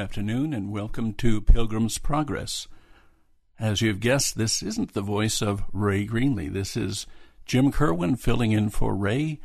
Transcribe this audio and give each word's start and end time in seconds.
Afternoon 0.00 0.54
and 0.54 0.72
welcome 0.72 1.12
to 1.12 1.42
Pilgrim's 1.42 1.98
Progress. 1.98 2.66
As 3.58 3.82
you've 3.82 4.00
guessed, 4.00 4.38
this 4.38 4.62
isn't 4.62 4.94
the 4.94 5.02
voice 5.02 5.42
of 5.42 5.62
Ray 5.74 6.06
Greenley. 6.06 6.50
This 6.50 6.74
is 6.74 7.06
Jim 7.44 7.70
Kerwin 7.70 8.16
filling 8.16 8.52
in 8.52 8.70
for 8.70 8.94
Ray, 8.94 9.40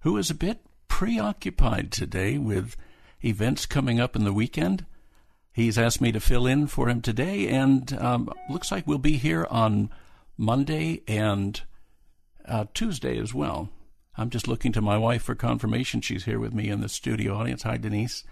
who 0.00 0.16
is 0.16 0.28
a 0.28 0.34
bit 0.34 0.62
preoccupied 0.88 1.92
today 1.92 2.38
with 2.38 2.76
events 3.24 3.66
coming 3.66 4.00
up 4.00 4.16
in 4.16 4.24
the 4.24 4.32
weekend. 4.32 4.84
He's 5.52 5.78
asked 5.78 6.00
me 6.00 6.10
to 6.10 6.18
fill 6.18 6.44
in 6.44 6.66
for 6.66 6.88
him 6.88 7.00
today, 7.02 7.46
and 7.46 7.92
um, 7.92 8.32
looks 8.50 8.72
like 8.72 8.88
we'll 8.88 8.98
be 8.98 9.16
here 9.16 9.46
on 9.48 9.90
Monday 10.36 11.02
and 11.06 11.62
uh, 12.46 12.64
Tuesday 12.74 13.16
as 13.16 13.32
well. 13.32 13.68
I'm 14.18 14.30
just 14.30 14.48
looking 14.48 14.72
to 14.72 14.82
my 14.82 14.98
wife 14.98 15.22
for 15.22 15.36
confirmation. 15.36 16.00
She's 16.00 16.24
here 16.24 16.40
with 16.40 16.52
me 16.52 16.68
in 16.68 16.80
the 16.80 16.88
studio 16.88 17.36
audience. 17.36 17.62
Hi, 17.62 17.76
Denise. 17.76 18.24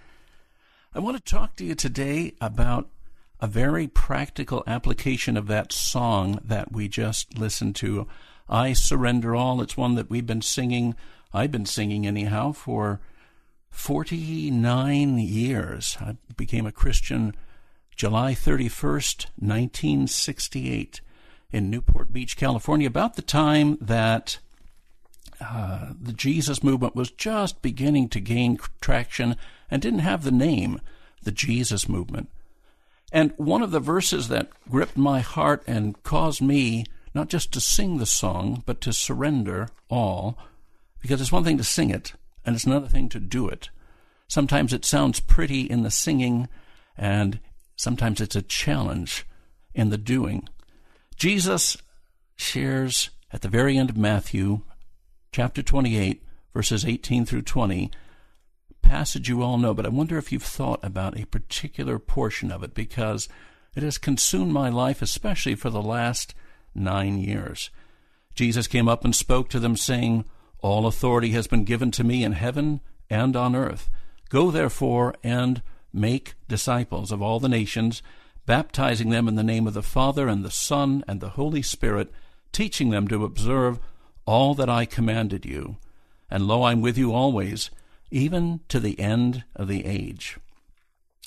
I 0.95 1.01
want 1.01 1.23
to 1.23 1.23
talk 1.23 1.55
to 1.57 1.65
you 1.65 1.75
today 1.75 2.33
about 2.41 2.89
a 3.41 3.47
very 3.47 3.87
practical 3.87 4.65
application 4.67 5.37
of 5.37 5.47
that 5.47 5.71
song 5.71 6.41
that 6.43 6.73
we 6.73 6.89
just 6.89 7.39
listened 7.39 7.77
to. 7.77 8.09
I 8.49 8.73
Surrender 8.73 9.37
All. 9.37 9.61
It's 9.61 9.77
one 9.77 9.97
that 9.97 10.09
we've 10.09 10.27
been 10.27 10.41
singing, 10.41 10.97
I've 11.33 11.53
been 11.53 11.67
singing 11.67 12.07
anyhow, 12.07 12.53
for 12.53 13.01
49 13.71 15.19
years. 15.19 15.99
I 16.01 16.17
became 16.39 16.65
a 16.65 16.73
Christian 16.73 17.35
July 17.95 18.33
31st, 18.33 19.27
1968, 19.37 21.03
in 21.53 21.69
Newport 21.69 22.15
Beach, 22.15 22.35
California, 22.35 22.87
about 22.87 23.15
the 23.15 23.23
time 23.23 23.77
that 23.83 24.39
uh, 25.39 25.93
the 26.01 26.15
Jesus 26.15 26.63
movement 26.63 26.97
was 26.97 27.11
just 27.11 27.61
beginning 27.61 28.09
to 28.09 28.21
gain 28.21 28.59
traction 28.81 29.37
and 29.71 29.83
didn't 29.83 30.01
have 30.01 30.25
the 30.25 30.31
name, 30.31 30.81
the 31.23 31.33
Jesus 31.33 31.89
movement. 31.89 32.29
And 33.13 33.33
one 33.37 33.63
of 33.63 33.71
the 33.71 33.81
verses 33.81 34.29
that 34.29 34.51
gripped 34.69 34.97
my 34.97 35.21
heart 35.21 35.63
and 35.67 36.03
caused 36.03 36.43
me 36.43 36.85
not 37.15 37.29
just 37.29 37.53
to 37.53 37.61
sing 37.61 37.99
the 37.99 38.07
song, 38.07 38.63
but 38.67 38.81
to 38.83 38.93
surrender 38.93 39.69
all, 39.89 40.39
because 41.01 41.21
it's 41.21 41.33
one 41.33 41.45
thing 41.45 41.59
to 41.59 41.65
sing 41.65 41.91
it, 41.91 42.13
and 42.45 42.55
it's 42.55 42.65
another 42.65 42.87
thing 42.87 43.09
to 43.09 43.19
do 43.19 43.49
it. 43.49 43.71
Sometimes 44.29 44.73
it 44.73 44.85
sounds 44.85 45.21
pretty 45.21 45.63
in 45.63 45.83
the 45.83 45.91
singing, 45.91 46.49
and 46.97 47.41
sometimes 47.77 48.21
it's 48.21 48.37
a 48.37 48.43
challenge 48.43 49.27
in 49.75 49.89
the 49.89 49.99
doing. 49.99 50.49
Jesus 51.17 51.79
shares 52.37 53.11
at 53.33 53.41
the 53.43 53.49
very 53.49 53.77
end 53.77 53.91
of 53.91 53.97
Matthew 53.97 54.61
chapter 55.33 55.63
28, 55.63 56.23
verses 56.53 56.85
18 56.85 57.25
through 57.25 57.43
20, 57.43 57.91
passage 58.83 59.29
you 59.29 59.43
all 59.43 59.59
know, 59.59 59.75
but 59.75 59.87
I 59.87 59.91
wonder 59.91 60.19
if 60.19 60.33
you've 60.33 60.43
thought 60.43 60.81
about 60.83 61.19
a 61.19 61.27
particular 61.27 61.99
portion 61.99 62.51
of 62.51 62.63
it 62.63 62.75
because 62.75 63.29
it 63.75 63.83
has 63.83 63.99
consumed 63.99 64.53
my 64.53 64.69
life, 64.69 65.03
especially 65.03 65.55
for 65.55 65.71
the 65.71 65.83
last 65.83 66.35
nine 66.75 67.19
years. 67.19 67.71
Jesus 68.35 68.67
came 68.67 68.89
up 68.89 69.05
and 69.05 69.15
spoke 69.15 69.49
to 69.51 69.61
them, 69.61 69.77
saying, 69.77 70.25
All 70.61 70.87
authority 70.87 71.31
has 71.31 71.47
been 71.47 71.65
given 71.65 71.91
to 71.93 72.05
me 72.05 72.25
in 72.25 72.33
heaven 72.33 72.81
and 73.11 73.37
on 73.37 73.55
earth. 73.55 73.91
Go 74.29 74.51
therefore 74.51 75.15
and 75.23 75.63
make 75.93 76.35
disciples 76.49 77.11
of 77.11 77.23
all 77.23 77.41
the 77.41 77.49
nations, 77.49 78.03
baptizing 78.47 79.11
them 79.11 79.29
in 79.29 79.35
the 79.35 79.43
name 79.43 79.67
of 79.67 79.75
the 79.75 79.83
Father 79.83 80.29
and 80.29 80.45
the 80.45 80.51
Son 80.51 81.05
and 81.09 81.21
the 81.21 81.31
Holy 81.31 81.63
Spirit, 81.63 82.11
teaching 82.53 82.91
them 82.91 83.09
to 83.09 83.25
observe 83.25 83.79
all 84.25 84.55
that 84.55 84.69
I 84.69 84.85
commanded 84.85 85.45
you. 85.45 85.77
And 86.31 86.47
lo, 86.47 86.63
I'm 86.63 86.81
with 86.81 86.99
you 86.99 87.13
always, 87.13 87.71
even 88.11 88.61
to 88.69 88.81
the 88.81 88.99
end 88.99 89.45
of 89.55 89.69
the 89.69 89.85
age. 89.85 90.39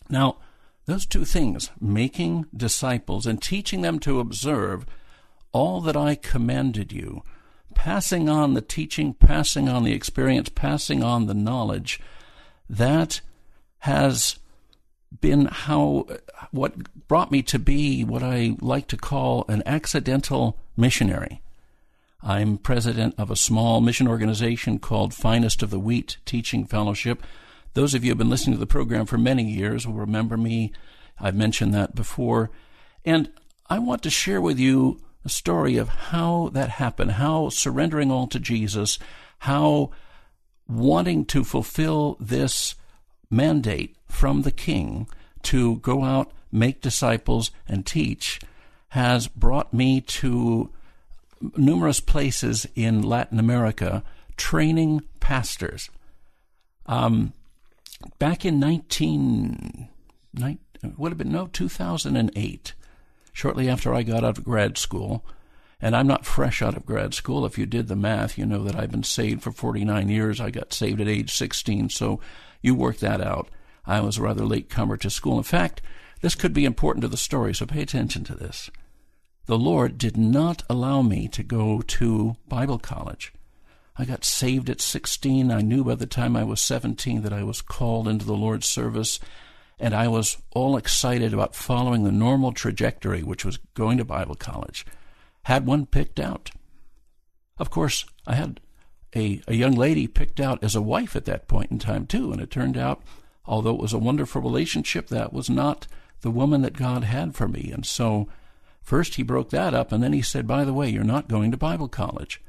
Now, 0.09 0.37
those 0.85 1.05
two 1.05 1.25
things, 1.25 1.69
making 1.79 2.45
disciples 2.55 3.25
and 3.25 3.41
teaching 3.41 3.81
them 3.81 3.99
to 3.99 4.19
observe 4.19 4.85
all 5.51 5.81
that 5.81 5.95
I 5.95 6.15
commanded 6.15 6.91
you, 6.91 7.23
passing 7.75 8.29
on 8.29 8.53
the 8.53 8.61
teaching, 8.61 9.13
passing 9.13 9.69
on 9.69 9.83
the 9.83 9.93
experience, 9.93 10.49
passing 10.49 11.03
on 11.03 11.27
the 11.27 11.33
knowledge, 11.33 11.99
that 12.69 13.21
has 13.79 14.37
been 15.19 15.45
how 15.45 16.07
what 16.51 17.07
brought 17.07 17.31
me 17.31 17.41
to 17.43 17.59
be 17.59 18.03
what 18.03 18.23
I 18.23 18.55
like 18.61 18.87
to 18.87 18.97
call 18.97 19.45
an 19.47 19.61
accidental 19.65 20.57
missionary. 20.77 21.41
I'm 22.23 22.57
president 22.57 23.15
of 23.17 23.31
a 23.31 23.35
small 23.35 23.81
mission 23.81 24.07
organization 24.07 24.77
called 24.77 25.13
Finest 25.13 25.63
of 25.63 25.71
the 25.71 25.79
Wheat 25.79 26.17
Teaching 26.25 26.65
Fellowship. 26.65 27.23
Those 27.73 27.93
of 27.93 28.03
you 28.03 28.09
who 28.09 28.11
have 28.11 28.17
been 28.19 28.29
listening 28.29 28.55
to 28.55 28.59
the 28.59 28.67
program 28.67 29.07
for 29.07 29.17
many 29.17 29.43
years 29.43 29.87
will 29.87 29.95
remember 29.95 30.37
me. 30.37 30.71
I've 31.19 31.35
mentioned 31.35 31.73
that 31.73 31.95
before. 31.95 32.51
And 33.03 33.31
I 33.69 33.79
want 33.79 34.03
to 34.03 34.11
share 34.11 34.39
with 34.39 34.59
you 34.59 35.01
a 35.25 35.29
story 35.29 35.77
of 35.77 35.89
how 35.89 36.49
that 36.53 36.69
happened, 36.69 37.13
how 37.13 37.49
surrendering 37.49 38.11
all 38.11 38.27
to 38.27 38.39
Jesus, 38.39 38.99
how 39.39 39.91
wanting 40.67 41.25
to 41.25 41.43
fulfill 41.43 42.17
this 42.19 42.75
mandate 43.31 43.95
from 44.07 44.43
the 44.43 44.51
king 44.51 45.07
to 45.43 45.77
go 45.77 46.03
out, 46.03 46.31
make 46.51 46.81
disciples, 46.81 47.49
and 47.67 47.85
teach 47.85 48.39
has 48.89 49.27
brought 49.27 49.73
me 49.73 50.01
to 50.01 50.69
numerous 51.55 51.99
places 51.99 52.67
in 52.75 53.01
Latin 53.01 53.39
America 53.39 54.03
training 54.37 55.01
pastors. 55.19 55.89
Um, 56.85 57.33
back 58.19 58.45
in 58.45 58.59
19, 58.59 59.89
19 60.33 60.95
would 60.97 61.11
have 61.11 61.17
been 61.17 61.31
no 61.31 61.47
2008, 61.47 62.73
shortly 63.33 63.69
after 63.69 63.93
I 63.93 64.03
got 64.03 64.23
out 64.23 64.37
of 64.37 64.43
grad 64.43 64.77
school, 64.77 65.23
and 65.79 65.95
I'm 65.95 66.07
not 66.07 66.25
fresh 66.25 66.61
out 66.61 66.75
of 66.75 66.85
grad 66.85 67.13
school. 67.13 67.45
If 67.45 67.57
you 67.57 67.65
did 67.65 67.87
the 67.87 67.95
math, 67.95 68.37
you 68.37 68.45
know 68.45 68.63
that 68.63 68.75
I've 68.75 68.91
been 68.91 69.03
saved 69.03 69.41
for 69.43 69.51
49 69.51 70.09
years. 70.09 70.39
I 70.39 70.49
got 70.51 70.73
saved 70.73 71.01
at 71.01 71.07
age 71.07 71.31
16, 71.33 71.89
so 71.89 72.19
you 72.61 72.75
work 72.75 72.97
that 72.97 73.21
out. 73.21 73.49
I 73.85 73.99
was 74.01 74.17
a 74.17 74.21
rather 74.21 74.45
late 74.45 74.69
comer 74.69 74.97
to 74.97 75.09
school. 75.09 75.37
In 75.37 75.43
fact, 75.43 75.81
this 76.21 76.35
could 76.35 76.53
be 76.53 76.65
important 76.65 77.01
to 77.01 77.07
the 77.07 77.17
story, 77.17 77.53
so 77.53 77.65
pay 77.65 77.81
attention 77.81 78.23
to 78.25 78.35
this 78.35 78.69
the 79.45 79.57
Lord 79.57 79.97
did 79.97 80.17
not 80.17 80.63
allow 80.69 81.01
me 81.01 81.27
to 81.29 81.43
go 81.43 81.81
to 81.81 82.35
Bible 82.47 82.79
college. 82.79 83.33
I 83.97 84.05
got 84.05 84.23
saved 84.23 84.69
at 84.69 84.81
16. 84.81 85.51
I 85.51 85.61
knew 85.61 85.83
by 85.83 85.95
the 85.95 86.05
time 86.05 86.35
I 86.35 86.43
was 86.43 86.61
17 86.61 87.21
that 87.23 87.33
I 87.33 87.43
was 87.43 87.61
called 87.61 88.07
into 88.07 88.25
the 88.25 88.33
Lord's 88.33 88.67
service, 88.67 89.19
and 89.79 89.93
I 89.93 90.07
was 90.07 90.37
all 90.51 90.77
excited 90.77 91.33
about 91.33 91.55
following 91.55 92.03
the 92.03 92.11
normal 92.11 92.51
trajectory, 92.51 93.23
which 93.23 93.43
was 93.43 93.57
going 93.73 93.97
to 93.97 94.05
Bible 94.05 94.35
college. 94.35 94.85
Had 95.43 95.65
one 95.65 95.85
picked 95.85 96.19
out. 96.19 96.51
Of 97.57 97.69
course, 97.69 98.05
I 98.25 98.35
had 98.35 98.59
a, 99.15 99.41
a 99.47 99.55
young 99.55 99.73
lady 99.73 100.07
picked 100.07 100.39
out 100.39 100.63
as 100.63 100.75
a 100.75 100.81
wife 100.81 101.15
at 101.15 101.25
that 101.25 101.47
point 101.47 101.71
in 101.71 101.79
time, 101.79 102.05
too, 102.05 102.31
and 102.31 102.41
it 102.41 102.51
turned 102.51 102.77
out, 102.77 103.01
although 103.45 103.75
it 103.75 103.81
was 103.81 103.93
a 103.93 103.99
wonderful 103.99 104.41
relationship, 104.41 105.07
that 105.07 105.33
was 105.33 105.49
not 105.49 105.87
the 106.21 106.31
woman 106.31 106.61
that 106.61 106.73
God 106.77 107.03
had 107.03 107.35
for 107.35 107.47
me. 107.47 107.71
And 107.73 107.85
so 107.85 108.27
First, 108.81 109.15
he 109.15 109.23
broke 109.23 109.51
that 109.51 109.73
up, 109.73 109.91
and 109.91 110.03
then 110.03 110.13
he 110.13 110.21
said, 110.21 110.47
By 110.47 110.65
the 110.65 110.73
way, 110.73 110.89
you're 110.89 111.03
not 111.03 111.27
going 111.27 111.51
to 111.51 111.57
Bible 111.57 111.87
college. 111.87 112.41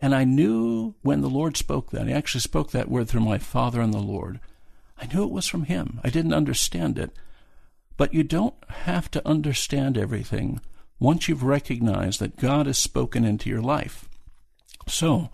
And 0.00 0.14
I 0.14 0.24
knew 0.24 0.94
when 1.02 1.20
the 1.20 1.28
Lord 1.28 1.56
spoke 1.56 1.90
that, 1.90 2.06
he 2.06 2.12
actually 2.12 2.40
spoke 2.40 2.70
that 2.70 2.90
word 2.90 3.08
through 3.08 3.20
my 3.20 3.38
Father 3.38 3.80
and 3.80 3.92
the 3.92 3.98
Lord. 3.98 4.40
I 4.98 5.06
knew 5.06 5.24
it 5.24 5.30
was 5.30 5.46
from 5.46 5.64
him. 5.64 6.00
I 6.02 6.10
didn't 6.10 6.32
understand 6.34 6.98
it. 6.98 7.10
But 7.96 8.14
you 8.14 8.22
don't 8.22 8.54
have 8.68 9.10
to 9.10 9.26
understand 9.28 9.98
everything 9.98 10.60
once 10.98 11.28
you've 11.28 11.42
recognized 11.42 12.20
that 12.20 12.36
God 12.38 12.66
has 12.66 12.78
spoken 12.78 13.24
into 13.24 13.50
your 13.50 13.60
life. 13.60 14.08
So, 14.88 15.30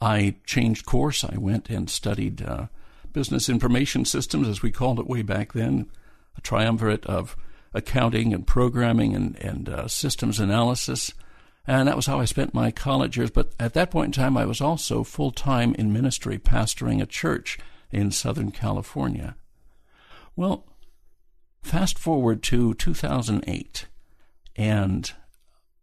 I 0.00 0.36
changed 0.46 0.86
course. 0.86 1.24
I 1.24 1.36
went 1.36 1.68
and 1.68 1.90
studied 1.90 2.42
uh, 2.42 2.66
business 3.12 3.48
information 3.48 4.04
systems, 4.04 4.48
as 4.48 4.62
we 4.62 4.70
called 4.70 5.00
it 5.00 5.06
way 5.06 5.22
back 5.22 5.52
then, 5.52 5.90
a 6.36 6.40
triumvirate 6.40 7.04
of 7.06 7.36
accounting 7.76 8.32
and 8.32 8.46
programming 8.46 9.14
and, 9.14 9.36
and 9.38 9.68
uh, 9.68 9.86
systems 9.86 10.40
analysis. 10.40 11.12
And 11.66 11.86
that 11.86 11.96
was 11.96 12.06
how 12.06 12.20
I 12.20 12.24
spent 12.24 12.54
my 12.54 12.70
college 12.70 13.16
years. 13.16 13.30
But 13.30 13.52
at 13.60 13.74
that 13.74 13.90
point 13.90 14.16
in 14.16 14.22
time, 14.22 14.36
I 14.36 14.46
was 14.46 14.60
also 14.60 15.04
full 15.04 15.30
time 15.30 15.74
in 15.74 15.92
ministry, 15.92 16.38
pastoring 16.38 17.02
a 17.02 17.06
church 17.06 17.58
in 17.90 18.10
Southern 18.10 18.50
California. 18.50 19.36
Well, 20.34 20.66
fast 21.62 21.98
forward 21.98 22.42
to 22.44 22.74
2008, 22.74 23.86
and 24.56 25.12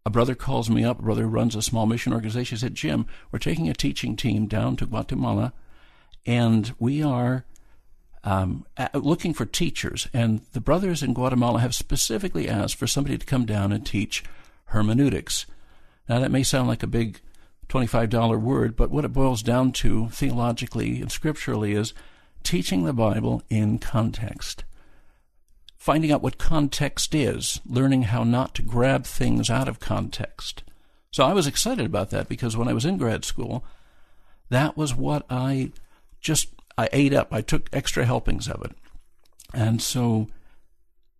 a 0.06 0.10
brother 0.10 0.34
calls 0.34 0.68
me 0.68 0.84
up. 0.84 0.98
A 0.98 1.02
brother 1.02 1.26
runs 1.26 1.54
a 1.54 1.62
small 1.62 1.86
mission 1.86 2.12
organization. 2.12 2.56
He 2.56 2.60
said, 2.60 2.74
Jim, 2.74 3.06
we're 3.30 3.38
taking 3.38 3.68
a 3.68 3.74
teaching 3.74 4.16
team 4.16 4.46
down 4.46 4.76
to 4.76 4.86
Guatemala, 4.86 5.52
and 6.26 6.74
we 6.78 7.02
are 7.02 7.44
um, 8.24 8.66
looking 8.94 9.34
for 9.34 9.44
teachers. 9.44 10.08
And 10.12 10.40
the 10.52 10.60
brothers 10.60 11.02
in 11.02 11.14
Guatemala 11.14 11.60
have 11.60 11.74
specifically 11.74 12.48
asked 12.48 12.76
for 12.76 12.86
somebody 12.86 13.18
to 13.18 13.26
come 13.26 13.44
down 13.44 13.70
and 13.70 13.86
teach 13.86 14.24
hermeneutics. 14.66 15.46
Now, 16.08 16.18
that 16.20 16.30
may 16.30 16.42
sound 16.42 16.66
like 16.66 16.82
a 16.82 16.88
big 16.88 17.20
$25 17.68 18.40
word, 18.40 18.76
but 18.76 18.90
what 18.90 19.04
it 19.04 19.12
boils 19.12 19.42
down 19.42 19.72
to 19.72 20.08
theologically 20.08 21.00
and 21.00 21.12
scripturally 21.12 21.72
is 21.72 21.94
teaching 22.42 22.84
the 22.84 22.92
Bible 22.92 23.42
in 23.48 23.78
context. 23.78 24.64
Finding 25.76 26.10
out 26.10 26.22
what 26.22 26.38
context 26.38 27.14
is, 27.14 27.60
learning 27.66 28.04
how 28.04 28.24
not 28.24 28.54
to 28.54 28.62
grab 28.62 29.04
things 29.04 29.50
out 29.50 29.68
of 29.68 29.80
context. 29.80 30.62
So 31.10 31.24
I 31.24 31.32
was 31.32 31.46
excited 31.46 31.84
about 31.84 32.10
that 32.10 32.28
because 32.28 32.56
when 32.56 32.68
I 32.68 32.72
was 32.72 32.84
in 32.84 32.96
grad 32.96 33.24
school, 33.24 33.64
that 34.48 34.76
was 34.76 34.94
what 34.94 35.24
I 35.28 35.72
just 36.20 36.53
I 36.76 36.88
ate 36.92 37.14
up. 37.14 37.28
I 37.32 37.40
took 37.40 37.68
extra 37.72 38.04
helpings 38.04 38.48
of 38.48 38.62
it. 38.64 38.72
And 39.52 39.80
so 39.80 40.28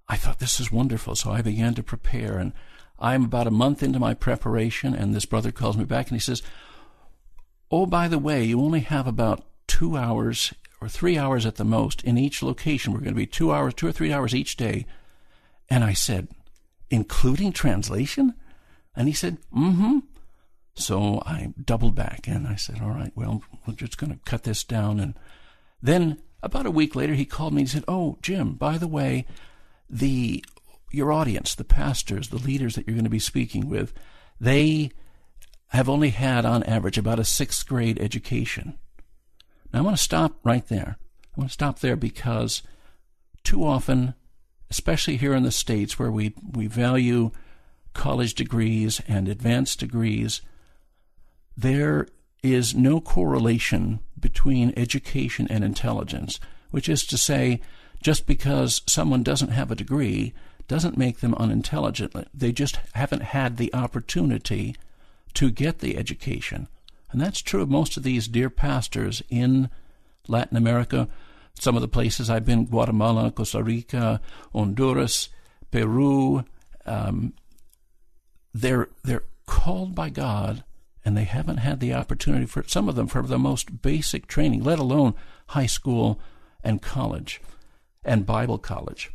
I 0.08 0.16
thought, 0.16 0.38
this 0.38 0.60
is 0.60 0.72
wonderful. 0.72 1.14
So 1.14 1.30
I 1.30 1.42
began 1.42 1.74
to 1.74 1.82
prepare. 1.82 2.38
And 2.38 2.52
I'm 2.98 3.24
about 3.24 3.46
a 3.46 3.52
month 3.52 3.82
into 3.82 3.98
my 3.98 4.14
preparation, 4.14 4.94
and 4.94 5.14
this 5.14 5.26
brother 5.26 5.52
calls 5.52 5.76
me 5.76 5.84
back 5.84 6.08
and 6.08 6.16
he 6.16 6.20
says, 6.20 6.42
Oh, 7.70 7.86
by 7.86 8.08
the 8.08 8.18
way, 8.18 8.44
you 8.44 8.60
only 8.60 8.80
have 8.80 9.06
about 9.06 9.44
two 9.66 9.96
hours 9.96 10.54
or 10.80 10.88
three 10.88 11.18
hours 11.18 11.46
at 11.46 11.56
the 11.56 11.64
most 11.64 12.04
in 12.04 12.18
each 12.18 12.42
location. 12.42 12.92
We're 12.92 13.00
going 13.00 13.14
to 13.14 13.14
be 13.14 13.26
two 13.26 13.52
hours, 13.52 13.74
two 13.74 13.86
or 13.86 13.92
three 13.92 14.12
hours 14.12 14.34
each 14.34 14.56
day. 14.56 14.86
And 15.68 15.82
I 15.82 15.92
said, 15.92 16.28
including 16.90 17.52
translation? 17.52 18.34
And 18.94 19.08
he 19.08 19.14
said, 19.14 19.38
mm 19.54 19.74
hmm. 19.74 19.98
So 20.76 21.22
I 21.24 21.54
doubled 21.64 21.94
back 21.94 22.26
and 22.26 22.46
I 22.46 22.56
said, 22.56 22.80
all 22.82 22.90
right, 22.90 23.12
well, 23.14 23.42
we're 23.66 23.74
just 23.74 23.96
going 23.96 24.12
to 24.12 24.18
cut 24.24 24.42
this 24.42 24.64
down. 24.64 25.00
And 25.00 25.14
then 25.82 26.20
about 26.42 26.66
a 26.66 26.70
week 26.70 26.94
later, 26.94 27.14
he 27.14 27.24
called 27.24 27.54
me 27.54 27.62
and 27.62 27.70
said, 27.70 27.84
oh, 27.88 28.18
Jim, 28.22 28.54
by 28.54 28.78
the 28.78 28.88
way, 28.88 29.26
the 29.88 30.44
your 30.90 31.12
audience, 31.12 31.54
the 31.54 31.64
pastors, 31.64 32.28
the 32.28 32.36
leaders 32.36 32.74
that 32.74 32.86
you're 32.86 32.94
going 32.94 33.04
to 33.04 33.10
be 33.10 33.18
speaking 33.18 33.68
with, 33.68 33.92
they 34.40 34.90
have 35.68 35.88
only 35.88 36.10
had 36.10 36.44
on 36.44 36.62
average 36.62 36.96
about 36.96 37.18
a 37.18 37.24
sixth 37.24 37.66
grade 37.66 37.98
education. 38.00 38.78
Now 39.72 39.80
I 39.80 39.82
want 39.82 39.96
to 39.96 40.02
stop 40.02 40.38
right 40.44 40.66
there. 40.68 40.96
I 41.36 41.40
want 41.40 41.50
to 41.50 41.54
stop 41.54 41.80
there 41.80 41.96
because 41.96 42.62
too 43.42 43.64
often, 43.64 44.14
especially 44.70 45.16
here 45.16 45.34
in 45.34 45.42
the 45.42 45.50
States 45.50 45.98
where 45.98 46.12
we, 46.12 46.34
we 46.52 46.68
value 46.68 47.32
college 47.92 48.34
degrees 48.34 49.00
and 49.08 49.28
advanced 49.28 49.80
degrees, 49.80 50.42
there 51.56 52.06
is 52.44 52.74
no 52.74 53.00
correlation 53.00 54.00
between 54.20 54.74
education 54.76 55.46
and 55.48 55.64
intelligence, 55.64 56.38
which 56.70 56.88
is 56.88 57.04
to 57.06 57.16
say, 57.16 57.60
just 58.02 58.26
because 58.26 58.82
someone 58.86 59.22
doesn't 59.22 59.48
have 59.48 59.70
a 59.70 59.74
degree 59.74 60.34
doesn't 60.68 60.96
make 60.96 61.20
them 61.20 61.34
unintelligent. 61.34 62.14
They 62.32 62.52
just 62.52 62.78
haven't 62.92 63.22
had 63.22 63.56
the 63.56 63.72
opportunity 63.74 64.76
to 65.34 65.50
get 65.50 65.78
the 65.78 65.96
education. 65.96 66.68
And 67.10 67.20
that's 67.20 67.40
true 67.40 67.62
of 67.62 67.70
most 67.70 67.96
of 67.96 68.02
these 68.02 68.28
dear 68.28 68.50
pastors 68.50 69.22
in 69.30 69.70
Latin 70.28 70.56
America, 70.56 71.08
some 71.54 71.76
of 71.76 71.82
the 71.82 71.88
places 71.88 72.28
I've 72.28 72.46
been 72.46 72.66
Guatemala, 72.66 73.30
Costa 73.30 73.62
Rica, 73.62 74.20
Honduras, 74.52 75.28
Peru. 75.70 76.44
Um, 76.86 77.32
they're, 78.52 78.88
they're 79.02 79.24
called 79.46 79.94
by 79.94 80.10
God 80.10 80.64
and 81.04 81.16
they 81.16 81.24
haven't 81.24 81.58
had 81.58 81.80
the 81.80 81.92
opportunity 81.94 82.46
for 82.46 82.64
some 82.66 82.88
of 82.88 82.96
them 82.96 83.06
for 83.06 83.22
the 83.22 83.38
most 83.38 83.82
basic 83.82 84.26
training, 84.26 84.64
let 84.64 84.78
alone 84.78 85.14
high 85.48 85.66
school 85.66 86.18
and 86.62 86.80
college 86.80 87.40
and 88.04 88.26
Bible 88.26 88.58
college. 88.58 89.10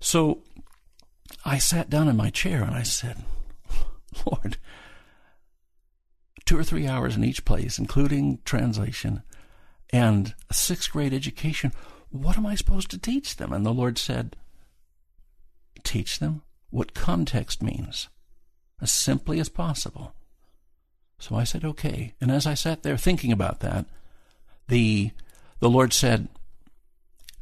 So 0.00 0.42
I 1.44 1.58
sat 1.58 1.90
down 1.90 2.08
in 2.08 2.16
my 2.16 2.30
chair 2.30 2.62
and 2.62 2.74
I 2.74 2.82
said, 2.82 3.24
Lord, 4.26 4.56
two 6.44 6.58
or 6.58 6.64
three 6.64 6.86
hours 6.86 7.16
in 7.16 7.24
each 7.24 7.44
place, 7.44 7.78
including 7.78 8.38
translation 8.44 9.22
and 9.90 10.34
a 10.48 10.54
sixth 10.54 10.92
grade 10.92 11.12
education. 11.12 11.72
What 12.10 12.38
am 12.38 12.46
I 12.46 12.54
supposed 12.54 12.90
to 12.90 12.98
teach 12.98 13.36
them? 13.36 13.52
And 13.52 13.64
the 13.66 13.72
Lord 13.72 13.98
said, 13.98 14.36
Teach 15.84 16.18
them 16.18 16.42
what 16.70 16.94
context 16.94 17.62
means 17.62 18.08
as 18.80 18.92
simply 18.92 19.40
as 19.40 19.48
possible. 19.48 20.14
So 21.18 21.36
I 21.36 21.44
said, 21.44 21.64
okay. 21.64 22.14
And 22.20 22.30
as 22.30 22.46
I 22.46 22.54
sat 22.54 22.82
there 22.82 22.96
thinking 22.96 23.32
about 23.32 23.60
that, 23.60 23.86
the, 24.68 25.10
the 25.60 25.70
Lord 25.70 25.92
said, 25.92 26.28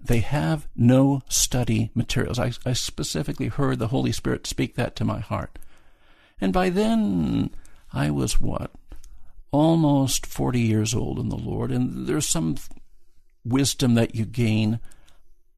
they 0.02 0.21
have 0.21 0.68
no 0.76 1.23
study 1.28 1.90
materials. 1.95 2.38
I, 2.38 2.52
I 2.64 2.73
specifically 2.73 3.49
heard 3.49 3.78
the 3.78 3.88
Holy 3.88 4.12
Spirit 4.12 4.47
speak 4.47 4.76
that 4.76 4.97
to 4.97 5.04
my 5.04 5.21
heart. 5.21 5.59
And 6.40 6.52
by 6.52 6.71
then, 6.71 7.50
I 7.92 8.11
was 8.11 8.40
what? 8.40 8.71
Almost 9.50 10.26
40 10.26 10.61
years 10.61 10.95
old 10.95 11.18
in 11.18 11.28
the 11.28 11.37
Lord. 11.37 11.71
And 11.71 12.06
there's 12.06 12.28
some 12.28 12.56
wisdom 13.45 13.95
that 13.95 14.14
you 14.14 14.25
gain, 14.25 14.80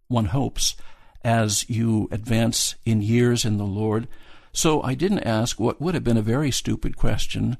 one 0.08 0.26
hopes, 0.26 0.76
as 1.22 1.68
you 1.68 2.08
advance 2.10 2.75
in 2.84 3.02
years 3.02 3.44
in 3.44 3.58
the 3.58 3.64
Lord. 3.64 4.08
So 4.52 4.82
I 4.82 4.94
didn't 4.94 5.20
ask 5.20 5.60
what 5.60 5.80
would 5.80 5.94
have 5.94 6.04
been 6.04 6.16
a 6.16 6.22
very 6.22 6.50
stupid 6.50 6.96
question 6.96 7.58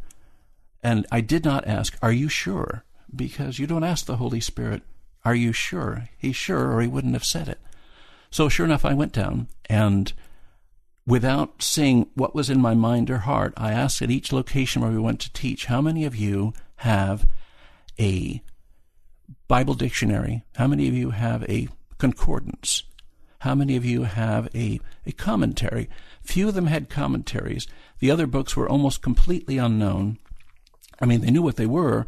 and 0.83 1.07
I 1.11 1.21
did 1.21 1.45
not 1.45 1.67
ask, 1.67 1.97
Are 2.03 2.13
you 2.13 2.29
sure? 2.29 2.85
Because 3.15 3.59
you 3.59 3.67
don't 3.67 3.85
ask 3.85 4.07
the 4.07 4.17
Holy 4.17 4.41
Spirit, 4.41 4.83
Are 5.25 5.35
you 5.35 5.53
sure? 5.53 6.09
He's 6.17 6.37
sure, 6.37 6.73
or 6.73 6.81
he 6.81 6.89
wouldn't 6.89 7.15
have 7.15 7.25
said 7.25 7.49
it. 7.49 7.59
So 8.31 8.49
sure 8.49 8.67
enough, 8.67 8.85
I 8.85 8.95
went 8.95 9.13
down 9.13 9.49
and 9.67 10.13
without 11.09 11.63
seeing 11.63 12.07
what 12.15 12.35
was 12.35 12.51
in 12.51 12.61
my 12.61 12.75
mind 12.75 13.11
or 13.11 13.19
heart, 13.19 13.55
I 13.57 13.73
asked 13.73 14.03
at 14.03 14.11
each 14.11 14.31
location 14.31 14.83
where 14.83 14.91
we 14.91 14.99
went 14.99 15.21
to 15.21 15.33
teach, 15.33 15.65
How 15.65 15.81
many 15.81 16.05
of 16.05 16.15
you 16.15 16.53
have 16.77 17.27
a 17.99 18.43
Bible 19.49 19.75
dictionary? 19.75 20.45
How 20.57 20.67
many 20.67 20.87
of 20.87 20.95
you 20.95 21.11
have 21.11 21.43
a 21.49 21.69
concordance? 21.97 22.83
How 23.41 23.55
many 23.55 23.77
of 23.77 23.85
you 23.85 24.03
have 24.03 24.55
a, 24.55 24.81
a 25.07 25.13
commentary? 25.13 25.89
Few 26.23 26.49
of 26.49 26.55
them 26.55 26.67
had 26.67 26.91
commentaries. 26.91 27.67
The 28.01 28.11
other 28.11 28.27
books 28.27 28.57
were 28.57 28.69
almost 28.69 29.01
completely 29.01 29.57
unknown. 29.57 30.19
I 31.01 31.07
mean, 31.07 31.21
they 31.21 31.31
knew 31.31 31.43
what 31.43 31.57
they 31.57 31.67
were, 31.67 32.07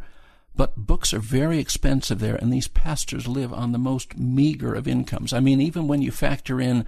but 0.55 0.75
books 0.75 1.13
are 1.13 1.19
very 1.19 1.59
expensive 1.59 2.19
there, 2.19 2.35
and 2.35 2.51
these 2.51 2.67
pastors 2.67 3.27
live 3.27 3.53
on 3.53 3.71
the 3.71 3.77
most 3.77 4.17
meager 4.17 4.73
of 4.73 4.87
incomes. 4.87 5.33
I 5.33 5.39
mean, 5.39 5.61
even 5.61 5.87
when 5.87 6.01
you 6.01 6.11
factor 6.11 6.59
in 6.59 6.85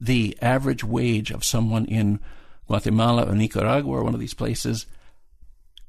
the 0.00 0.36
average 0.40 0.82
wage 0.82 1.30
of 1.30 1.44
someone 1.44 1.84
in 1.86 2.20
Guatemala 2.66 3.26
or 3.26 3.34
Nicaragua 3.34 3.92
or 3.92 4.04
one 4.04 4.14
of 4.14 4.20
these 4.20 4.34
places, 4.34 4.86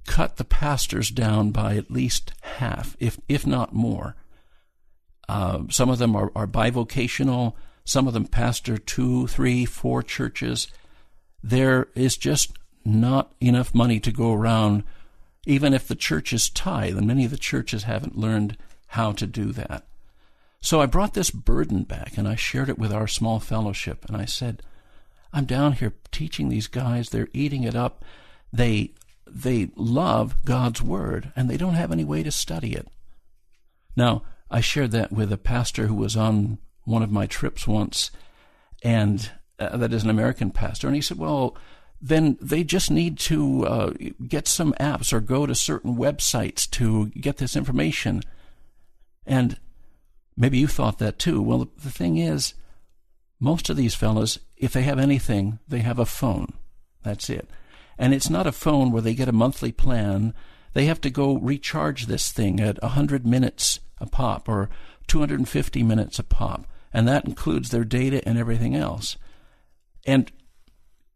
cut 0.06 0.38
the 0.38 0.46
pastors 0.46 1.12
down 1.12 1.52
by 1.52 1.76
at 1.76 1.92
least 1.92 2.34
half, 2.42 2.96
if 3.00 3.20
if 3.28 3.46
not 3.46 3.74
more. 3.74 4.16
Uh, 5.30 5.64
some 5.70 5.90
of 5.90 5.98
them 5.98 6.16
are, 6.16 6.32
are 6.36 6.48
bivocational. 6.48 7.54
Some 7.84 8.08
of 8.08 8.14
them 8.14 8.26
pastor 8.26 8.78
two, 8.78 9.28
three, 9.28 9.66
four 9.66 10.02
churches. 10.04 10.68
There 11.44 11.88
is 11.96 12.18
just 12.18 12.58
not 12.86 13.34
enough 13.42 13.76
money 13.76 14.00
to 14.00 14.12
go 14.12 14.34
around 14.34 14.84
even 15.48 15.74
if 15.74 15.88
the 15.88 15.96
churches 15.96 16.50
tithe, 16.50 16.98
and 16.98 17.08
many 17.08 17.24
of 17.24 17.32
the 17.32 17.38
churches 17.38 17.84
haven't 17.84 18.18
learned 18.18 18.58
how 18.88 19.14
to 19.14 19.26
do 19.26 19.54
that. 19.54 19.86
So 20.60 20.82
I 20.82 20.86
brought 20.86 21.14
this 21.14 21.32
burden 21.32 21.84
back 21.84 22.18
and 22.18 22.28
I 22.28 22.36
shared 22.36 22.68
it 22.68 22.78
with 22.78 22.92
our 22.92 23.08
small 23.08 23.40
fellowship, 23.40 24.06
and 24.06 24.18
I 24.18 24.26
said, 24.26 24.62
I'm 25.32 25.46
down 25.46 25.74
here 25.74 25.94
teaching 26.12 26.50
these 26.50 26.68
guys, 26.68 27.10
they're 27.10 27.30
eating 27.34 27.64
it 27.64 27.76
up. 27.76 28.04
They 28.52 28.92
they 29.26 29.70
love 29.76 30.36
God's 30.46 30.82
word 30.82 31.32
and 31.36 31.50
they 31.50 31.58
don't 31.58 31.76
have 31.76 31.92
any 31.92 32.06
way 32.06 32.24
to 32.24 32.32
study 32.32 32.74
it. 32.74 32.88
Now, 33.96 34.24
I 34.50 34.62
shared 34.62 34.92
that 34.92 35.12
with 35.12 35.32
a 35.32 35.38
pastor 35.38 35.88
who 35.88 35.96
was 35.96 36.16
on 36.16 36.58
one 36.84 37.04
of 37.04 37.12
my 37.12 37.26
trips 37.26 37.68
once, 37.68 38.12
and 38.84 39.32
uh, 39.60 39.78
that 39.78 39.94
is 39.94 40.04
an 40.04 40.10
American 40.10 40.52
pastor, 40.52 40.88
and 40.88 40.96
he 40.96 41.02
said, 41.02 41.18
Well, 41.18 41.56
then 42.02 42.38
they 42.40 42.64
just 42.64 42.92
need 42.92 43.18
to 43.18 43.66
uh, 43.66 43.94
get 44.28 44.48
some 44.48 44.74
apps 44.80 45.12
or 45.12 45.20
go 45.20 45.46
to 45.46 45.56
certain 45.56 45.96
websites 45.96 46.70
to 46.72 47.08
get 47.10 47.38
this 47.38 47.56
information. 47.56 48.22
And 49.26 49.60
maybe 50.36 50.60
you 50.60 50.68
thought 50.68 51.00
that 51.00 51.18
too. 51.18 51.42
Well, 51.42 51.70
the 51.82 51.90
thing 51.90 52.18
is, 52.18 52.54
most 53.40 53.70
of 53.70 53.78
these 53.78 53.96
fellows, 53.96 54.40
if 54.56 54.74
they 54.74 54.84
have 54.84 55.00
anything, 55.00 55.60
they 55.68 55.80
have 55.80 56.00
a 56.00 56.06
phone. 56.06 56.54
That's 57.04 57.30
it. 57.30 57.50
And 57.98 58.14
it's 58.14 58.30
not 58.30 58.48
a 58.48 58.52
phone 58.52 58.92
where 58.92 59.02
they 59.02 59.16
get 59.16 59.30
a 59.30 59.34
monthly 59.34 59.72
plan. 59.72 60.34
They 60.74 60.86
have 60.86 61.02
to 61.02 61.10
go 61.10 61.38
recharge 61.38 62.06
this 62.06 62.32
thing 62.32 62.60
at 62.60 62.82
100 62.82 63.26
minutes 63.26 63.80
a 64.00 64.06
pop 64.06 64.48
or 64.48 64.70
250 65.08 65.82
minutes 65.84 66.20
a 66.20 66.24
pop. 66.24 66.68
And 66.94 67.08
that 67.08 67.26
includes 67.26 67.70
their 67.70 67.84
data 67.84 68.22
and 68.28 68.38
everything 68.38 68.76
else. 68.76 69.18
And 70.06 70.32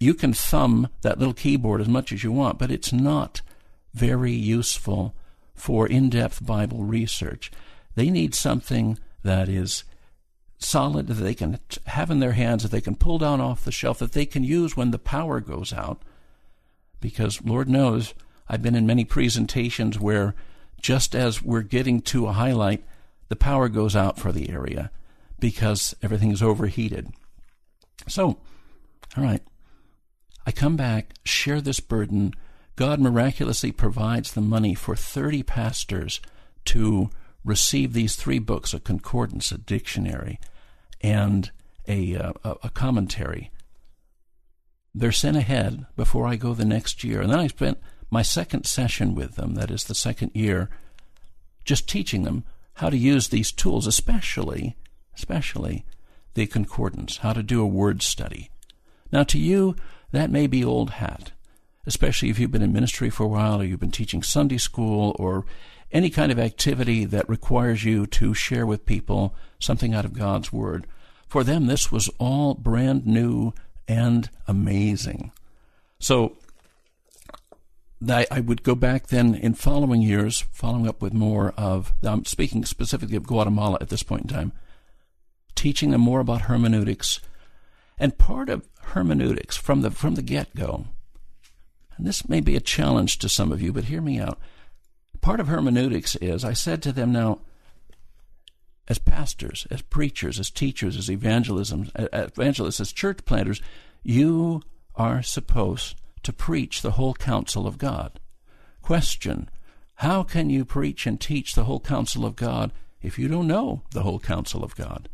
you 0.01 0.15
can 0.15 0.33
thumb 0.33 0.87
that 1.01 1.19
little 1.19 1.33
keyboard 1.33 1.79
as 1.79 1.87
much 1.87 2.11
as 2.11 2.23
you 2.23 2.31
want, 2.31 2.57
but 2.57 2.71
it's 2.71 2.91
not 2.91 3.41
very 3.93 4.31
useful 4.31 5.13
for 5.53 5.87
in 5.87 6.09
depth 6.09 6.43
Bible 6.43 6.83
research. 6.83 7.51
They 7.93 8.09
need 8.09 8.33
something 8.33 8.97
that 9.21 9.47
is 9.47 9.83
solid, 10.57 11.05
that 11.05 11.13
they 11.15 11.35
can 11.35 11.59
have 11.85 12.09
in 12.09 12.19
their 12.19 12.31
hands, 12.31 12.63
that 12.63 12.71
they 12.71 12.81
can 12.81 12.95
pull 12.95 13.19
down 13.19 13.39
off 13.39 13.63
the 13.63 13.71
shelf, 13.71 13.99
that 13.99 14.13
they 14.13 14.25
can 14.25 14.43
use 14.43 14.75
when 14.75 14.89
the 14.89 14.97
power 14.97 15.39
goes 15.39 15.71
out. 15.71 16.01
Because 16.99 17.43
Lord 17.43 17.69
knows, 17.69 18.15
I've 18.49 18.63
been 18.63 18.75
in 18.75 18.87
many 18.87 19.05
presentations 19.05 19.99
where 19.99 20.33
just 20.81 21.13
as 21.13 21.43
we're 21.43 21.61
getting 21.61 22.01
to 22.01 22.25
a 22.25 22.33
highlight, 22.33 22.83
the 23.29 23.35
power 23.35 23.69
goes 23.69 23.95
out 23.95 24.17
for 24.17 24.31
the 24.31 24.49
area 24.49 24.89
because 25.39 25.95
everything 26.01 26.31
is 26.31 26.41
overheated. 26.41 27.13
So, 28.07 28.39
all 29.15 29.23
right, 29.23 29.43
I 30.45 30.51
come 30.51 30.75
back, 30.75 31.13
share 31.23 31.61
this 31.61 31.79
burden. 31.79 32.33
God 32.75 32.99
miraculously 32.99 33.71
provides 33.71 34.33
the 34.33 34.41
money 34.41 34.73
for 34.73 34.95
30 34.95 35.43
pastors 35.43 36.19
to 36.65 37.09
receive 37.43 37.93
these 37.93 38.15
three 38.15 38.39
books 38.39 38.73
a 38.73 38.79
concordance, 38.79 39.51
a 39.51 39.57
dictionary, 39.57 40.39
and 41.01 41.51
a, 41.87 42.15
uh, 42.15 42.33
a 42.63 42.69
commentary. 42.69 43.51
They're 44.93 45.11
sent 45.11 45.37
ahead 45.37 45.85
before 45.95 46.27
I 46.27 46.35
go 46.35 46.53
the 46.53 46.65
next 46.65 47.03
year. 47.03 47.21
And 47.21 47.31
then 47.31 47.39
I 47.39 47.47
spent 47.47 47.79
my 48.09 48.21
second 48.21 48.65
session 48.65 49.15
with 49.15 49.35
them, 49.35 49.55
that 49.55 49.71
is 49.71 49.85
the 49.85 49.95
second 49.95 50.31
year, 50.33 50.69
just 51.63 51.87
teaching 51.87 52.23
them 52.23 52.43
how 52.75 52.89
to 52.89 52.97
use 52.97 53.29
these 53.29 53.51
tools, 53.51 53.87
especially, 53.87 54.75
especially 55.15 55.85
the 56.33 56.45
concordance, 56.45 57.17
how 57.17 57.33
to 57.33 57.43
do 57.43 57.61
a 57.61 57.67
word 57.67 58.01
study. 58.01 58.49
Now, 59.11 59.23
to 59.23 59.39
you, 59.39 59.75
that 60.11 60.31
may 60.31 60.47
be 60.47 60.63
old 60.63 60.91
hat, 60.91 61.31
especially 61.85 62.29
if 62.29 62.39
you've 62.39 62.51
been 62.51 62.61
in 62.61 62.73
ministry 62.73 63.09
for 63.09 63.23
a 63.23 63.29
while 63.29 63.61
or 63.61 63.63
you've 63.63 63.79
been 63.79 63.91
teaching 63.91 64.23
Sunday 64.23 64.57
school 64.57 65.15
or 65.17 65.45
any 65.91 66.09
kind 66.09 66.31
of 66.31 66.39
activity 66.39 67.05
that 67.05 67.27
requires 67.27 67.83
you 67.83 68.05
to 68.07 68.33
share 68.33 68.65
with 68.65 68.85
people 68.85 69.35
something 69.59 69.93
out 69.93 70.05
of 70.05 70.13
God's 70.13 70.53
Word. 70.53 70.87
For 71.27 71.43
them, 71.43 71.67
this 71.67 71.91
was 71.91 72.09
all 72.17 72.53
brand 72.53 73.05
new 73.05 73.53
and 73.87 74.29
amazing. 74.47 75.31
So 75.99 76.37
I, 78.09 78.39
would 78.39 78.63
go 78.63 78.73
back 78.73 79.07
then 79.07 79.35
in 79.35 79.53
following 79.53 80.01
years, 80.01 80.45
following 80.51 80.87
up 80.87 81.01
with 81.01 81.13
more 81.13 81.53
of, 81.57 81.93
I'm 82.03 82.25
speaking 82.25 82.65
specifically 82.65 83.15
of 83.15 83.27
Guatemala 83.27 83.77
at 83.79 83.89
this 83.89 84.03
point 84.03 84.23
in 84.23 84.27
time, 84.27 84.53
teaching 85.55 85.91
them 85.91 86.01
more 86.01 86.19
about 86.19 86.43
hermeneutics. 86.43 87.19
And 88.01 88.17
part 88.17 88.49
of 88.49 88.67
hermeneutics 88.81 89.55
from 89.55 89.81
the, 89.81 89.91
from 89.91 90.15
the 90.15 90.23
get 90.23 90.55
go, 90.55 90.87
and 91.95 92.07
this 92.07 92.27
may 92.27 92.41
be 92.41 92.55
a 92.55 92.59
challenge 92.59 93.19
to 93.19 93.29
some 93.29 93.51
of 93.51 93.61
you, 93.61 93.71
but 93.71 93.83
hear 93.83 94.01
me 94.01 94.19
out. 94.19 94.39
Part 95.21 95.39
of 95.39 95.47
hermeneutics 95.47 96.15
is 96.15 96.43
I 96.43 96.53
said 96.53 96.81
to 96.81 96.91
them 96.91 97.11
now, 97.11 97.41
as 98.87 98.97
pastors, 98.97 99.67
as 99.69 99.83
preachers, 99.83 100.39
as 100.39 100.49
teachers, 100.49 100.97
as 100.97 101.11
evangelism, 101.11 101.91
evangelists, 101.95 102.79
as 102.79 102.91
church 102.91 103.23
planters, 103.23 103.61
you 104.01 104.63
are 104.95 105.21
supposed 105.21 105.95
to 106.23 106.33
preach 106.33 106.81
the 106.81 106.93
whole 106.93 107.13
counsel 107.13 107.67
of 107.67 107.77
God. 107.77 108.19
Question 108.81 109.47
How 109.97 110.23
can 110.23 110.49
you 110.49 110.65
preach 110.65 111.05
and 111.05 111.21
teach 111.21 111.53
the 111.53 111.65
whole 111.65 111.79
counsel 111.79 112.25
of 112.25 112.35
God 112.35 112.71
if 112.99 113.19
you 113.19 113.27
don't 113.27 113.47
know 113.47 113.83
the 113.91 114.01
whole 114.01 114.19
counsel 114.19 114.63
of 114.63 114.75
God? 114.75 115.07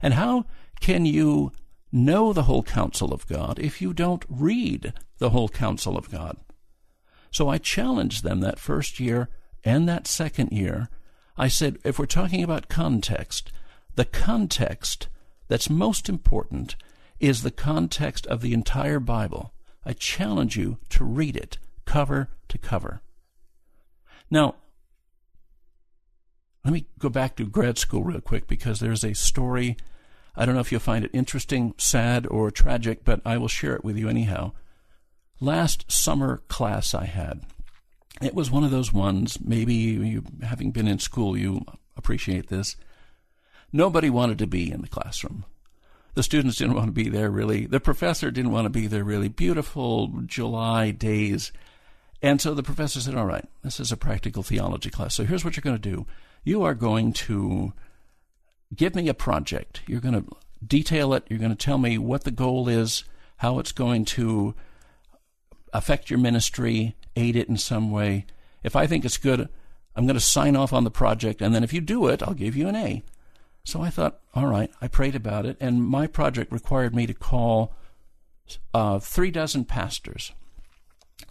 And 0.00 0.14
how 0.14 0.44
can 0.78 1.04
you 1.04 1.50
know 1.92 2.32
the 2.32 2.44
whole 2.44 2.62
counsel 2.62 3.12
of 3.12 3.26
God 3.26 3.58
if 3.58 3.80
you 3.82 3.92
don't 3.92 4.24
read 4.28 4.92
the 5.18 5.30
whole 5.30 5.48
counsel 5.48 5.96
of 5.96 6.10
God? 6.10 6.36
So 7.30 7.48
I 7.48 7.58
challenged 7.58 8.24
them 8.24 8.40
that 8.40 8.58
first 8.58 9.00
year 9.00 9.28
and 9.64 9.88
that 9.88 10.06
second 10.06 10.52
year. 10.52 10.88
I 11.36 11.48
said, 11.48 11.78
if 11.84 11.98
we're 11.98 12.06
talking 12.06 12.42
about 12.42 12.68
context, 12.68 13.52
the 13.94 14.04
context 14.04 15.08
that's 15.48 15.70
most 15.70 16.08
important 16.08 16.76
is 17.18 17.42
the 17.42 17.50
context 17.50 18.26
of 18.26 18.40
the 18.40 18.52
entire 18.52 19.00
Bible. 19.00 19.52
I 19.84 19.92
challenge 19.92 20.56
you 20.56 20.78
to 20.90 21.04
read 21.04 21.36
it 21.36 21.58
cover 21.84 22.28
to 22.48 22.58
cover. 22.58 23.02
Now, 24.30 24.54
let 26.64 26.72
me 26.72 26.86
go 26.98 27.08
back 27.08 27.36
to 27.36 27.46
grad 27.46 27.78
school 27.78 28.04
real 28.04 28.20
quick 28.20 28.46
because 28.46 28.80
there's 28.80 29.02
a 29.02 29.14
story. 29.14 29.76
I 30.40 30.46
don't 30.46 30.54
know 30.54 30.62
if 30.62 30.72
you'll 30.72 30.80
find 30.80 31.04
it 31.04 31.10
interesting, 31.12 31.74
sad, 31.76 32.26
or 32.26 32.50
tragic, 32.50 33.04
but 33.04 33.20
I 33.26 33.36
will 33.36 33.46
share 33.46 33.76
it 33.76 33.84
with 33.84 33.98
you 33.98 34.08
anyhow. 34.08 34.52
Last 35.38 35.92
summer 35.92 36.38
class 36.48 36.94
I 36.94 37.04
had, 37.04 37.42
it 38.22 38.34
was 38.34 38.50
one 38.50 38.64
of 38.64 38.70
those 38.70 38.90
ones, 38.90 39.38
maybe 39.38 39.74
you, 39.74 40.24
having 40.42 40.70
been 40.70 40.88
in 40.88 40.98
school, 40.98 41.36
you 41.36 41.66
appreciate 41.94 42.48
this. 42.48 42.76
Nobody 43.70 44.08
wanted 44.08 44.38
to 44.38 44.46
be 44.46 44.72
in 44.72 44.80
the 44.80 44.88
classroom. 44.88 45.44
The 46.14 46.22
students 46.22 46.56
didn't 46.56 46.74
want 46.74 46.86
to 46.86 46.92
be 46.92 47.10
there 47.10 47.30
really. 47.30 47.66
The 47.66 47.78
professor 47.78 48.30
didn't 48.30 48.52
want 48.52 48.64
to 48.64 48.70
be 48.70 48.86
there 48.86 49.04
really. 49.04 49.28
Beautiful 49.28 50.08
July 50.24 50.90
days. 50.90 51.52
And 52.22 52.40
so 52.40 52.54
the 52.54 52.62
professor 52.62 53.00
said, 53.00 53.14
All 53.14 53.26
right, 53.26 53.44
this 53.62 53.78
is 53.78 53.92
a 53.92 53.96
practical 53.96 54.42
theology 54.42 54.88
class. 54.88 55.14
So 55.14 55.24
here's 55.24 55.44
what 55.44 55.54
you're 55.56 55.62
going 55.62 55.78
to 55.78 55.90
do 55.90 56.06
you 56.44 56.62
are 56.62 56.74
going 56.74 57.12
to 57.12 57.74
give 58.74 58.94
me 58.94 59.08
a 59.08 59.14
project. 59.14 59.82
You're 59.86 60.00
going 60.00 60.22
to 60.22 60.24
detail 60.66 61.14
it. 61.14 61.24
You're 61.28 61.38
going 61.38 61.54
to 61.54 61.64
tell 61.64 61.78
me 61.78 61.98
what 61.98 62.24
the 62.24 62.30
goal 62.30 62.68
is, 62.68 63.04
how 63.38 63.58
it's 63.58 63.72
going 63.72 64.04
to 64.06 64.54
affect 65.72 66.10
your 66.10 66.18
ministry, 66.18 66.96
aid 67.16 67.36
it 67.36 67.48
in 67.48 67.56
some 67.56 67.90
way. 67.90 68.26
If 68.62 68.76
I 68.76 68.86
think 68.86 69.04
it's 69.04 69.16
good, 69.16 69.48
I'm 69.96 70.06
going 70.06 70.14
to 70.14 70.20
sign 70.20 70.56
off 70.56 70.72
on 70.72 70.84
the 70.84 70.90
project. 70.90 71.40
And 71.40 71.54
then 71.54 71.64
if 71.64 71.72
you 71.72 71.80
do 71.80 72.06
it, 72.08 72.22
I'll 72.22 72.34
give 72.34 72.56
you 72.56 72.68
an 72.68 72.76
A. 72.76 73.02
So 73.64 73.82
I 73.82 73.90
thought, 73.90 74.20
all 74.34 74.46
right, 74.46 74.70
I 74.80 74.88
prayed 74.88 75.14
about 75.14 75.46
it, 75.46 75.56
and 75.60 75.84
my 75.84 76.06
project 76.06 76.50
required 76.52 76.94
me 76.94 77.06
to 77.06 77.14
call 77.14 77.74
uh, 78.72 78.98
three 78.98 79.30
dozen 79.30 79.64
pastors 79.64 80.32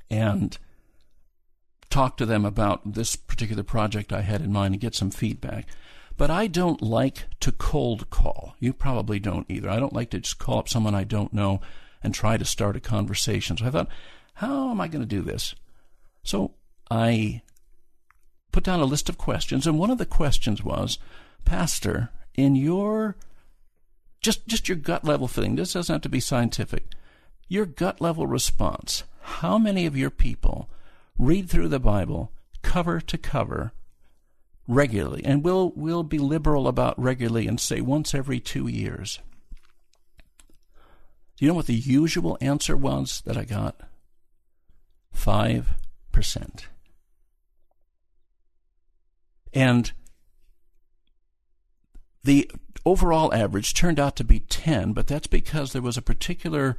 and 0.10 0.58
talk 1.90 2.18
to 2.18 2.26
them 2.26 2.46
about 2.46 2.94
this 2.94 3.16
particular 3.16 3.64
project 3.64 4.14
I 4.14 4.22
had 4.22 4.42
in 4.42 4.54
mind 4.54 4.76
and 4.76 4.82
get 4.82 4.96
some 4.96 5.12
feedback. 5.12 5.66
But 6.20 6.30
I 6.30 6.48
don't 6.48 6.82
like 6.82 7.28
to 7.40 7.54
cold 7.54 8.10
call. 8.10 8.54
You 8.60 8.74
probably 8.74 9.20
don't 9.20 9.50
either. 9.50 9.70
I 9.70 9.80
don't 9.80 9.94
like 9.94 10.10
to 10.10 10.20
just 10.20 10.38
call 10.38 10.60
up 10.60 10.68
someone 10.68 10.94
I 10.94 11.06
don't 11.06 11.32
know 11.32 11.62
and 12.04 12.14
try 12.14 12.36
to 12.36 12.44
start 12.44 12.76
a 12.76 12.82
conversation. 12.82 13.56
So 13.56 13.66
I 13.66 13.70
thought, 13.70 13.88
how 14.34 14.70
am 14.70 14.82
I 14.82 14.90
going 14.90 15.02
to 15.02 15.08
do 15.08 15.22
this? 15.22 15.56
So 16.22 16.56
I 16.92 17.42
put 18.52 18.66
down 18.66 18.82
a 18.82 18.86
list 18.86 19.08
of 19.08 19.18
questions, 19.18 19.66
and 19.66 19.80
one 19.80 19.90
of 19.90 19.98
the 19.98 20.06
questions 20.06 20.62
was, 20.62 21.00
Pastor, 21.46 22.10
in 22.36 22.54
your 22.54 23.16
just 24.20 24.46
just 24.46 24.68
your 24.68 24.76
gut 24.76 25.06
level 25.06 25.30
feeling, 25.30 25.56
this 25.56 25.72
doesn't 25.72 25.94
have 25.94 26.02
to 26.02 26.10
be 26.10 26.20
scientific. 26.20 26.88
Your 27.48 27.66
gut 27.66 28.02
level 28.02 28.28
response. 28.28 29.06
How 29.22 29.58
many 29.58 29.86
of 29.86 29.96
your 29.96 30.10
people 30.10 30.70
read 31.18 31.50
through 31.50 31.70
the 31.70 31.80
Bible 31.80 32.34
cover 32.62 33.00
to 33.00 33.18
cover 33.18 33.72
regularly? 34.70 35.22
And 35.26 35.44
we'll 35.44 35.74
we'll 35.76 36.04
be 36.04 36.20
liberal 36.20 36.68
about 36.68 36.98
regularly 37.02 37.48
and 37.48 37.60
say 37.60 37.82
once 37.82 38.16
every 38.16 38.40
two 38.40 38.68
years. 38.68 39.20
Do 41.36 41.46
you 41.46 41.52
know 41.52 41.56
what 41.56 41.66
the 41.66 41.74
usual 41.74 42.38
answer 42.40 42.78
was 42.78 43.22
that 43.26 43.36
I 43.36 43.44
got? 43.44 43.82
Five 45.12 45.74
percent. 46.12 46.68
And 49.52 49.92
the 52.24 52.50
overall 52.86 53.34
average 53.34 53.74
turned 53.74 54.00
out 54.00 54.16
to 54.18 54.24
be 54.24 54.42
10, 54.42 54.94
but 54.94 55.08
that's 55.08 55.28
because 55.28 55.74
there 55.74 55.82
was 55.82 55.98
a 55.98 56.02
particular 56.02 56.78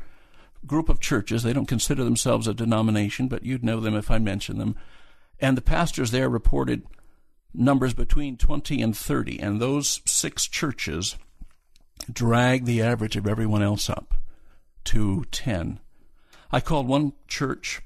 group 0.66 0.88
of 0.88 1.00
churches. 1.00 1.42
They 1.42 1.52
don't 1.52 1.66
consider 1.66 2.04
themselves 2.04 2.46
a 2.46 2.54
denomination, 2.54 3.28
but 3.28 3.44
you'd 3.44 3.64
know 3.64 3.80
them 3.80 3.96
if 3.96 4.10
I 4.10 4.18
mentioned 4.18 4.60
them. 4.60 4.76
And 5.40 5.56
the 5.56 5.62
pastors 5.62 6.10
there 6.10 6.28
reported 6.28 6.84
numbers 7.52 7.94
between 7.94 8.36
20 8.36 8.80
and 8.82 8.96
30. 8.96 9.38
And 9.38 9.60
those 9.60 10.00
six 10.06 10.46
churches 10.46 11.16
drag 12.12 12.64
the 12.64 12.82
average 12.82 13.16
of 13.16 13.26
everyone 13.26 13.62
else 13.62 13.90
up 13.90 14.14
to 14.84 15.24
10. 15.30 15.80
I 16.52 16.60
called 16.60 16.88
one 16.88 17.12
church, 17.28 17.82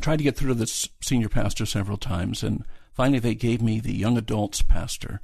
tried 0.00 0.18
to 0.18 0.24
get 0.24 0.36
through 0.36 0.48
to 0.48 0.54
the 0.54 0.88
senior 1.00 1.28
pastor 1.28 1.66
several 1.66 1.96
times, 1.96 2.42
and 2.42 2.64
finally 2.92 3.18
they 3.18 3.34
gave 3.34 3.60
me 3.60 3.80
the 3.80 3.94
young 3.94 4.16
adults 4.16 4.62
pastor. 4.62 5.20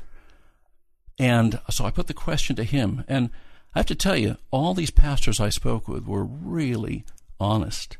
And 1.18 1.60
so 1.70 1.84
I 1.84 1.90
put 1.90 2.06
the 2.06 2.14
question 2.14 2.56
to 2.56 2.64
him. 2.64 3.04
And 3.08 3.30
I 3.74 3.80
have 3.80 3.86
to 3.86 3.94
tell 3.94 4.16
you, 4.16 4.36
all 4.50 4.74
these 4.74 4.90
pastors 4.90 5.40
I 5.40 5.50
spoke 5.50 5.88
with 5.88 6.06
were 6.06 6.24
really 6.24 7.04
honest. 7.40 7.98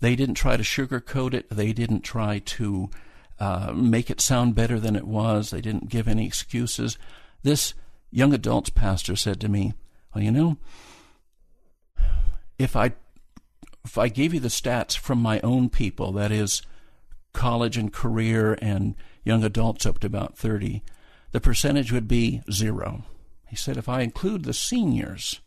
They 0.00 0.14
didn't 0.14 0.36
try 0.36 0.56
to 0.56 0.62
sugarcoat 0.62 1.34
it. 1.34 1.50
They 1.50 1.72
didn't 1.72 2.02
try 2.02 2.38
to 2.38 2.90
uh, 3.40 3.72
make 3.74 4.10
it 4.10 4.20
sound 4.20 4.54
better 4.54 4.80
than 4.80 4.96
it 4.96 5.06
was. 5.06 5.50
They 5.50 5.60
didn't 5.60 5.88
give 5.88 6.08
any 6.08 6.26
excuses. 6.26 6.98
This 7.42 7.74
young 8.10 8.32
adults 8.34 8.70
pastor 8.70 9.16
said 9.16 9.40
to 9.40 9.48
me, 9.48 9.74
"Well, 10.14 10.24
you 10.24 10.32
know, 10.32 10.56
if 12.58 12.74
I 12.76 12.92
if 13.84 13.96
I 13.96 14.08
gave 14.08 14.34
you 14.34 14.40
the 14.40 14.48
stats 14.48 14.96
from 14.98 15.18
my 15.18 15.40
own 15.40 15.70
people, 15.70 16.12
that 16.12 16.30
is, 16.30 16.62
college 17.32 17.76
and 17.76 17.92
career 17.92 18.58
and 18.60 18.94
young 19.24 19.44
adults 19.44 19.86
up 19.86 19.98
to 20.00 20.06
about 20.06 20.36
thirty, 20.36 20.82
the 21.32 21.40
percentage 21.40 21.92
would 21.92 22.08
be 22.08 22.42
zero. 22.50 23.04
He 23.46 23.56
said, 23.56 23.76
if 23.76 23.88
I 23.88 24.02
include 24.02 24.44
the 24.44 24.52
seniors, 24.52 25.40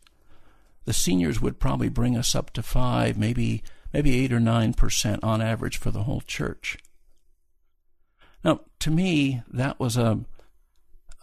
the 0.86 0.92
seniors 0.92 1.40
would 1.40 1.60
probably 1.60 1.88
bring 1.88 2.16
us 2.16 2.34
up 2.34 2.50
to 2.54 2.62
five, 2.62 3.16
maybe 3.16 3.62
maybe 3.92 4.16
eight 4.16 4.32
or 4.32 4.40
nine 4.40 4.74
percent 4.74 5.22
on 5.22 5.40
average 5.40 5.76
for 5.76 5.90
the 5.90 6.04
whole 6.04 6.22
church. 6.22 6.78
Now, 8.44 8.60
to 8.80 8.90
me, 8.90 9.42
that 9.52 9.78
was 9.78 9.96
a 9.96 10.20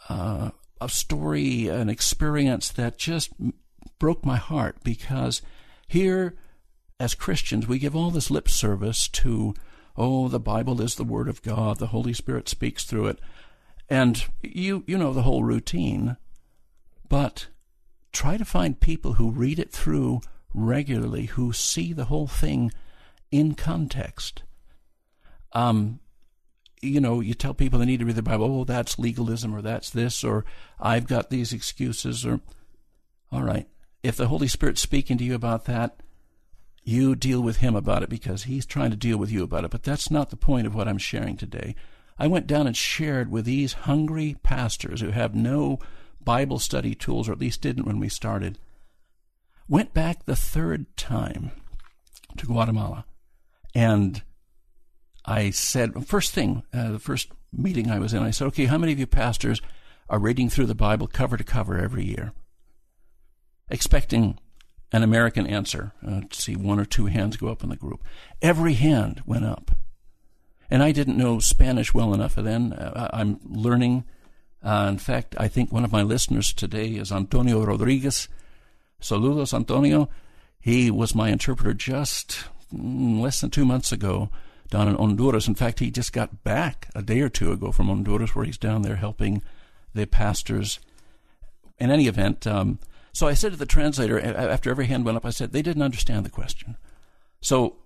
uh, 0.08 0.52
a 0.82 0.90
story, 0.90 1.68
an 1.68 1.90
experience 1.90 2.70
that 2.70 2.98
just 2.98 3.32
broke 4.00 4.26
my 4.26 4.38
heart 4.38 4.78
because 4.84 5.42
here, 5.88 6.36
as 7.00 7.16
Christians, 7.16 7.68
we 7.68 7.80
give 7.80 7.96
all 7.96 8.12
this 8.12 8.32
lip 8.32 8.50
service 8.50 9.08
to, 9.10 9.54
oh, 9.98 10.30
the 10.30 10.40
Bible 10.40 10.82
is 10.82 10.96
the 10.96 11.04
Word 11.04 11.28
of 11.28 11.42
God, 11.42 11.78
the 11.78 11.88
Holy 11.88 12.14
Spirit 12.14 12.48
speaks 12.48 12.84
through 12.84 13.08
it. 13.08 13.20
And 13.90 14.26
you, 14.42 14.84
you 14.88 14.98
know 14.98 15.14
the 15.14 15.24
whole 15.24 15.44
routine, 15.44 16.18
but 17.08 17.48
try 18.12 18.38
to 18.38 18.46
find 18.46 18.80
people 18.80 19.14
who 19.14 19.32
read 19.32 19.60
it 19.60 19.72
through 19.72 20.22
regularly, 20.54 21.26
who 21.26 21.52
see 21.52 21.92
the 21.92 22.06
whole 22.06 22.28
thing 22.28 22.72
in 23.32 23.56
context. 23.56 24.44
Um, 25.54 26.00
you 26.82 27.02
know, 27.02 27.20
you 27.20 27.34
tell 27.34 27.54
people 27.54 27.80
they 27.80 27.86
need 27.86 28.00
to 28.00 28.06
read 28.06 28.16
the 28.16 28.22
Bible, 28.22 28.62
oh, 28.62 28.64
that's 28.64 29.00
legalism 29.00 29.54
or 29.54 29.62
that's 29.62 29.90
this 29.90 30.24
or 30.24 30.46
I've 30.80 31.08
got 31.08 31.30
these 31.30 31.54
excuses 31.54 32.26
or, 32.26 32.42
all 33.32 33.44
right. 33.44 33.68
If 34.02 34.16
the 34.16 34.28
Holy 34.28 34.48
Spirit's 34.48 34.82
speaking 34.82 35.18
to 35.18 35.24
you 35.24 35.36
about 35.36 35.66
that, 35.66 36.02
you 36.84 37.16
deal 37.16 37.42
with 37.42 37.58
him 37.58 37.76
about 37.76 38.02
it 38.02 38.10
because 38.10 38.44
he's 38.44 38.66
trying 38.66 38.92
to 38.92 38.98
deal 38.98 39.18
with 39.18 39.32
you 39.32 39.44
about 39.44 39.66
it. 39.66 39.72
But 39.72 39.84
that's 39.84 40.10
not 40.10 40.30
the 40.30 40.38
point 40.38 40.66
of 40.66 40.74
what 40.74 40.88
I'm 40.88 40.98
sharing 40.98 41.36
today. 41.36 41.76
I 42.18 42.28
went 42.28 42.48
down 42.48 42.66
and 42.66 42.76
shared 42.76 43.30
with 43.30 43.46
these 43.46 43.74
hungry 43.74 44.38
pastors 44.42 45.02
who 45.02 45.12
have 45.12 45.36
no 45.36 45.80
Bible 46.22 46.60
study 46.60 46.96
tools, 46.96 47.30
or 47.30 47.34
at 47.34 47.40
least 47.40 47.62
didn't 47.62 47.86
when 47.86 48.00
we 48.00 48.10
started. 48.10 48.58
Went 49.68 49.94
back 49.94 50.26
the 50.26 50.36
third 50.36 50.86
time 50.98 51.52
to 52.38 52.46
Guatemala 52.46 53.06
and 53.76 54.24
I 55.30 55.52
said, 55.52 56.08
first 56.08 56.34
thing, 56.34 56.64
uh, 56.74 56.94
the 56.94 57.00
first 57.00 57.30
meeting 57.54 57.92
I 57.92 58.00
was 58.00 58.16
in, 58.16 58.24
I 58.24 58.32
said, 58.32 58.48
okay, 58.48 58.66
how 58.66 58.80
many 58.80 58.94
of 58.94 59.00
you 59.00 59.06
pastors 59.06 59.62
are 60.10 60.18
reading 60.18 60.50
through 60.50 60.66
the 60.66 60.74
Bible 60.74 61.06
cover 61.06 61.38
to 61.38 61.44
cover 61.44 61.78
every 61.78 62.04
year? 62.04 62.34
Expecting 63.70 64.40
an 64.92 65.04
American 65.04 65.46
answer. 65.46 65.94
Uh, 66.06 66.22
to 66.28 66.42
see 66.42 66.56
one 66.56 66.80
or 66.80 66.86
two 66.86 67.06
hands 67.06 67.38
go 67.38 67.50
up 67.50 67.62
in 67.62 67.70
the 67.70 67.76
group. 67.76 68.04
Every 68.42 68.74
hand 68.74 69.22
went 69.24 69.46
up. 69.46 69.70
And 70.68 70.82
I 70.82 70.92
didn't 70.92 71.18
know 71.18 71.38
Spanish 71.38 71.94
well 71.94 72.16
enough 72.16 72.34
then. 72.34 72.74
Uh, 72.74 73.12
I'm 73.14 73.40
learning. 73.48 74.06
Uh, 74.64 74.88
in 74.90 74.98
fact, 74.98 75.36
I 75.38 75.48
think 75.48 75.72
one 75.72 75.86
of 75.86 75.92
my 75.92 76.02
listeners 76.02 76.54
today 76.54 76.88
is 76.88 77.12
Antonio 77.12 77.64
Rodriguez. 77.64 78.30
Saludos, 79.00 79.54
Antonio. 79.54 80.10
He 80.60 80.90
was 80.90 81.14
my 81.14 81.30
interpreter 81.30 81.76
just 81.76 82.46
mm, 82.74 83.22
less 83.22 83.42
than 83.42 83.52
two 83.52 83.66
months 83.66 83.92
ago 83.92 84.32
down 84.70 84.88
in 84.88 84.96
Honduras. 84.96 85.48
In 85.48 85.56
fact, 85.56 85.80
he 85.80 85.92
just 85.92 86.14
got 86.14 86.44
back 86.44 86.90
a 86.96 87.02
day 87.02 87.22
or 87.22 87.30
two 87.30 87.52
ago 87.52 87.72
from 87.72 87.88
Honduras, 87.88 88.36
where 88.36 88.46
he's 88.46 88.58
down 88.58 88.82
there 88.82 88.98
helping 88.98 89.42
the 89.94 90.06
pastors. 90.06 90.80
In 91.80 91.92
any 91.92 92.08
event, 92.08 92.46
um, 92.46 92.78
so 93.14 93.28
I 93.28 93.34
said 93.34 93.54
to 93.54 93.58
the 93.58 93.66
translator 93.66 94.20
after 94.20 94.70
every 94.70 94.88
hand 94.88 95.06
went 95.06 95.18
up, 95.18 95.26
I 95.26 95.30
said 95.30 95.52
they 95.52 95.62
didn't 95.62 95.84
understand 95.84 96.26
the 96.26 96.30
question. 96.30 96.78
So 97.42 97.78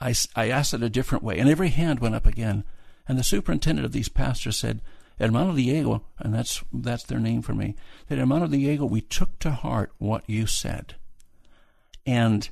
I, 0.00 0.14
I 0.34 0.50
asked 0.50 0.74
it 0.74 0.82
a 0.82 0.90
different 0.90 1.24
way, 1.24 1.38
and 1.38 1.48
every 1.48 1.70
hand 1.70 2.00
went 2.00 2.14
up 2.14 2.26
again. 2.26 2.64
And 3.06 3.18
the 3.18 3.24
superintendent 3.24 3.84
of 3.84 3.92
these 3.92 4.08
pastors 4.08 4.56
said, 4.56 4.80
Hermano 5.18 5.54
Diego, 5.54 6.04
and 6.18 6.34
that's 6.34 6.64
that's 6.72 7.04
their 7.04 7.20
name 7.20 7.42
for 7.42 7.54
me. 7.54 7.76
That 8.08 8.18
Hermano 8.18 8.48
Diego, 8.48 8.84
we 8.84 9.00
took 9.00 9.38
to 9.40 9.52
heart 9.52 9.92
what 9.98 10.28
you 10.28 10.46
said, 10.46 10.96
and 12.04 12.48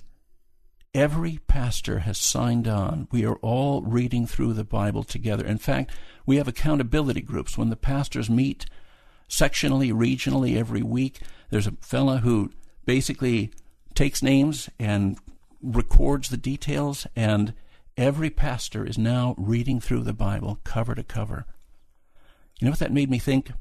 Every 0.95 1.39
pastor 1.47 2.01
has 2.01 2.19
signed 2.19 2.69
on. 2.69 3.09
We 3.11 3.25
are 3.25 3.37
all 3.37 3.81
reading 3.81 4.27
through 4.27 4.53
the 4.53 4.65
Bible 4.65 5.05
together. 5.05 5.47
In 5.47 5.57
fact, 5.57 5.91
we 6.27 6.37
have 6.37 6.47
accountability 6.47 7.23
groups. 7.23 7.57
When 7.57 7.71
the 7.71 7.77
pastors 7.77 8.29
meet 8.29 8.67
sectionally, 9.27 9.91
regionally 9.91 10.59
every 10.59 10.83
week, 10.83 11.21
there's 11.49 11.67
a 11.67 11.77
fella 11.81 12.19
who 12.19 12.51
basically 12.85 13.51
takes 13.95 14.23
names 14.23 14.69
and 14.79 15.19
records 15.63 16.29
the 16.29 16.37
details, 16.37 17.07
and 17.17 17.55
every 17.97 18.29
pastor 18.29 18.85
is 18.85 18.99
now 18.99 19.35
reading 19.39 19.81
through 19.81 20.03
the 20.03 20.13
Bible 20.13 20.61
cover 20.63 20.95
to 20.95 21.03
cover. 21.03 21.47
You 22.61 22.67
know 22.67 22.73
what 22.73 22.81
that 22.81 22.93
made 22.93 23.11
me 23.11 23.19
think? 23.19 23.53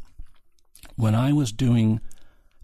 When 0.98 1.16
I 1.16 1.32
was 1.32 1.54
doing 1.54 2.02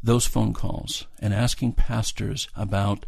those 0.04 0.26
phone 0.26 0.54
calls 0.54 1.08
and 1.20 1.34
asking 1.34 1.74
pastors 1.74 2.50
about 2.54 3.06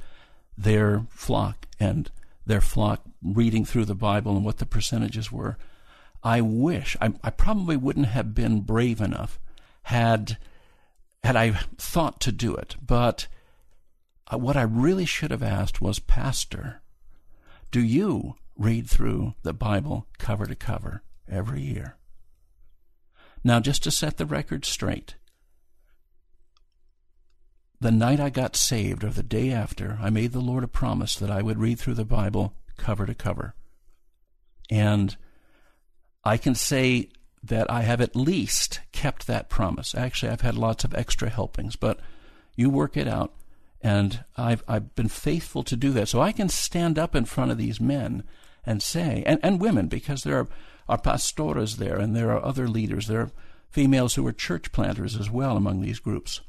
their 0.59 1.05
flock 1.09 1.65
and 1.79 2.11
their 2.45 2.61
flock 2.61 3.01
reading 3.23 3.63
through 3.63 3.85
the 3.85 3.95
Bible 3.95 4.35
and 4.35 4.43
what 4.43 4.57
the 4.57 4.65
percentages 4.65 5.31
were. 5.31 5.57
I 6.21 6.41
wish 6.41 6.97
I, 6.99 7.13
I 7.23 7.29
probably 7.29 7.77
wouldn't 7.77 8.07
have 8.07 8.35
been 8.35 8.61
brave 8.61 8.99
enough 8.99 9.39
had 9.83 10.37
had 11.23 11.35
I 11.35 11.51
thought 11.77 12.19
to 12.21 12.31
do 12.31 12.55
it. 12.55 12.75
But 12.85 13.27
uh, 14.31 14.37
what 14.37 14.57
I 14.57 14.61
really 14.63 15.05
should 15.05 15.31
have 15.31 15.43
asked 15.43 15.81
was, 15.81 15.99
Pastor, 15.99 16.81
do 17.71 17.81
you 17.81 18.35
read 18.57 18.89
through 18.89 19.35
the 19.43 19.53
Bible 19.53 20.07
cover 20.17 20.45
to 20.45 20.55
cover 20.55 21.03
every 21.29 21.61
year? 21.61 21.95
Now, 23.43 23.61
just 23.61 23.83
to 23.83 23.91
set 23.91 24.17
the 24.17 24.25
record 24.25 24.65
straight, 24.65 25.15
the 27.81 27.91
night 27.91 28.19
I 28.19 28.29
got 28.29 28.55
saved, 28.55 29.03
or 29.03 29.09
the 29.09 29.23
day 29.23 29.51
after, 29.51 29.97
I 30.01 30.09
made 30.09 30.33
the 30.33 30.41
Lord 30.41 30.63
a 30.63 30.67
promise 30.67 31.15
that 31.15 31.31
I 31.31 31.41
would 31.41 31.59
read 31.59 31.79
through 31.79 31.93
the 31.93 32.05
Bible 32.05 32.53
cover 32.77 33.05
to 33.05 33.15
cover. 33.15 33.53
And 34.69 35.15
I 36.23 36.37
can 36.37 36.55
say 36.55 37.09
that 37.41 37.71
I 37.71 37.81
have 37.83 38.01
at 38.01 38.15
least 38.15 38.81
kept 38.91 39.27
that 39.27 39.49
promise. 39.49 39.95
Actually, 39.95 40.31
I've 40.31 40.41
had 40.41 40.55
lots 40.55 40.83
of 40.83 40.93
extra 40.93 41.29
helpings, 41.29 41.75
but 41.75 41.99
you 42.55 42.69
work 42.69 42.97
it 42.97 43.07
out. 43.07 43.33
And 43.81 44.25
I've, 44.35 44.61
I've 44.67 44.93
been 44.95 45.07
faithful 45.07 45.63
to 45.63 45.77
do 45.77 45.91
that. 45.91 46.09
So 46.09 46.19
I 46.19 46.33
can 46.33 46.49
stand 46.49 46.99
up 46.99 47.15
in 47.15 47.23
front 47.23 47.51
of 47.51 47.57
these 47.57 47.79
men 47.79 48.23
and 48.65 48.83
say, 48.83 49.23
and, 49.25 49.39
and 49.41 49.61
women, 49.61 49.87
because 49.87 50.23
there 50.23 50.37
are, 50.37 50.47
are 50.89 50.97
pastoras 50.97 51.77
there 51.77 51.97
and 51.97 52.13
there 52.13 52.31
are 52.31 52.43
other 52.43 52.67
leaders. 52.67 53.07
There 53.07 53.21
are 53.21 53.31
females 53.69 54.15
who 54.15 54.27
are 54.27 54.33
church 54.33 54.73
planters 54.73 55.15
as 55.15 55.31
well 55.31 55.55
among 55.55 55.79
these 55.79 55.99
groups. 55.99 56.41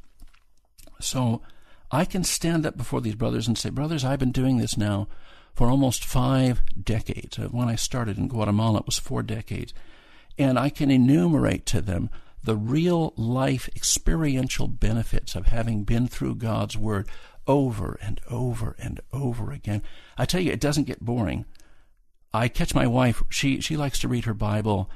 So 1.03 1.43
I 1.91 2.05
can 2.05 2.25
stand 2.25 2.67
up 2.67 2.77
before 2.77 3.01
these 3.01 3.15
brothers 3.15 3.49
and 3.49 3.59
say, 3.59 3.71
Brothers, 3.71 4.05
I've 4.05 4.19
been 4.19 4.33
doing 4.33 4.59
this 4.59 4.77
now 4.77 5.09
for 5.55 5.69
almost 5.69 6.05
five 6.05 6.63
decades. 6.81 7.39
Uh, 7.39 7.49
when 7.49 7.69
I 7.69 7.75
started 7.75 8.19
in 8.19 8.29
Guatemala, 8.29 8.81
it 8.81 8.87
was 8.87 8.99
four 8.99 9.23
decades. 9.23 9.75
And 10.39 10.59
I 10.59 10.71
can 10.71 10.91
enumerate 10.91 11.67
to 11.67 11.81
them 11.81 12.11
the 12.43 12.57
real 12.57 13.13
life 13.17 13.69
experiential 13.75 14.69
benefits 14.69 15.35
of 15.35 15.47
having 15.47 15.85
been 15.85 16.07
through 16.07 16.37
God's 16.37 16.77
Word 16.77 17.09
over 17.47 17.99
and 18.01 18.21
over 18.31 18.77
and 18.79 19.01
over 19.13 19.51
again. 19.51 19.83
I 20.17 20.25
tell 20.25 20.41
you, 20.41 20.53
it 20.53 20.61
doesn't 20.61 20.87
get 20.87 21.05
boring. 21.05 21.45
I 22.33 22.49
catch 22.49 22.75
my 22.75 22.87
wife, 22.87 23.23
she, 23.29 23.61
she 23.61 23.77
likes 23.77 23.99
to 23.99 24.09
read 24.09 24.25
her 24.25 24.35
Bible 24.35 24.89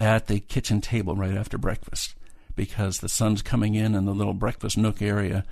at 0.00 0.26
the 0.26 0.40
kitchen 0.40 0.80
table 0.80 1.14
right 1.14 1.36
after 1.36 1.58
breakfast 1.58 2.14
because 2.58 2.98
the 2.98 3.08
sun's 3.08 3.40
coming 3.40 3.76
in 3.76 3.94
in 3.94 4.04
the 4.04 4.12
little 4.12 4.34
breakfast 4.34 4.76
nook 4.76 5.00
area. 5.00 5.44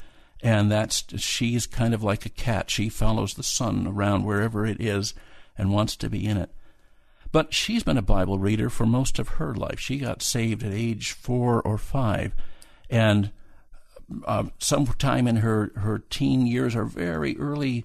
And 0.42 0.70
that's 0.70 1.04
she's 1.16 1.66
kind 1.66 1.94
of 1.94 2.02
like 2.02 2.26
a 2.26 2.30
cat. 2.30 2.68
She 2.68 2.90
follows 2.90 3.32
the 3.34 3.42
sun 3.42 3.86
around 3.86 4.24
wherever 4.24 4.66
it 4.66 4.80
is 4.80 5.14
and 5.56 5.72
wants 5.72 5.96
to 5.96 6.10
be 6.10 6.26
in 6.26 6.36
it. 6.36 6.50
But 7.32 7.54
she's 7.54 7.84
been 7.84 7.96
a 7.96 8.02
Bible 8.02 8.38
reader 8.38 8.68
for 8.68 8.86
most 8.86 9.18
of 9.18 9.28
her 9.28 9.54
life. 9.54 9.78
She 9.78 9.98
got 9.98 10.20
saved 10.20 10.62
at 10.62 10.72
age 10.72 11.12
four 11.12 11.62
or 11.62 11.78
five, 11.78 12.34
and 12.90 13.30
uh, 14.26 14.44
sometime 14.58 15.26
in 15.26 15.36
her 15.36 15.72
her 15.76 15.98
teen 16.10 16.46
years 16.46 16.76
or 16.76 16.84
very 16.84 17.36
early 17.38 17.84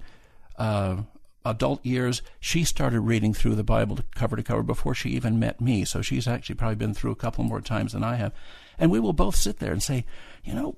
uh, 0.57 0.97
adult 1.45 1.85
years, 1.85 2.21
she 2.39 2.63
started 2.63 3.01
reading 3.01 3.33
through 3.33 3.55
the 3.55 3.63
Bible 3.63 3.99
cover 4.15 4.35
to 4.35 4.43
cover 4.43 4.63
before 4.63 4.95
she 4.95 5.09
even 5.09 5.39
met 5.39 5.61
me. 5.61 5.85
So 5.85 6.01
she's 6.01 6.27
actually 6.27 6.55
probably 6.55 6.75
been 6.75 6.93
through 6.93 7.11
a 7.11 7.15
couple 7.15 7.43
more 7.43 7.61
times 7.61 7.93
than 7.93 8.03
I 8.03 8.15
have. 8.15 8.33
And 8.81 8.89
we 8.89 8.99
will 8.99 9.13
both 9.13 9.35
sit 9.35 9.59
there 9.59 9.71
and 9.71 9.81
say, 9.81 10.05
you 10.43 10.55
know, 10.55 10.75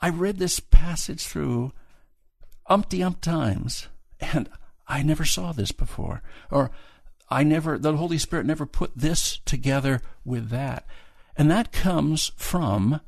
I 0.00 0.10
read 0.10 0.38
this 0.38 0.58
passage 0.58 1.22
through 1.22 1.72
umpty 2.66 3.00
ump 3.00 3.20
times, 3.20 3.86
and 4.20 4.48
I 4.88 5.02
never 5.02 5.24
saw 5.24 5.52
this 5.52 5.70
before. 5.70 6.20
Or 6.50 6.72
I 7.30 7.44
never, 7.44 7.78
the 7.78 7.96
Holy 7.96 8.18
Spirit 8.18 8.44
never 8.44 8.66
put 8.66 8.90
this 8.96 9.38
together 9.44 10.02
with 10.24 10.50
that. 10.50 10.84
And 11.36 11.48
that 11.48 11.70
comes 11.70 12.32
from 12.36 13.00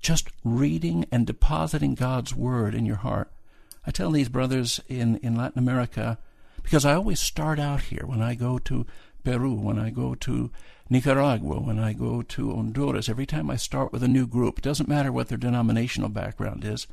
just 0.00 0.28
reading 0.42 1.06
and 1.12 1.28
depositing 1.28 1.94
God's 1.94 2.34
Word 2.34 2.74
in 2.74 2.84
your 2.84 2.96
heart. 2.96 3.30
I 3.86 3.92
tell 3.92 4.10
these 4.10 4.28
brothers 4.28 4.80
in, 4.88 5.18
in 5.18 5.36
Latin 5.36 5.60
America, 5.60 6.18
because 6.60 6.84
I 6.84 6.94
always 6.94 7.20
start 7.20 7.60
out 7.60 7.82
here 7.82 8.02
when 8.04 8.20
I 8.20 8.34
go 8.34 8.58
to 8.58 8.84
Peru, 9.22 9.54
when 9.54 9.78
I 9.78 9.90
go 9.90 10.16
to 10.16 10.50
Nicaragua, 10.88 11.60
when 11.60 11.78
I 11.78 11.92
go 11.92 12.22
to 12.22 12.52
Honduras, 12.52 13.08
every 13.08 13.26
time 13.26 13.50
I 13.50 13.56
start 13.56 13.92
with 13.92 14.02
a 14.02 14.08
new 14.08 14.26
group, 14.26 14.62
doesn't 14.62 14.88
matter 14.88 15.10
what 15.10 15.28
their 15.28 15.38
denominational 15.38 16.08
background 16.08 16.64
is. 16.64 16.86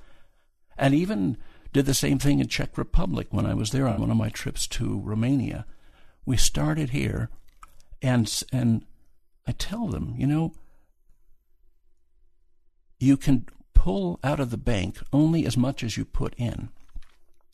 And 0.77 0.95
even 0.95 1.37
did 1.71 1.85
the 1.85 1.93
same 1.93 2.17
thing 2.17 2.39
in 2.39 2.47
Czech 2.47 2.77
Republic 2.77 3.27
when 3.29 3.45
I 3.45 3.53
was 3.53 3.71
there 3.71 3.87
on 3.87 3.99
one 3.99 4.11
of 4.11 4.17
my 4.17 4.29
trips 4.29 4.67
to 4.67 4.99
Romania. 4.99 5.65
We 6.25 6.37
started 6.37 6.91
here, 6.91 7.29
and 8.01 8.43
and 8.51 8.85
I 9.47 9.51
tell 9.51 9.87
them, 9.87 10.15
you 10.17 10.25
know, 10.25 10.53
you 12.99 13.17
can 13.17 13.45
pull 13.73 14.19
out 14.23 14.39
of 14.39 14.49
the 14.49 14.57
bank 14.57 14.99
only 15.11 15.45
as 15.45 15.57
much 15.57 15.83
as 15.83 15.97
you 15.97 16.05
put 16.05 16.33
in. 16.35 16.69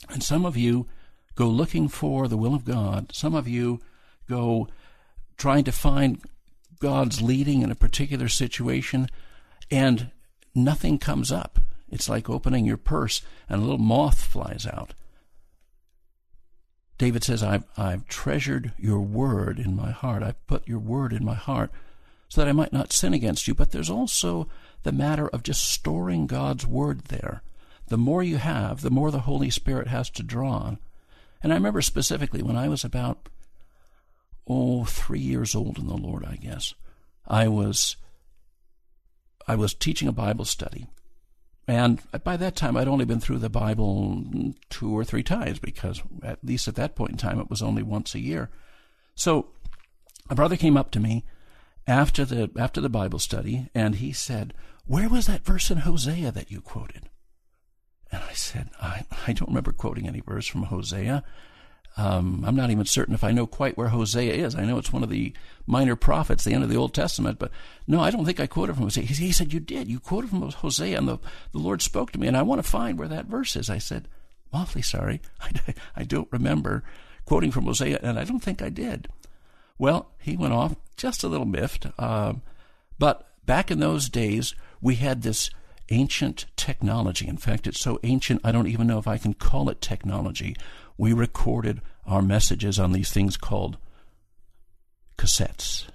And 0.09 0.23
some 0.23 0.45
of 0.45 0.55
you 0.55 0.87
go 1.35 1.47
looking 1.47 1.87
for 1.87 2.27
the 2.27 2.37
will 2.37 2.53
of 2.53 2.65
God. 2.65 3.11
Some 3.13 3.33
of 3.33 3.47
you 3.47 3.79
go 4.27 4.67
trying 5.39 5.63
to 5.63 5.71
find 5.71 6.21
God's 6.79 7.21
leading 7.21 7.63
in 7.63 7.71
a 7.71 7.75
particular 7.75 8.27
situation, 8.27 9.07
and 9.71 10.11
nothing 10.53 10.99
comes 10.99 11.31
up. 11.31 11.59
It's 11.89 12.07
like 12.07 12.29
opening 12.29 12.65
your 12.65 12.77
purse 12.77 13.21
and 13.47 13.59
a 13.59 13.63
little 13.63 13.79
moth 13.79 14.21
flies 14.21 14.67
out. 14.67 14.93
David 16.99 17.23
says, 17.23 17.41
I've, 17.41 17.63
I've 17.77 18.05
treasured 18.07 18.73
your 18.77 18.99
word 18.99 19.57
in 19.57 19.75
my 19.75 19.89
heart. 19.91 20.21
I've 20.21 20.45
put 20.47 20.67
your 20.67 20.79
word 20.79 21.13
in 21.13 21.23
my 21.23 21.33
heart 21.33 21.71
so 22.27 22.41
that 22.41 22.47
I 22.47 22.51
might 22.51 22.73
not 22.73 22.91
sin 22.93 23.13
against 23.13 23.47
you. 23.47 23.55
But 23.55 23.71
there's 23.71 23.89
also 23.89 24.49
the 24.83 24.91
matter 24.91 25.27
of 25.29 25.41
just 25.41 25.65
storing 25.65 26.27
God's 26.27 26.67
word 26.67 27.05
there. 27.05 27.41
The 27.87 27.97
more 27.97 28.21
you 28.21 28.37
have, 28.37 28.81
the 28.81 28.91
more 28.91 29.11
the 29.11 29.21
Holy 29.21 29.49
Spirit 29.49 29.87
has 29.87 30.09
to 30.11 30.23
draw 30.23 30.51
on. 30.51 30.77
And 31.41 31.53
I 31.53 31.55
remember 31.55 31.81
specifically 31.81 32.43
when 32.43 32.57
I 32.57 32.67
was 32.67 32.83
about, 32.83 33.29
oh, 34.49 34.83
three 34.85 35.19
years 35.19 35.55
old 35.55 35.77
in 35.77 35.87
the 35.87 35.95
Lord, 35.95 36.25
I 36.25 36.35
guess, 36.35 36.73
I 37.27 37.47
was, 37.47 37.95
I 39.47 39.55
was 39.55 39.73
teaching 39.73 40.07
a 40.07 40.13
Bible 40.13 40.45
study. 40.45 40.87
And 41.67 42.01
by 42.23 42.35
that 42.35 42.55
time, 42.55 42.75
I'd 42.75 42.87
only 42.87 43.05
been 43.05 43.19
through 43.19 43.37
the 43.37 43.49
Bible 43.49 44.23
two 44.71 44.91
or 44.91 45.03
three 45.03 45.21
times 45.21 45.59
because, 45.59 46.01
at 46.23 46.43
least 46.43 46.67
at 46.67 46.73
that 46.75 46.95
point 46.95 47.11
in 47.11 47.17
time, 47.17 47.39
it 47.39 47.49
was 47.49 47.61
only 47.61 47.83
once 47.83 48.15
a 48.15 48.19
year. 48.19 48.49
So, 49.13 49.49
a 50.31 50.35
brother 50.35 50.57
came 50.57 50.77
up 50.77 50.89
to 50.91 50.99
me 50.99 51.25
after 51.85 52.25
the 52.25 52.49
after 52.57 52.81
the 52.81 52.89
Bible 52.89 53.19
study, 53.19 53.69
and 53.75 53.95
he 53.95 54.11
said, 54.11 54.55
"Where 54.85 55.09
was 55.09 55.27
that 55.27 55.45
verse 55.45 55.69
in 55.69 55.79
Hosea 55.79 56.31
that 56.31 56.49
you 56.49 56.59
quoted?" 56.59 57.07
And 58.11 58.23
I 58.23 58.33
said, 58.33 58.71
"I 58.81 59.05
I 59.27 59.33
don't 59.33 59.49
remember 59.49 59.71
quoting 59.71 60.07
any 60.07 60.21
verse 60.21 60.47
from 60.47 60.63
Hosea. 60.63 61.23
Um, 61.97 62.43
I'm 62.47 62.55
not 62.55 62.71
even 62.71 62.85
certain 62.85 63.13
if 63.13 63.23
I 63.23 63.31
know 63.31 63.45
quite 63.45 63.77
where 63.77 63.89
Hosea 63.89 64.33
is. 64.33 64.55
I 64.55 64.63
know 64.63 64.77
it's 64.77 64.93
one 64.93 65.03
of 65.03 65.09
the 65.09 65.33
minor 65.67 65.95
prophets, 65.95 66.43
the 66.43 66.53
end 66.53 66.63
of 66.63 66.69
the 66.69 66.77
Old 66.77 66.93
Testament, 66.93 67.39
but 67.39 67.51
no, 67.87 67.99
I 67.99 68.09
don't 68.09 68.25
think 68.25 68.39
I 68.39 68.47
quoted 68.47 68.75
from 68.75 68.83
Hosea. 68.83 69.03
He, 69.03 69.31
said, 69.31 69.51
You 69.51 69.59
did. 69.59 69.89
You 69.89 69.99
quoted 69.99 70.29
from 70.29 70.49
Hosea, 70.49 70.97
and 70.97 71.07
the, 71.07 71.17
the 71.51 71.59
Lord 71.59 71.81
spoke 71.81 72.11
to 72.11 72.19
me, 72.19 72.27
and 72.27 72.37
I 72.37 72.41
want 72.41 72.63
to 72.63 72.69
find 72.69 72.97
where 72.97 73.07
that 73.07 73.25
verse 73.25 73.55
is. 73.55 73.69
I 73.69 73.79
said, 73.79 74.07
I'm 74.53 74.61
awfully 74.61 74.81
sorry. 74.81 75.21
I, 75.41 75.51
I 75.95 76.03
don't 76.03 76.31
remember 76.31 76.83
quoting 77.25 77.51
from 77.51 77.65
Hosea, 77.65 77.99
and 78.01 78.17
I 78.17 78.23
don't 78.23 78.39
think 78.39 78.61
I 78.61 78.69
did. 78.69 79.09
Well, 79.77 80.09
he 80.19 80.35
went 80.35 80.53
off 80.53 80.75
just 80.97 81.23
a 81.23 81.27
little 81.27 81.45
miffed. 81.45 81.87
Um, 81.97 82.41
but 82.97 83.27
back 83.45 83.71
in 83.71 83.79
those 83.79 84.09
days, 84.09 84.55
we 84.81 84.95
had 84.95 85.21
this 85.21 85.49
ancient 85.89 86.45
technology. 86.55 87.27
In 87.27 87.37
fact, 87.37 87.67
it's 87.67 87.79
so 87.79 87.99
ancient, 88.03 88.41
I 88.43 88.51
don't 88.51 88.67
even 88.67 88.87
know 88.87 88.99
if 88.99 89.07
I 89.07 89.17
can 89.17 89.33
call 89.33 89.69
it 89.69 89.81
technology 89.81 90.55
we 90.99 91.13
recorded 91.13 91.81
our 92.05 92.21
messages 92.21 92.77
on 92.77 92.91
these 92.91 93.09
things 93.09 93.37
called 93.37 93.77
cassettes. 95.17 95.87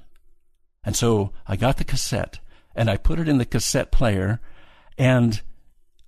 And 0.83 0.97
so 0.97 1.31
I 1.47 1.57
got 1.57 1.77
the 1.77 1.85
cassette 1.85 2.39
and 2.75 2.89
I 2.89 2.97
put 2.97 3.19
it 3.19 3.29
in 3.29 3.37
the 3.37 3.45
cassette 3.45 3.93
player 3.93 4.41
and 4.97 5.43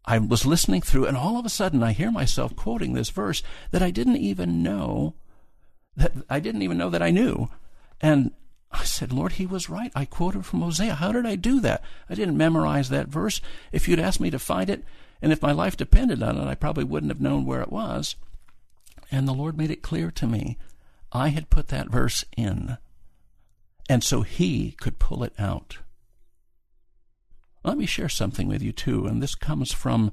I 0.07 0.17
was 0.19 0.47
listening 0.47 0.81
through 0.81 1.05
and 1.05 1.17
all 1.17 1.39
of 1.39 1.45
a 1.45 1.51
sudden 1.51 1.83
I 1.83 1.93
hear 1.93 2.11
myself 2.11 2.57
quoting 2.57 2.95
this 2.95 3.11
verse 3.11 3.43
that 3.71 3.83
I 3.83 3.91
didn't 3.91 4.17
even 4.17 4.63
know 4.63 5.15
that 5.95 6.13
I 6.31 6.41
didn't 6.41 6.63
even 6.63 6.79
know 6.79 6.89
that 6.89 7.03
I 7.03 7.11
knew. 7.11 7.51
And 8.01 8.31
I 8.71 8.85
said, 8.85 9.13
Lord, 9.13 9.33
he 9.33 9.45
was 9.45 9.69
right. 9.69 9.93
I 9.95 10.07
quoted 10.07 10.47
from 10.47 10.63
Hosea. 10.63 10.95
How 10.95 11.13
did 11.13 11.27
I 11.27 11.37
do 11.37 11.61
that? 11.61 11.83
I 12.09 12.15
didn't 12.15 12.37
memorize 12.37 12.89
that 12.89 13.09
verse. 13.09 13.43
If 13.73 13.89
you'd 13.89 14.01
asked 14.01 14.21
me 14.21 14.31
to 14.31 14.39
find 14.39 14.71
it, 14.71 14.85
and 15.21 15.33
if 15.33 15.41
my 15.41 15.53
life 15.53 15.77
depended 15.77 16.23
on 16.23 16.39
it, 16.39 16.47
I 16.47 16.55
probably 16.55 16.85
wouldn't 16.85 17.11
have 17.11 17.21
known 17.21 17.47
where 17.47 17.63
it 17.63 17.73
was. 17.73 18.17
And 19.11 19.27
the 19.27 19.35
Lord 19.35 19.57
made 19.57 19.71
it 19.71 19.83
clear 19.83 20.11
to 20.12 20.27
me 20.27 20.59
I 21.12 21.29
had 21.29 21.51
put 21.51 21.69
that 21.69 21.90
verse 21.90 22.25
in, 22.37 22.79
and 23.88 24.03
so 24.03 24.23
He 24.23 24.73
could 24.73 24.99
pull 24.99 25.23
it 25.23 25.33
out. 25.38 25.79
Let 27.64 27.79
me 27.79 27.87
share 27.87 28.09
something 28.09 28.49
with 28.49 28.62
you, 28.62 28.73
too, 28.73 29.07
and 29.07 29.23
this 29.23 29.35
comes 29.35 29.73
from 29.73 30.12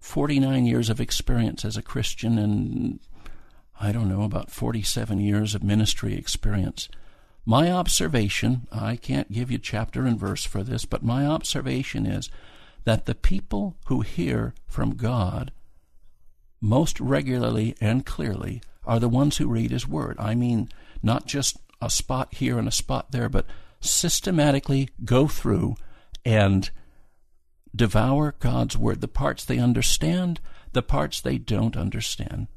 49 0.00 0.66
years 0.66 0.88
of 0.88 1.00
experience 1.00 1.64
as 1.64 1.76
a 1.76 1.82
Christian 1.82 2.38
and 2.38 3.00
I 3.80 3.92
don't 3.92 4.08
know, 4.08 4.22
about 4.22 4.50
47 4.50 5.20
years 5.20 5.54
of 5.54 5.62
ministry 5.62 6.14
experience. 6.16 6.88
My 7.44 7.70
observation, 7.70 8.66
I 8.72 8.96
can't 8.96 9.30
give 9.30 9.50
you 9.50 9.58
chapter 9.58 10.06
and 10.06 10.18
verse 10.18 10.44
for 10.44 10.62
this, 10.62 10.84
but 10.84 11.04
my 11.04 11.26
observation 11.26 12.06
is 12.06 12.30
that 12.84 13.04
the 13.04 13.14
people 13.14 13.76
who 13.86 14.00
hear 14.00 14.54
from 14.66 14.96
God 14.96 15.52
most 16.66 16.98
regularly 17.00 17.76
and 17.80 18.04
clearly 18.04 18.60
are 18.84 18.98
the 18.98 19.08
ones 19.08 19.36
who 19.36 19.48
read 19.48 19.70
His 19.70 19.86
Word. 19.86 20.16
I 20.18 20.34
mean, 20.34 20.68
not 21.02 21.26
just 21.26 21.58
a 21.80 21.88
spot 21.88 22.34
here 22.34 22.58
and 22.58 22.66
a 22.66 22.72
spot 22.72 23.12
there, 23.12 23.28
but 23.28 23.46
systematically 23.80 24.88
go 25.04 25.28
through 25.28 25.76
and 26.24 26.70
devour 27.74 28.34
God's 28.40 28.76
Word, 28.76 29.00
the 29.00 29.08
parts 29.08 29.44
they 29.44 29.58
understand, 29.58 30.40
the 30.72 30.82
parts 30.82 31.20
they 31.20 31.38
don't 31.38 31.76
understand. 31.76 32.48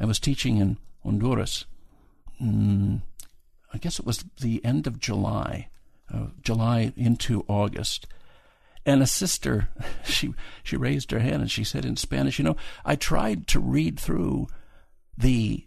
I 0.00 0.06
was 0.06 0.18
teaching 0.18 0.58
in 0.58 0.78
Honduras. 1.02 1.64
Mm, 2.42 3.02
I 3.72 3.78
guess 3.78 3.98
it 3.98 4.06
was 4.06 4.24
the 4.40 4.64
end 4.64 4.86
of 4.86 4.98
July, 4.98 5.68
uh, 6.12 6.26
July 6.42 6.92
into 6.96 7.44
August. 7.48 8.06
And 8.84 9.02
a 9.02 9.06
sister, 9.06 9.68
she 10.04 10.34
she 10.62 10.76
raised 10.76 11.10
her 11.10 11.20
hand 11.20 11.42
and 11.42 11.50
she 11.50 11.64
said 11.64 11.84
in 11.84 11.96
Spanish, 11.96 12.38
you 12.38 12.44
know, 12.44 12.56
I 12.84 12.96
tried 12.96 13.46
to 13.48 13.60
read 13.60 13.98
through 13.98 14.48
the 15.16 15.66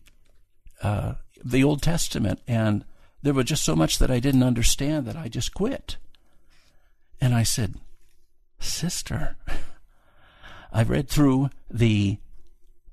uh, 0.82 1.14
the 1.44 1.64
Old 1.64 1.82
Testament, 1.82 2.40
and 2.48 2.84
there 3.22 3.34
was 3.34 3.46
just 3.46 3.64
so 3.64 3.76
much 3.76 4.00
that 4.00 4.12
I 4.12 4.20
didn't 4.20 4.44
understand 4.44 5.06
that 5.06 5.16
I 5.16 5.28
just 5.28 5.54
quit. 5.54 5.98
And 7.22 7.34
I 7.34 7.44
said, 7.44 7.76
Sister, 8.60 9.36
I've 10.74 10.90
read 10.90 11.10
through 11.10 11.50
the 11.70 12.18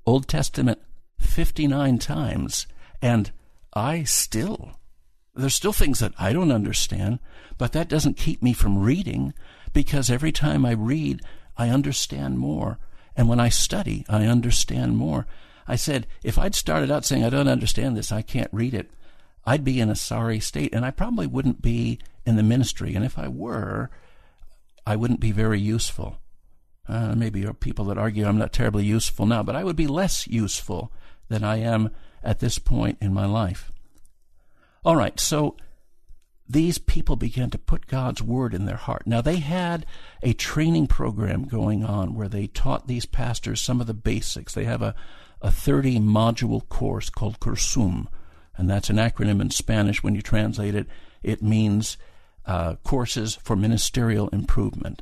Old 0.05 0.27
Testament 0.27 0.79
59 1.19 1.97
times, 1.97 2.67
and 3.01 3.31
I 3.73 4.03
still, 4.03 4.79
there's 5.35 5.55
still 5.55 5.73
things 5.73 5.99
that 5.99 6.13
I 6.17 6.33
don't 6.33 6.51
understand, 6.51 7.19
but 7.57 7.71
that 7.73 7.89
doesn't 7.89 8.17
keep 8.17 8.41
me 8.41 8.53
from 8.53 8.79
reading 8.79 9.33
because 9.73 10.09
every 10.09 10.31
time 10.31 10.65
I 10.65 10.71
read, 10.71 11.21
I 11.57 11.69
understand 11.69 12.39
more. 12.39 12.79
And 13.15 13.27
when 13.27 13.39
I 13.39 13.49
study, 13.49 14.05
I 14.07 14.25
understand 14.25 14.97
more. 14.97 15.27
I 15.67 15.75
said, 15.75 16.07
if 16.23 16.37
I'd 16.37 16.55
started 16.55 16.91
out 16.91 17.05
saying, 17.05 17.23
I 17.23 17.29
don't 17.29 17.47
understand 17.47 17.95
this, 17.95 18.11
I 18.11 18.21
can't 18.21 18.49
read 18.51 18.73
it, 18.73 18.91
I'd 19.45 19.63
be 19.63 19.79
in 19.79 19.89
a 19.89 19.95
sorry 19.95 20.39
state, 20.39 20.73
and 20.73 20.85
I 20.85 20.91
probably 20.91 21.27
wouldn't 21.27 21.61
be 21.61 21.99
in 22.25 22.35
the 22.35 22.43
ministry. 22.43 22.95
And 22.95 23.03
if 23.03 23.17
I 23.17 23.27
were, 23.27 23.89
I 24.85 24.95
wouldn't 24.95 25.19
be 25.19 25.31
very 25.31 25.59
useful. 25.59 26.17
Uh, 26.87 27.13
maybe 27.15 27.41
there 27.41 27.51
are 27.51 27.53
people 27.53 27.85
that 27.85 27.97
argue 27.97 28.25
I'm 28.25 28.37
not 28.37 28.51
terribly 28.51 28.85
useful 28.85 29.25
now, 29.25 29.43
but 29.43 29.55
I 29.55 29.63
would 29.63 29.75
be 29.75 29.87
less 29.87 30.27
useful 30.27 30.91
than 31.29 31.43
I 31.43 31.57
am 31.57 31.89
at 32.23 32.39
this 32.39 32.57
point 32.57 32.97
in 33.01 33.13
my 33.13 33.25
life. 33.25 33.71
All 34.83 34.95
right, 34.95 35.17
so 35.19 35.55
these 36.53 36.77
people 36.77 37.15
began 37.15 37.49
to 37.49 37.57
put 37.57 37.87
God's 37.87 38.21
word 38.21 38.53
in 38.53 38.65
their 38.65 38.77
heart. 38.77 39.07
Now, 39.07 39.21
they 39.21 39.37
had 39.37 39.85
a 40.21 40.33
training 40.33 40.87
program 40.87 41.45
going 41.45 41.83
on 41.83 42.13
where 42.13 42.29
they 42.29 42.47
taught 42.47 42.87
these 42.87 43.05
pastors 43.05 43.59
some 43.59 43.81
of 43.81 43.87
the 43.87 43.93
basics. 43.93 44.53
They 44.53 44.65
have 44.65 44.81
a, 44.81 44.95
a 45.41 45.51
30 45.51 45.99
module 45.99 46.67
course 46.69 47.09
called 47.09 47.39
Cursum, 47.39 48.07
and 48.55 48.69
that's 48.69 48.89
an 48.89 48.97
acronym 48.97 49.41
in 49.41 49.49
Spanish. 49.49 50.03
When 50.03 50.15
you 50.15 50.21
translate 50.21 50.75
it, 50.75 50.87
it 51.23 51.41
means 51.41 51.97
uh, 52.45 52.75
courses 52.83 53.35
for 53.35 53.55
ministerial 53.55 54.29
improvement. 54.29 55.01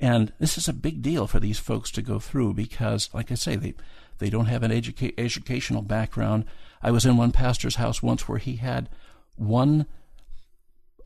And 0.00 0.32
this 0.38 0.56
is 0.56 0.66
a 0.66 0.72
big 0.72 1.02
deal 1.02 1.26
for 1.26 1.40
these 1.40 1.58
folks 1.58 1.90
to 1.92 2.02
go 2.02 2.18
through 2.18 2.54
because, 2.54 3.10
like 3.12 3.30
I 3.30 3.34
say, 3.34 3.56
they, 3.56 3.74
they 4.18 4.30
don't 4.30 4.46
have 4.46 4.62
an 4.62 4.70
educa- 4.70 5.14
educational 5.18 5.82
background. 5.82 6.46
I 6.82 6.90
was 6.90 7.04
in 7.04 7.16
one 7.16 7.32
pastor's 7.32 7.76
house 7.76 8.02
once 8.02 8.28
where 8.28 8.38
he 8.38 8.56
had 8.56 8.88
one 9.36 9.86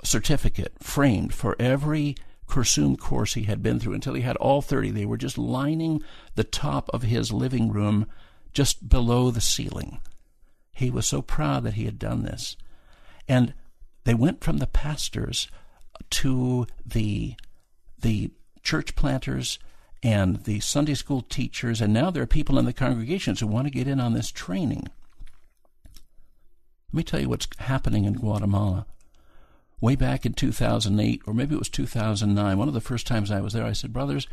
certificate 0.05 0.73
framed 0.81 1.35
for 1.35 1.57
every 1.59 2.17
Cursum 2.47 2.97
course 2.97 3.35
he 3.35 3.43
had 3.43 3.63
been 3.63 3.79
through 3.79 3.93
until 3.93 4.15
he 4.15 4.23
had 4.23 4.37
all 4.37 4.63
30. 4.63 4.91
They 4.91 5.05
were 5.05 5.19
just 5.19 5.39
lining 5.39 6.03
the 6.35 6.45
top 6.45 6.89
of 6.95 7.03
his 7.03 7.31
living 7.31 7.71
room 7.71 8.07
just 8.53 8.89
below 8.89 9.31
the 9.31 9.41
ceiling. 9.41 10.01
He 10.73 10.91
was 10.91 11.07
so 11.07 11.21
proud 11.21 11.65
that 11.65 11.75
he 11.75 11.85
had 11.85 11.99
done 11.99 12.23
this. 12.23 12.57
And 13.29 13.53
they 14.05 14.15
went 14.15 14.43
from 14.43 14.57
the 14.57 14.67
pastors 14.67 15.49
to 16.11 16.67
the 16.85 17.35
the 18.01 18.31
church 18.63 18.95
planters 18.95 19.59
and 20.03 20.45
the 20.45 20.61
Sunday 20.61 20.95
school 20.95 21.23
teachers, 21.23 21.81
and 21.81 21.93
now 21.93 22.11
there 22.11 22.23
are 22.23 22.27
people 22.27 22.59
in 22.59 22.65
the 22.65 22.73
congregations 22.73 23.41
who 23.41 23.49
want 23.49 23.67
to 23.67 23.73
get 23.73 23.89
in 23.89 23.99
on 23.99 24.13
this 24.13 24.31
training. 24.31 24.89
Let 26.93 26.95
me 26.95 27.03
tell 27.03 27.21
you 27.21 27.29
what's 27.29 27.49
happening 27.59 28.05
in 28.05 28.15
Guatemala 28.15 28.87
way 29.81 29.95
back 29.97 30.27
in 30.27 30.33
2008, 30.33 31.23
or 31.27 31.35
maybe 31.35 31.55
it 31.55 31.59
was 31.59 31.69
2009, 31.69 32.59
one 32.59 32.69
of 32.69 32.75
the 32.75 32.81
first 32.81 33.07
times 33.07 33.31
I 33.31 33.41
was 33.41 33.53
there, 33.53 33.65
I 33.65 33.73
said, 33.73 33.93
Brothers, 33.93 34.27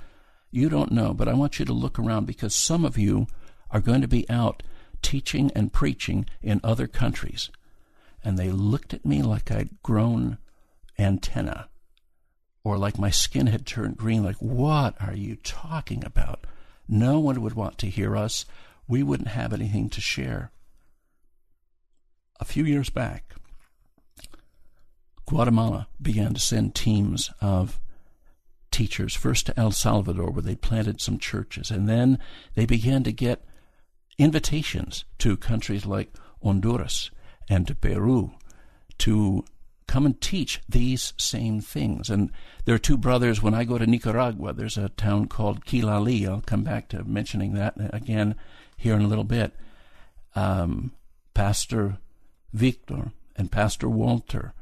you 0.51 0.69
don't 0.69 0.91
know, 0.91 1.13
but 1.13 1.27
I 1.27 1.33
want 1.33 1.59
you 1.59 1.65
to 1.65 1.73
look 1.73 1.99
around 1.99 2.25
because 2.25 2.55
some 2.55 2.85
of 2.85 2.97
you 2.97 3.27
are 3.71 3.81
going 3.81 4.01
to 4.01 4.07
be 4.07 4.29
out 4.29 4.63
teaching 5.01 5.51
and 5.55 5.73
preaching 5.73 6.25
in 6.41 6.61
other 6.63 6.87
countries. 6.87 7.49
And 8.23 8.37
they 8.37 8.49
looked 8.49 8.93
at 8.93 9.05
me 9.05 9.21
like 9.21 9.51
I'd 9.51 9.81
grown 9.83 10.37
antenna 10.97 11.69
or 12.63 12.77
like 12.79 12.97
my 12.97 13.11
skin 13.11 13.47
had 13.47 13.65
turned 13.65 13.97
green, 13.97 14.23
like, 14.23 14.37
what 14.37 14.95
are 14.99 15.13
you 15.13 15.35
talking 15.35 16.03
about? 16.03 16.47
No 16.87 17.19
one 17.19 17.41
would 17.41 17.53
want 17.53 17.77
to 17.79 17.89
hear 17.89 18.17
us. 18.17 18.45
We 18.87 19.03
wouldn't 19.03 19.29
have 19.29 19.53
anything 19.53 19.89
to 19.91 20.01
share. 20.01 20.51
a 22.39 22.45
few 22.45 22.65
years 22.65 22.89
back, 22.89 23.35
Guatemala 25.25 25.87
began 26.01 26.33
to 26.33 26.39
send 26.39 26.75
teams 26.75 27.31
of 27.41 27.79
teachers, 28.71 29.15
first 29.15 29.45
to 29.45 29.59
El 29.59 29.71
Salvador, 29.71 30.31
where 30.31 30.41
they 30.41 30.55
planted 30.55 31.01
some 31.01 31.17
churches, 31.17 31.71
and 31.71 31.87
then 31.87 32.19
they 32.55 32.65
began 32.65 33.03
to 33.03 33.11
get 33.11 33.43
invitations 34.17 35.05
to 35.19 35.37
countries 35.37 35.85
like 35.85 36.13
Honduras 36.43 37.09
and 37.49 37.65
to 37.67 37.75
Peru 37.75 38.33
to 38.99 39.45
come 39.87 40.05
and 40.05 40.19
teach 40.19 40.61
these 40.67 41.13
same 41.17 41.61
things. 41.61 42.09
And 42.09 42.31
there 42.65 42.75
are 42.75 42.79
two 42.79 42.97
brothers. 42.97 43.41
When 43.41 43.53
I 43.53 43.63
go 43.63 43.77
to 43.77 43.87
Nicaragua, 43.87 44.53
there's 44.53 44.77
a 44.77 44.89
town 44.89 45.27
called 45.27 45.65
Quilali. 45.65 46.27
I'll 46.27 46.41
come 46.41 46.63
back 46.63 46.89
to 46.89 47.03
mentioning 47.03 47.53
that 47.53 47.75
again 47.93 48.35
here 48.77 48.95
in 48.95 49.01
a 49.01 49.07
little 49.07 49.23
bit. 49.23 49.53
Um, 50.35 50.91
Pastor 51.33 51.97
Victor 52.51 53.11
and 53.35 53.51
Pastor 53.51 53.89
Walter. 53.89 54.53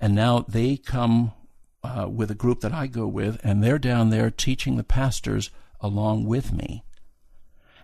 And 0.00 0.14
now 0.14 0.44
they 0.48 0.76
come 0.76 1.32
uh, 1.82 2.08
with 2.08 2.30
a 2.30 2.36
group 2.36 2.60
that 2.60 2.72
I 2.72 2.86
go 2.86 3.06
with, 3.06 3.40
and 3.42 3.62
they're 3.62 3.78
down 3.78 4.10
there 4.10 4.30
teaching 4.30 4.76
the 4.76 4.84
pastors 4.84 5.50
along 5.80 6.24
with 6.24 6.52
me. 6.52 6.84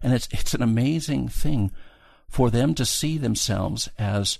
And 0.03 0.13
it's 0.13 0.29
it's 0.31 0.55
an 0.55 0.63
amazing 0.63 1.29
thing 1.29 1.71
for 2.29 2.51
them 2.51 2.75
to 2.75 2.85
see 2.85 3.17
themselves 3.17 3.89
as, 3.99 4.39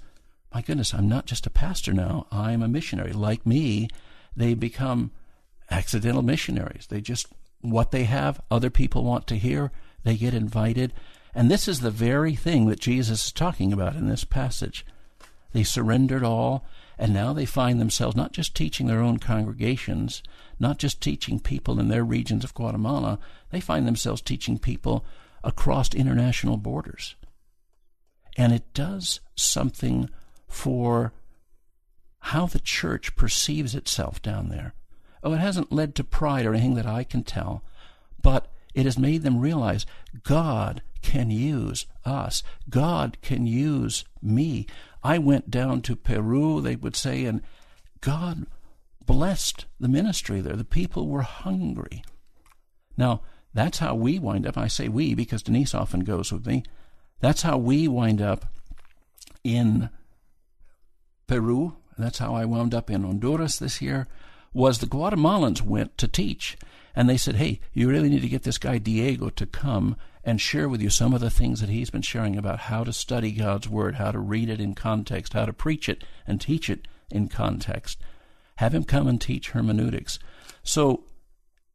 my 0.53 0.63
goodness, 0.63 0.93
I'm 0.93 1.09
not 1.09 1.27
just 1.27 1.47
a 1.47 1.51
pastor 1.51 1.93
now, 1.93 2.27
I'm 2.31 2.63
a 2.63 2.69
missionary. 2.69 3.13
Like 3.13 3.47
me, 3.47 3.89
they 4.37 4.55
become 4.55 5.13
accidental 5.71 6.23
missionaries. 6.23 6.87
They 6.89 7.01
just, 7.01 7.29
what 7.61 7.93
they 7.93 8.05
have, 8.05 8.41
other 8.51 8.71
people 8.71 9.05
want 9.05 9.27
to 9.29 9.37
hear, 9.37 9.71
they 10.03 10.17
get 10.17 10.35
invited. 10.35 10.93
And 11.35 11.51
this 11.51 11.69
is 11.69 11.81
the 11.81 11.91
very 11.91 12.35
thing 12.35 12.67
that 12.67 12.81
Jesus 12.81 13.27
is 13.27 13.33
talking 13.33 13.73
about 13.73 13.97
in 13.97 14.09
this 14.09 14.25
passage. 14.25 14.85
They 15.53 15.63
surrendered 15.63 16.25
all, 16.25 16.67
and 16.99 17.13
now 17.13 17.33
they 17.33 17.47
find 17.47 17.81
themselves 17.81 18.17
not 18.17 18.33
just 18.33 18.55
teaching 18.55 18.87
their 18.87 19.01
own 19.01 19.19
congregations, 19.19 20.23
not 20.59 20.79
just 20.79 21.01
teaching 21.01 21.41
people 21.41 21.81
in 21.81 21.89
their 21.89 22.05
regions 22.05 22.45
of 22.45 22.55
Guatemala, 22.55 23.19
they 23.51 23.61
find 23.61 23.87
themselves 23.87 24.23
teaching 24.23 24.59
people 24.59 25.05
across 25.43 25.95
international 25.95 26.57
borders. 26.57 27.17
And 28.37 28.53
it 28.53 28.73
does 28.75 29.21
something 29.37 30.09
for 30.49 31.13
how 32.21 32.47
the 32.47 32.61
church 32.61 33.17
perceives 33.17 33.75
itself 33.75 34.23
down 34.23 34.49
there. 34.49 34.75
Oh, 35.23 35.33
it 35.33 35.39
hasn't 35.39 35.73
led 35.73 35.95
to 35.97 36.05
pride 36.05 36.47
or 36.47 36.55
anything 36.55 36.75
that 36.75 36.87
I 36.87 37.05
can 37.05 37.23
tell, 37.23 37.63
but 38.23 38.51
it 38.75 38.87
has 38.87 38.99
made 38.99 39.23
them 39.23 39.41
realize 39.41 39.87
God 40.23 40.83
can 41.03 41.31
use 41.31 41.87
us. 42.05 42.43
God 42.69 43.19
can 43.21 43.47
use 43.47 44.05
me. 44.23 44.67
I 45.05 45.19
went 45.19 45.51
down 45.51 45.83
to 45.83 45.97
Peru, 45.97 46.63
they 46.63 46.77
would 46.77 46.97
say, 46.97 47.27
and 47.27 47.43
God 48.01 48.47
blessed 49.05 49.67
the 49.79 49.89
ministry 49.89 50.41
there. 50.41 50.57
The 50.57 50.65
people 50.65 51.09
were 51.09 51.23
hungry. 51.23 52.03
Now, 52.97 53.21
that's 53.53 53.79
how 53.79 53.95
we 53.95 54.19
wind 54.19 54.47
up. 54.47 54.57
I 54.57 54.67
say 54.67 54.89
we 54.89 55.15
because 55.15 55.43
Denise 55.43 55.75
often 55.75 56.01
goes 56.01 56.33
with 56.33 56.47
me. 56.47 56.65
That's 57.21 57.43
how 57.43 57.59
we 57.59 57.87
wind 57.87 58.23
up 58.23 58.47
in 59.45 59.91
Peru. 61.27 61.77
That's 61.99 62.19
how 62.19 62.35
I 62.35 62.47
wound 62.47 62.75
up 62.75 62.91
in 62.91 63.05
Honduras 63.05 63.59
this 63.59 63.83
year. 63.83 64.09
Was 64.53 64.79
the 64.79 64.87
Guatemalans 64.87 65.63
went 65.63 65.99
to 65.99 66.09
teach, 66.09 66.57
and 66.95 67.09
they 67.09 67.17
said, 67.17 67.37
"Hey, 67.37 67.61
you 67.73 67.89
really 67.89 68.09
need 68.09 68.23
to 68.23 68.29
get 68.29 68.45
this 68.45 68.59
guy 68.59 68.79
Diego 68.79 69.29
to 69.31 69.47
come 69.47 69.97
and 70.25 70.41
share 70.41 70.69
with 70.69 70.81
you 70.81 70.91
some 70.91 71.13
of 71.13 71.21
the 71.21 71.31
things 71.31 71.61
that 71.61 71.69
he's 71.69 71.91
been 71.91 72.03
sharing 72.03 72.37
about 72.37 72.61
how 72.61 72.85
to 72.85 72.93
study 72.93 73.33
God's 73.33 73.69
word, 73.69 73.97
how 73.97 74.11
to 74.11 74.19
read 74.19 74.49
it 74.49 74.61
in 74.61 74.75
context, 74.75 75.33
how 75.35 75.45
to 75.45 75.53
preach 75.53 75.89
it 75.89 76.03
and 76.27 76.41
teach 76.41 76.71
it 76.71 76.89
in 77.11 77.29
context. 77.29 77.99
Have 78.57 78.75
him 78.75 78.85
come 78.85 79.07
and 79.07 79.21
teach 79.21 79.51
hermeneutics." 79.51 80.19
So 80.63 81.05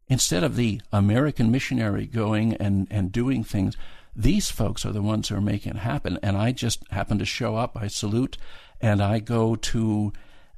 instead 0.08 0.44
of 0.44 0.56
the 0.56 0.82
American 0.92 1.52
missionary 1.52 2.08
going 2.08 2.56
and, 2.56 2.88
and 2.90 3.12
doing 3.12 3.44
things, 3.44 3.78
these 4.16 4.50
folks 4.50 4.86
are 4.86 4.92
the 4.92 5.02
ones 5.02 5.30
who 5.30 5.36
are 5.36 5.42
making 5.42 5.74
it 5.74 5.80
happen. 5.80 6.18
And 6.24 6.36
I 6.36 6.52
just 6.52 6.84
happen 6.90 7.20
to 7.20 7.26
show 7.26 7.56
up, 7.56 7.78
I 7.78 7.88
salute, 7.88 8.38
and 8.82 9.02
I 9.02 9.20
go 9.20 9.56
to 9.56 10.12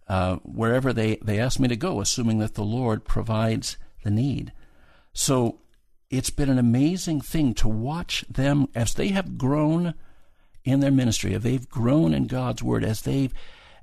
uh, 0.08 0.38
wherever 0.38 0.93
they, 0.93 1.17
they 1.17 1.39
ask 1.39 1.60
me 1.60 1.67
to 1.67 1.75
go, 1.75 2.01
assuming 2.01 2.39
that 2.39 2.56
the 2.56 2.63
Lord 2.63 3.06
provides 3.06 3.77
the 4.04 4.12
need. 4.12 4.51
So 5.13 5.60
it's 6.12 6.30
been 6.30 6.50
an 6.50 6.60
amazing 6.60 7.21
thing 7.21 7.54
to 7.56 7.67
watch 7.67 8.26
them 8.30 8.67
as 8.76 8.93
they 8.93 9.08
have 9.10 9.38
grown 9.38 9.93
in 10.63 10.82
their 10.82 10.91
ministry, 10.91 11.34
as 11.34 11.41
they've 11.41 11.67
grown 11.69 12.13
in 12.13 12.28
God's 12.28 12.62
word, 12.62 12.84
as 12.84 13.02
they've 13.02 13.34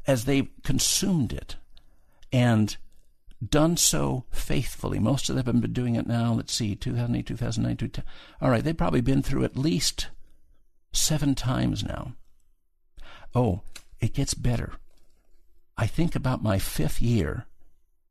as 0.06 0.24
they've 0.24 0.48
consumed 0.62 1.32
it 1.32 1.56
and 2.32 2.76
done 3.46 3.76
so 3.76 4.24
faithfully. 4.30 4.98
Most 4.98 5.28
of 5.28 5.36
them 5.36 5.44
have 5.46 5.60
been 5.60 5.72
doing 5.72 5.96
it 5.96 6.06
now, 6.06 6.32
let's 6.32 6.52
see, 6.52 6.74
2008, 6.74 7.26
2009, 7.26 7.76
2010. 7.76 8.04
All 8.40 8.50
right, 8.50 8.64
they've 8.64 8.76
probably 8.76 9.02
been 9.02 9.22
through 9.22 9.44
at 9.44 9.56
least 9.56 10.08
seven 10.92 11.34
times 11.34 11.84
now. 11.84 12.14
Oh, 13.34 13.60
it 14.00 14.14
gets 14.14 14.34
better. 14.34 14.72
I 15.76 15.86
think 15.86 16.16
about 16.16 16.42
my 16.42 16.58
fifth 16.58 17.02
year. 17.02 17.46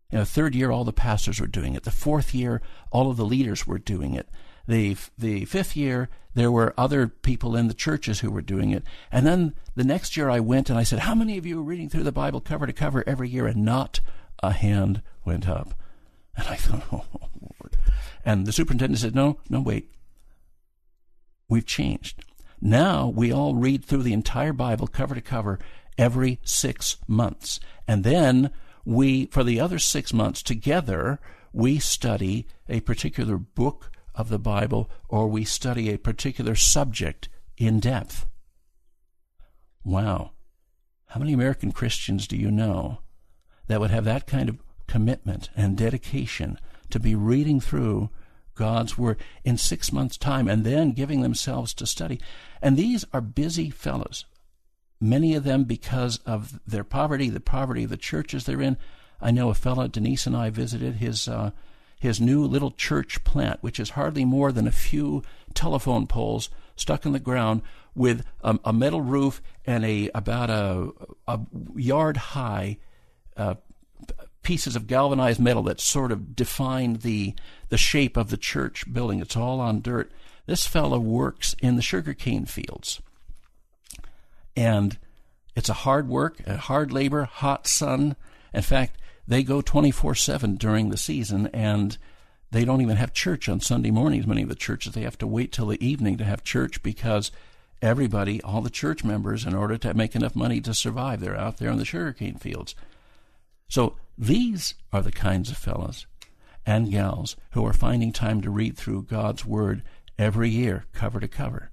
In 0.10 0.20
the 0.20 0.26
third 0.26 0.56
year, 0.56 0.72
all 0.72 0.84
the 0.84 0.94
pastors 0.94 1.42
were 1.42 1.48
doing 1.48 1.76
it. 1.76 1.84
The 1.84 1.92
fourth 1.92 2.34
year, 2.34 2.62
all 2.92 3.10
of 3.10 3.18
the 3.18 3.26
leaders 3.26 3.68
were 3.68 3.80
doing 3.80 4.14
it. 4.14 4.30
The, 4.68 4.96
the 5.18 5.46
fifth 5.46 5.76
year, 5.76 6.10
there 6.34 6.52
were 6.52 6.74
other 6.78 7.08
people 7.08 7.56
in 7.56 7.68
the 7.68 7.74
churches 7.74 8.20
who 8.20 8.32
were 8.32 8.42
doing 8.42 8.72
it. 8.72 8.84
And 9.12 9.26
then 9.26 9.54
the 9.76 9.84
next 9.84 10.16
year 10.16 10.30
I 10.30 10.40
went 10.40 10.70
and 10.70 10.78
I 10.78 10.84
said, 10.84 11.00
How 11.00 11.16
many 11.16 11.38
of 11.38 11.46
you 11.46 11.60
are 11.60 11.64
reading 11.64 11.90
through 11.90 12.04
the 12.04 12.12
Bible 12.12 12.42
cover 12.42 12.68
to 12.68 12.74
cover 12.74 13.04
every 13.08 13.30
year? 13.30 13.48
And 13.48 13.66
not 13.66 14.00
a 14.44 14.52
hand 14.52 15.02
went 15.26 15.48
up. 15.48 15.74
And 16.36 16.48
I 16.48 16.56
thought, 16.56 16.84
oh, 16.92 17.06
Lord. 17.42 17.78
And 18.24 18.46
the 18.46 18.52
superintendent 18.52 19.00
said, 19.00 19.16
no, 19.16 19.40
no, 19.50 19.62
wait. 19.62 19.92
We've 21.50 21.66
changed. 21.66 22.24
Now 22.62 23.08
we 23.08 23.32
all 23.32 23.56
read 23.56 23.86
through 23.86 24.04
the 24.04 24.14
entire 24.14 24.54
Bible 24.54 24.88
cover 24.88 25.16
to 25.16 25.22
cover 25.22 25.60
every 25.98 26.40
six 26.44 26.98
months. 27.08 27.60
And 27.88 28.04
then 28.04 28.52
we, 28.88 29.26
for 29.26 29.44
the 29.44 29.60
other 29.60 29.80
six 29.80 30.14
months 30.14 30.42
together, 30.42 31.20
we 31.52 31.78
study 31.78 32.48
a 32.70 32.80
particular 32.80 33.38
book 33.38 33.92
of 34.16 34.30
the 34.30 34.40
Bible 34.40 34.90
or 35.10 35.28
we 35.28 35.44
study 35.44 35.90
a 35.90 35.98
particular 35.98 36.56
subject 36.56 37.28
in 37.58 37.82
depth. 37.82 38.26
Wow. 39.84 40.32
How 41.08 41.20
many 41.20 41.34
American 41.34 41.74
Christians 41.74 42.28
do 42.28 42.38
you 42.38 42.50
know 42.50 43.00
that 43.68 43.82
would 43.82 43.92
have 43.92 44.06
that 44.06 44.26
kind 44.26 44.48
of 44.48 44.64
commitment 44.88 45.50
and 45.54 45.76
dedication 45.76 46.58
to 46.90 46.98
be 46.98 47.14
reading 47.14 47.60
through 47.60 48.10
God's 48.56 48.98
Word 48.98 49.20
in 49.44 49.58
six 49.58 49.92
months' 49.92 50.18
time 50.18 50.48
and 50.48 50.64
then 50.64 50.94
giving 50.94 51.24
themselves 51.24 51.74
to 51.74 51.86
study. 51.86 52.22
And 52.62 52.78
these 52.78 53.04
are 53.12 53.20
busy 53.20 53.70
fellows, 53.70 54.24
many 55.00 55.36
of 55.36 55.44
them 55.44 55.64
because 55.64 56.18
of 56.26 56.60
their 56.66 56.84
poverty, 56.84 57.30
the 57.30 57.40
poverty 57.40 57.84
of 57.84 57.90
the 57.90 57.98
churches 57.98 58.46
they're 58.46 58.62
in. 58.62 58.78
I 59.22 59.32
know 59.32 59.50
a 59.50 59.54
fellow, 59.54 59.88
Denise 59.88 60.28
and 60.28 60.36
I 60.36 60.50
visited 60.50 60.96
his. 60.96 61.28
Uh, 61.28 61.52
his 62.00 62.22
new 62.22 62.46
little 62.46 62.72
church 62.72 63.24
plant, 63.24 63.62
which 63.62 63.80
is 63.80 63.92
hardly 63.92 64.24
more 64.24 64.52
than 64.52 64.68
a 64.68 64.72
few 64.72 65.24
telephone 65.54 66.06
poles 66.06 66.50
stuck 66.76 67.06
in 67.06 67.12
the 67.12 67.20
ground 67.20 67.62
with 67.96 68.24
a, 68.44 68.60
a 68.64 68.72
metal 68.72 69.02
roof 69.02 69.42
and 69.66 69.84
a 69.84 70.10
about 70.14 70.50
a, 70.50 70.92
a 71.28 71.40
yard 71.76 72.18
high 72.18 72.78
uh, 73.36 73.56
pieces 74.44 74.76
of 74.76 74.88
galvanized 74.88 75.40
metal 75.40 75.64
that 75.64 75.82
sort 75.82 76.12
of 76.12 76.36
define 76.36 76.94
the 76.98 77.34
the 77.70 77.78
shape 77.78 78.16
of 78.16 78.30
the 78.30 78.38
church 78.38 78.92
building. 78.94 79.20
It's 79.20 79.36
all 79.36 79.60
on 79.60 79.82
dirt. 79.82 80.12
This 80.46 80.66
fellow 80.68 81.00
works 81.00 81.56
in 81.62 81.76
the 81.76 81.82
sugarcane 81.82 82.46
fields, 82.46 83.02
and 84.58 84.98
it's 85.56 85.70
a 85.70 85.74
hard 85.74 86.10
work, 86.10 86.42
a 86.46 86.58
hard 86.58 86.92
labor, 86.92 87.26
hot 87.26 87.68
sun. 87.68 88.16
In 88.54 88.64
fact, 88.64 88.98
they 89.28 89.44
go 89.44 89.62
24 89.62 90.16
7 90.16 90.56
during 90.56 90.90
the 90.90 90.98
season, 90.98 91.48
and 91.54 91.98
they 92.52 92.66
don't 92.66 92.82
even 92.82 92.98
have 92.98 93.14
church 93.14 93.48
on 93.48 93.60
Sunday 93.60 93.92
mornings. 93.92 94.26
Many 94.26 94.42
of 94.42 94.50
the 94.50 94.56
churches, 94.56 94.94
they 94.94 95.04
have 95.04 95.18
to 95.20 95.28
wait 95.28 95.52
till 95.52 95.68
the 95.68 95.86
evening 95.86 96.18
to 96.18 96.26
have 96.26 96.44
church 96.44 96.82
because 96.82 97.32
everybody, 97.82 98.42
all 98.42 98.62
the 98.62 98.70
church 98.70 99.04
members, 99.04 99.46
in 99.46 99.54
order 99.54 99.78
to 99.78 99.94
make 99.94 100.16
enough 100.16 100.36
money 100.36 100.60
to 100.62 100.74
survive, 100.74 101.20
they're 101.20 101.38
out 101.38 101.58
there 101.58 101.70
in 101.70 101.78
the 101.78 101.86
sugarcane 101.86 102.38
fields. 102.38 102.74
So 103.70 103.96
these 104.18 104.74
are 104.92 105.04
the 105.04 105.12
kinds 105.12 105.52
of 105.52 105.58
fellows 105.58 106.08
and 106.66 106.90
gals 106.90 107.36
who 107.52 107.66
are 107.66 107.74
finding 107.74 108.12
time 108.12 108.42
to 108.42 108.50
read 108.50 108.76
through 108.76 109.04
God's 109.04 109.46
Word 109.46 109.84
every 110.18 110.50
year, 110.50 110.86
cover 110.94 111.20
to 111.20 111.28
cover. 111.28 111.70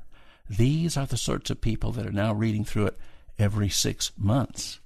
These 0.48 0.96
are 0.96 1.06
the 1.06 1.16
sorts 1.16 1.50
of 1.50 1.60
people 1.60 1.92
that 1.92 2.06
are 2.06 2.12
now 2.12 2.32
reading 2.32 2.64
through 2.64 2.86
it 2.86 2.98
every 3.38 3.68
six 3.68 4.12
months. 4.16 4.80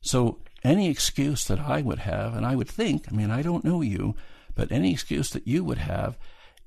So 0.00 0.38
any 0.64 0.88
excuse 0.88 1.44
that 1.46 1.60
I 1.60 1.82
would 1.82 2.00
have, 2.00 2.34
and 2.34 2.44
I 2.44 2.56
would 2.56 2.68
think, 2.68 3.06
I 3.10 3.14
mean, 3.14 3.30
I 3.30 3.42
don't 3.42 3.64
know 3.64 3.80
you, 3.80 4.14
but 4.54 4.72
any 4.72 4.92
excuse 4.92 5.30
that 5.30 5.46
you 5.46 5.62
would 5.64 5.78
have 5.78 6.18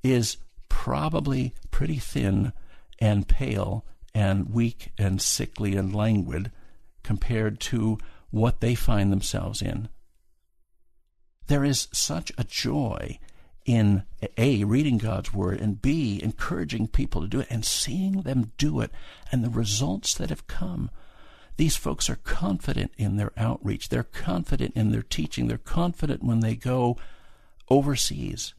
is 0.02 0.38
probably 0.68 1.54
pretty 1.70 1.98
thin 1.98 2.52
and 2.98 3.28
pale 3.28 3.84
and 4.14 4.50
weak 4.52 4.92
and 4.98 5.20
sickly 5.20 5.76
and 5.76 5.94
languid 5.94 6.50
compared 7.02 7.60
to 7.60 7.98
what 8.30 8.60
they 8.60 8.74
find 8.74 9.12
themselves 9.12 9.60
in. 9.60 9.88
There 11.48 11.64
is 11.64 11.88
such 11.92 12.30
a 12.38 12.44
joy 12.44 13.18
in 13.64 14.04
A, 14.36 14.64
reading 14.64 14.98
God's 14.98 15.32
Word, 15.32 15.60
and 15.60 15.80
B, 15.80 16.20
encouraging 16.22 16.88
people 16.88 17.20
to 17.20 17.28
do 17.28 17.40
it 17.40 17.48
and 17.50 17.64
seeing 17.64 18.22
them 18.22 18.52
do 18.58 18.80
it 18.80 18.90
and 19.30 19.44
the 19.44 19.50
results 19.50 20.14
that 20.14 20.30
have 20.30 20.46
come. 20.46 20.90
These 21.56 21.76
folks 21.76 22.08
are 22.08 22.16
confident 22.16 22.92
in 22.96 23.16
their 23.16 23.32
outreach. 23.36 23.88
They're 23.88 24.02
confident 24.02 24.74
in 24.76 24.92
their 24.92 25.02
teaching. 25.02 25.46
They're 25.46 25.58
confident 25.58 26.22
when 26.22 26.40
they 26.40 26.56
go 26.56 26.96
overseas. 27.68 28.54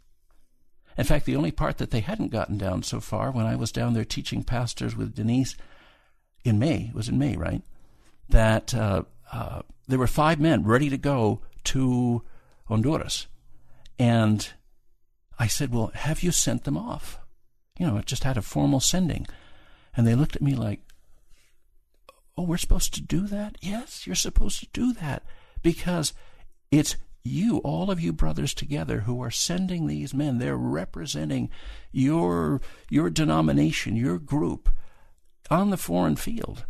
In 0.97 1.06
fact, 1.06 1.26
the 1.26 1.36
only 1.36 1.52
part 1.52 1.78
that 1.78 1.91
they 1.91 2.02
hadn't 2.02 2.32
gotten 2.32 2.58
down 2.58 2.84
so 2.84 2.99
far 2.99 3.32
when 3.32 3.45
I 3.45 3.56
was 3.56 3.72
down 3.72 3.93
there 3.93 4.06
teaching 4.06 4.43
pastors 4.43 4.95
with 4.95 5.16
Denise 5.16 5.56
in 6.43 6.60
May, 6.60 6.89
it 6.89 6.95
was 6.95 7.10
in 7.10 7.18
May, 7.18 7.36
right? 7.36 7.64
That 8.30 8.74
uh, 8.74 9.04
uh, 9.32 9.62
there 9.88 9.99
were 9.99 10.08
five 10.08 10.39
men 10.39 10.64
ready 10.64 10.89
to 10.89 10.97
go 10.97 11.41
to 11.66 12.22
Honduras. 12.66 13.28
And 13.97 14.47
I 15.42 15.48
said, 15.48 15.74
Well, 15.74 15.92
have 15.96 16.22
you 16.22 16.32
sent 16.32 16.66
them 16.66 16.78
off? 16.78 17.18
You 17.80 17.88
know, 17.88 17.98
it 17.98 18.06
just 18.06 18.24
had 18.24 18.38
a 18.38 18.44
formal 18.44 18.80
sending. 18.80 19.26
And 19.98 20.06
they 20.06 20.14
looked 20.14 20.36
at 20.36 20.42
me 20.44 20.54
like, 20.54 20.82
Oh, 22.38 22.44
we're 22.44 22.58
supposed 22.58 22.94
to 22.94 23.02
do 23.02 23.26
that? 23.26 23.58
Yes, 23.60 24.06
you're 24.06 24.16
supposed 24.16 24.60
to 24.60 24.68
do 24.72 24.94
that 24.94 25.24
because 25.64 26.14
it's 26.70 26.96
you, 27.24 27.58
all 27.58 27.89
of 27.89 28.00
you 28.00 28.14
brothers 28.14 28.54
together 28.54 29.00
who 29.02 29.20
are 29.24 29.32
sending 29.32 29.88
these 29.88 30.14
men. 30.14 30.38
They're 30.38 30.56
representing 30.56 31.50
your, 31.92 32.62
your 32.92 33.10
denomination, 33.10 33.96
your 33.96 34.20
group 34.20 34.70
on 35.50 35.72
the 35.72 35.78
foreign 35.78 36.18
field. 36.18 36.66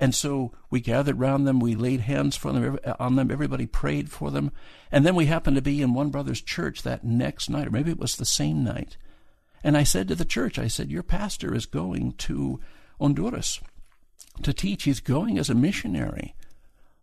And 0.00 0.14
so 0.14 0.52
we 0.70 0.80
gathered 0.80 1.18
round 1.18 1.46
them, 1.46 1.58
we 1.58 1.74
laid 1.74 2.00
hands 2.00 2.36
for 2.36 2.52
them, 2.52 2.78
on 3.00 3.16
them, 3.16 3.30
everybody 3.30 3.66
prayed 3.66 4.10
for 4.10 4.30
them. 4.30 4.52
And 4.92 5.04
then 5.04 5.16
we 5.16 5.26
happened 5.26 5.56
to 5.56 5.62
be 5.62 5.82
in 5.82 5.92
one 5.92 6.10
brother's 6.10 6.40
church 6.40 6.82
that 6.82 7.04
next 7.04 7.50
night, 7.50 7.66
or 7.66 7.70
maybe 7.70 7.90
it 7.90 7.98
was 7.98 8.16
the 8.16 8.24
same 8.24 8.62
night. 8.62 8.96
And 9.64 9.76
I 9.76 9.82
said 9.82 10.06
to 10.08 10.14
the 10.14 10.24
church, 10.24 10.58
I 10.58 10.68
said, 10.68 10.90
Your 10.90 11.02
pastor 11.02 11.52
is 11.52 11.66
going 11.66 12.12
to 12.12 12.60
Honduras 13.00 13.60
to 14.42 14.52
teach. 14.52 14.84
He's 14.84 15.00
going 15.00 15.38
as 15.38 15.50
a 15.50 15.54
missionary. 15.54 16.36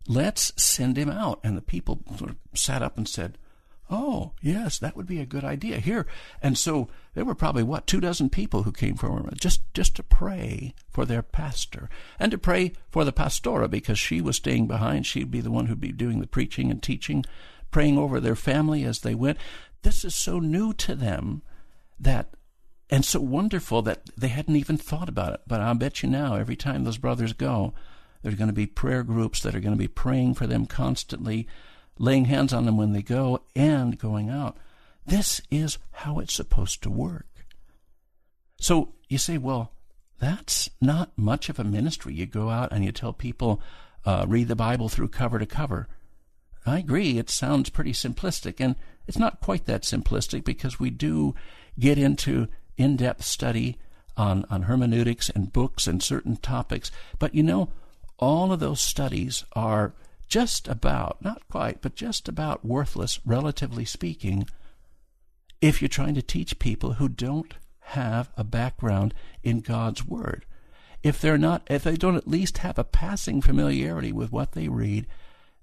Let's 0.07 0.53
send 0.61 0.97
him 0.97 1.09
out. 1.09 1.39
And 1.43 1.57
the 1.57 1.61
people 1.61 2.01
sort 2.17 2.31
of 2.31 2.37
sat 2.53 2.81
up 2.81 2.97
and 2.97 3.07
said, 3.09 3.37
Oh, 3.89 4.31
yes, 4.41 4.79
that 4.79 4.97
would 4.97 5.05
be 5.05 5.19
a 5.19 5.25
good 5.25 5.43
idea. 5.43 5.77
Here. 5.77 6.07
And 6.41 6.57
so 6.57 6.87
there 7.13 7.25
were 7.25 7.35
probably, 7.35 7.61
what, 7.61 7.85
two 7.85 7.99
dozen 7.99 8.29
people 8.29 8.63
who 8.63 8.71
came 8.71 8.95
from 8.95 9.29
just, 9.39 9.61
just 9.73 9.95
to 9.97 10.03
pray 10.03 10.73
for 10.89 11.05
their 11.05 11.21
pastor 11.21 11.89
and 12.19 12.31
to 12.31 12.37
pray 12.37 12.73
for 12.89 13.05
the 13.05 13.13
pastora 13.13 13.69
because 13.69 13.99
she 13.99 14.21
was 14.21 14.37
staying 14.37 14.67
behind. 14.67 15.05
She'd 15.05 15.29
be 15.29 15.41
the 15.41 15.51
one 15.51 15.67
who'd 15.67 15.79
be 15.79 15.91
doing 15.91 16.19
the 16.19 16.27
preaching 16.27 16.71
and 16.71 16.81
teaching, 16.81 17.25
praying 17.69 17.97
over 17.97 18.19
their 18.19 18.35
family 18.35 18.83
as 18.83 19.01
they 19.01 19.13
went. 19.13 19.37
This 19.83 20.03
is 20.03 20.15
so 20.15 20.39
new 20.39 20.73
to 20.73 20.95
them 20.95 21.43
that, 21.99 22.29
and 22.89 23.05
so 23.05 23.19
wonderful 23.19 23.83
that 23.83 24.09
they 24.17 24.29
hadn't 24.29 24.55
even 24.55 24.77
thought 24.77 25.09
about 25.09 25.33
it. 25.33 25.41
But 25.45 25.61
I'll 25.61 25.75
bet 25.75 26.01
you 26.01 26.09
now, 26.09 26.35
every 26.35 26.55
time 26.55 26.83
those 26.83 26.97
brothers 26.97 27.33
go, 27.33 27.75
there's 28.23 28.35
going 28.35 28.47
to 28.47 28.53
be 28.53 28.65
prayer 28.65 29.03
groups 29.03 29.41
that 29.41 29.53
are 29.53 29.59
going 29.59 29.75
to 29.75 29.77
be 29.77 29.87
praying 29.87 30.33
for 30.33 30.47
them 30.47 30.65
constantly 30.65 31.47
laying 31.97 32.25
hands 32.25 32.53
on 32.53 32.65
them 32.65 32.77
when 32.77 32.93
they 32.93 33.01
go 33.01 33.41
and 33.55 33.97
going 33.97 34.29
out. 34.29 34.57
This 35.05 35.41
is 35.51 35.77
how 35.91 36.19
it's 36.19 36.33
supposed 36.33 36.81
to 36.83 36.89
work. 36.89 37.45
So 38.57 38.93
you 39.07 39.17
say, 39.17 39.37
well, 39.37 39.71
that's 40.19 40.69
not 40.81 41.17
much 41.17 41.49
of 41.49 41.59
a 41.59 41.63
ministry. 41.63 42.13
You 42.13 42.25
go 42.25 42.49
out 42.49 42.71
and 42.71 42.83
you 42.83 42.91
tell 42.91 43.13
people, 43.13 43.61
uh, 44.05 44.25
read 44.27 44.47
the 44.47 44.55
Bible 44.55 44.89
through 44.89 45.09
cover 45.09 45.39
to 45.39 45.45
cover. 45.45 45.87
I 46.65 46.79
agree, 46.79 47.17
it 47.19 47.29
sounds 47.29 47.69
pretty 47.69 47.91
simplistic, 47.91 48.55
and 48.59 48.75
it's 49.05 49.19
not 49.19 49.39
quite 49.39 49.65
that 49.65 49.83
simplistic 49.83 50.43
because 50.43 50.79
we 50.79 50.89
do 50.89 51.35
get 51.77 51.97
into 51.99 52.47
in 52.75 52.95
depth 52.95 53.23
study 53.23 53.77
on, 54.17 54.45
on 54.49 54.63
hermeneutics 54.63 55.29
and 55.29 55.53
books 55.53 55.85
and 55.85 56.01
certain 56.01 56.37
topics. 56.37 56.89
But 57.19 57.35
you 57.35 57.43
know, 57.43 57.69
all 58.17 58.51
of 58.51 58.59
those 58.59 58.81
studies 58.81 59.45
are 59.53 59.93
just 60.27 60.67
about, 60.67 61.23
not 61.23 61.47
quite, 61.49 61.81
but 61.81 61.95
just 61.95 62.27
about 62.27 62.65
worthless, 62.65 63.19
relatively 63.25 63.85
speaking, 63.85 64.47
if 65.61 65.81
you're 65.81 65.89
trying 65.89 66.15
to 66.15 66.21
teach 66.21 66.59
people 66.59 66.93
who 66.93 67.07
don't 67.07 67.55
have 67.79 68.31
a 68.35 68.43
background 68.43 69.13
in 69.43 69.61
God's 69.61 70.05
Word. 70.05 70.45
If 71.03 71.21
they're 71.21 71.37
not, 71.37 71.65
if 71.69 71.83
they 71.83 71.95
don't 71.95 72.15
at 72.15 72.27
least 72.27 72.59
have 72.59 72.79
a 72.79 72.83
passing 72.83 73.41
familiarity 73.41 74.11
with 74.11 74.31
what 74.31 74.53
they 74.53 74.67
read 74.67 75.05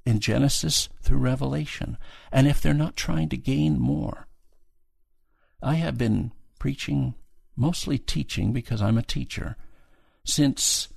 in 0.06 0.20
Genesis 0.20 0.88
through 1.00 1.18
Revelation, 1.18 1.98
and 2.30 2.46
if 2.46 2.60
they're 2.60 2.74
not 2.74 2.96
trying 2.96 3.28
to 3.30 3.36
gain 3.36 3.78
more. 3.78 4.26
I 5.62 5.74
have 5.74 5.98
been 5.98 6.32
preaching, 6.58 7.14
mostly 7.56 7.98
teaching 7.98 8.52
because 8.52 8.82
I'm 8.82 8.98
a 8.98 9.02
teacher, 9.02 9.56
since 10.24 10.88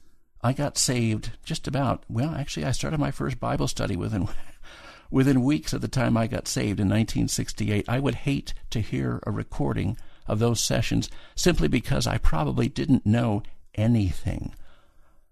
I 0.41 0.53
got 0.53 0.77
saved 0.77 1.31
just 1.43 1.67
about, 1.67 2.03
well, 2.09 2.35
actually, 2.35 2.65
I 2.65 2.71
started 2.71 2.99
my 2.99 3.11
first 3.11 3.39
Bible 3.39 3.67
study 3.67 3.95
within, 3.95 4.27
within 5.11 5.43
weeks 5.43 5.73
of 5.73 5.81
the 5.81 5.87
time 5.87 6.17
I 6.17 6.27
got 6.27 6.47
saved 6.47 6.79
in 6.79 6.87
1968. 6.87 7.85
I 7.87 7.99
would 7.99 8.15
hate 8.15 8.53
to 8.71 8.79
hear 8.79 9.19
a 9.23 9.31
recording 9.31 9.97
of 10.27 10.39
those 10.39 10.63
sessions 10.63 11.09
simply 11.35 11.67
because 11.67 12.07
I 12.07 12.17
probably 12.17 12.67
didn't 12.67 13.05
know 13.05 13.43
anything. 13.75 14.53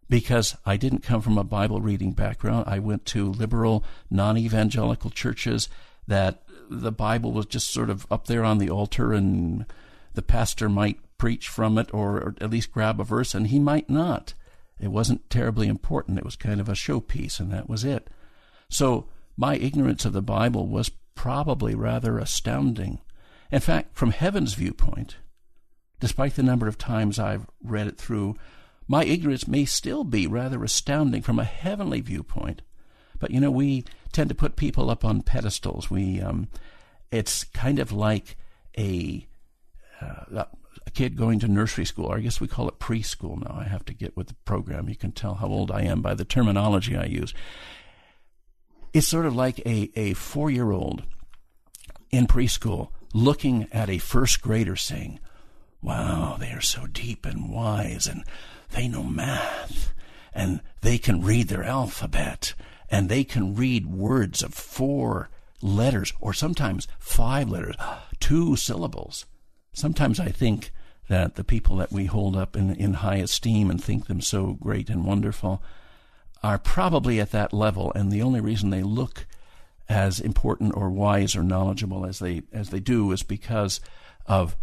Because 0.10 0.56
I 0.66 0.78
didn't 0.78 1.04
come 1.04 1.22
from 1.22 1.38
a 1.38 1.44
Bible 1.44 1.82
reading 1.82 2.12
background. 2.12 2.66
I 2.68 2.80
went 2.80 3.06
to 3.08 3.32
liberal, 3.32 3.84
non 4.12 4.38
evangelical 4.38 5.10
churches 5.10 5.70
that 6.08 6.44
the 6.70 6.92
Bible 6.92 7.32
was 7.32 7.46
just 7.46 7.72
sort 7.72 7.90
of 7.90 8.06
up 8.12 8.28
there 8.28 8.44
on 8.44 8.58
the 8.58 8.70
altar 8.70 9.14
and 9.14 9.66
the 10.14 10.22
pastor 10.22 10.70
might 10.70 11.00
preach 11.18 11.48
from 11.48 11.78
it 11.78 11.94
or, 11.94 12.18
or 12.18 12.36
at 12.42 12.50
least 12.50 12.72
grab 12.72 13.00
a 13.00 13.04
verse 13.04 13.34
and 13.34 13.48
he 13.48 13.60
might 13.60 13.90
not. 13.90 14.34
It 14.80 14.90
wasn't 14.90 15.30
terribly 15.30 15.68
important. 15.68 16.18
It 16.18 16.26
was 16.26 16.36
kind 16.36 16.60
of 16.60 16.70
a 16.70 16.74
showpiece, 16.74 17.40
and 17.40 17.52
that 17.52 17.70
was 17.70 17.84
it. 17.84 18.10
So 18.70 19.08
my 19.38 19.56
ignorance 19.56 20.06
of 20.06 20.14
the 20.14 20.22
Bible 20.22 20.68
was 20.68 20.92
probably 21.16 21.76
rather 21.76 22.18
astounding. 22.18 23.00
In 23.52 23.60
fact, 23.60 23.96
from 23.96 24.12
heaven's 24.12 24.56
viewpoint, 24.56 25.18
despite 26.00 26.36
the 26.36 26.44
number 26.44 26.68
of 26.68 26.78
times 26.78 27.20
I've 27.20 27.48
read 27.64 27.88
it 27.88 27.98
through, 27.98 28.36
my 28.88 29.06
ignorance 29.06 29.48
may 29.48 29.66
still 29.66 30.04
be 30.04 30.28
rather 30.28 30.64
astounding 30.64 31.22
from 31.22 31.40
a 31.40 31.46
heavenly 31.46 32.02
viewpoint. 32.02 32.62
But 33.20 33.32
you 33.32 33.40
know, 33.40 33.52
we 33.52 33.86
tend 34.12 34.30
to 34.30 34.36
put 34.36 34.56
people 34.56 34.90
up 34.90 35.06
on 35.06 35.22
pedestals. 35.22 35.90
We, 35.90 36.20
um, 36.20 36.50
it's 37.12 37.44
kind 37.46 37.80
of 37.80 37.92
like 37.92 38.36
a 38.78 39.28
uh, 40.02 40.26
a 40.36 40.48
kid 40.94 41.16
going 41.16 41.40
to 41.40 41.48
nursery 41.48 41.86
school, 41.86 42.12
I 42.12 42.20
guess 42.20 42.40
we 42.40 42.48
call 42.48 42.68
it 42.68 42.80
preschool 42.80 43.42
now. 43.42 43.58
I 43.60 43.66
have 43.66 43.86
to 43.86 43.94
get 43.94 44.16
with 44.16 44.28
the 44.28 44.36
program. 44.46 44.90
You 44.90 44.96
can 44.96 45.12
tell 45.12 45.36
how 45.36 45.48
old 45.48 45.72
I 45.72 45.82
am 45.82 46.02
by 46.02 46.14
the 46.14 46.26
terminology 46.26 46.96
I 46.96 47.06
use. 47.06 47.34
It's 48.94 49.08
sort 49.08 49.26
of 49.26 49.36
like 49.36 49.60
a, 49.66 49.92
a 49.96 50.14
four 50.14 50.52
year 50.52 50.72
old 50.72 51.04
in 52.12 52.28
preschool 52.28 52.90
looking 53.14 53.68
at 53.72 53.90
a 53.90 53.98
first 53.98 54.42
grader 54.42 54.76
saying, 54.76 55.20
Wow, 55.82 56.38
they 56.40 56.52
are 56.52 56.62
so 56.62 56.88
deep 56.88 57.26
and 57.26 57.50
wise, 57.50 58.08
and 58.08 58.24
they 58.72 58.88
know 58.88 59.04
math, 59.04 59.94
and 60.34 60.62
they 60.82 60.98
can 60.98 61.22
read 61.22 61.50
their 61.50 61.64
alphabet, 61.64 62.54
and 62.90 63.10
they 63.10 63.24
can 63.24 63.56
read 63.56 63.86
words 63.86 64.42
of 64.42 64.54
four 64.54 65.30
letters, 65.62 66.14
or 66.22 66.34
sometimes 66.34 66.88
five 67.00 67.50
letters, 67.50 67.76
two 68.20 68.56
syllables. 68.56 69.26
Sometimes 69.74 70.20
I 70.20 70.30
think 70.30 70.72
that 71.10 71.36
the 71.36 71.44
people 71.44 71.78
that 71.78 71.92
we 71.92 72.06
hold 72.06 72.36
up 72.36 72.56
in, 72.56 72.76
in 72.76 72.96
high 72.96 73.18
esteem 73.18 73.70
and 73.70 73.84
think 73.84 74.08
them 74.08 74.22
so 74.22 74.54
great 74.54 74.90
and 74.90 75.06
wonderful 75.06 75.62
are 76.42 76.58
probably 76.58 77.20
at 77.20 77.32
that 77.32 77.54
level, 77.54 77.92
and 77.96 78.12
the 78.12 78.22
only 78.22 78.42
reason 78.42 78.70
they 78.70 78.84
look 78.84 79.26
as 79.90 80.20
important 80.20 80.76
or 80.76 80.90
wise 80.90 81.36
or 81.36 81.44
knowledgeable 81.44 82.06
as 82.06 82.20
they 82.20 82.42
as 82.52 82.70
they 82.70 82.80
do 82.80 83.12
is 83.12 83.24
because 83.24 83.80
of 84.26 84.56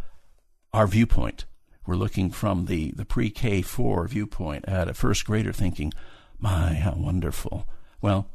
our 0.73 0.87
viewpoint. 0.87 1.45
We're 1.87 1.97
looking 1.97 2.31
from 2.31 2.67
the, 2.67 2.93
the 2.93 3.05
pre 3.05 3.31
K 3.31 3.63
four 3.63 4.07
viewpoint 4.07 4.67
at 4.67 4.89
a 4.89 4.95
first 4.95 5.25
grader 5.25 5.53
thinking, 5.53 5.93
My, 6.39 6.75
how 6.75 6.95
wonderful. 6.97 7.67
Well, 8.01 8.29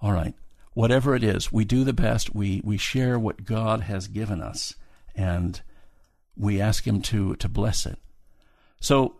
all 0.00 0.12
right. 0.12 0.34
Whatever 0.72 1.14
it 1.14 1.24
is, 1.24 1.52
we 1.52 1.64
do 1.64 1.84
the 1.84 1.92
best. 1.92 2.34
We 2.34 2.60
we 2.64 2.76
share 2.76 3.18
what 3.18 3.44
God 3.44 3.82
has 3.82 4.06
given 4.08 4.40
us. 4.40 4.74
And 5.14 5.60
we 6.40 6.60
ask 6.60 6.86
Him 6.86 7.02
to, 7.02 7.36
to 7.36 7.48
bless 7.48 7.86
it. 7.86 7.98
So, 8.80 9.16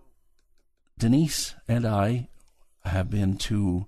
Denise 0.98 1.54
and 1.68 1.86
I 1.86 2.28
have 2.84 3.10
been 3.10 3.36
to, 3.36 3.86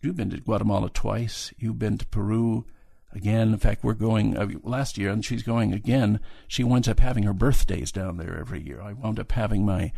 you've 0.00 0.16
been 0.16 0.30
to 0.30 0.40
Guatemala 0.40 0.90
twice, 0.90 1.52
you've 1.58 1.78
been 1.78 1.98
to 1.98 2.06
Peru 2.06 2.64
again. 3.12 3.52
In 3.52 3.58
fact, 3.58 3.84
we're 3.84 3.94
going 3.94 4.36
uh, 4.36 4.48
last 4.62 4.96
year, 4.98 5.10
and 5.10 5.24
she's 5.24 5.42
going 5.42 5.72
again. 5.72 6.20
She 6.48 6.64
winds 6.64 6.88
up 6.88 7.00
having 7.00 7.24
her 7.24 7.32
birthdays 7.32 7.92
down 7.92 8.16
there 8.16 8.38
every 8.38 8.62
year. 8.62 8.80
I 8.80 8.92
wound 8.92 9.18
up 9.18 9.32
having 9.32 9.64
my 9.64 9.92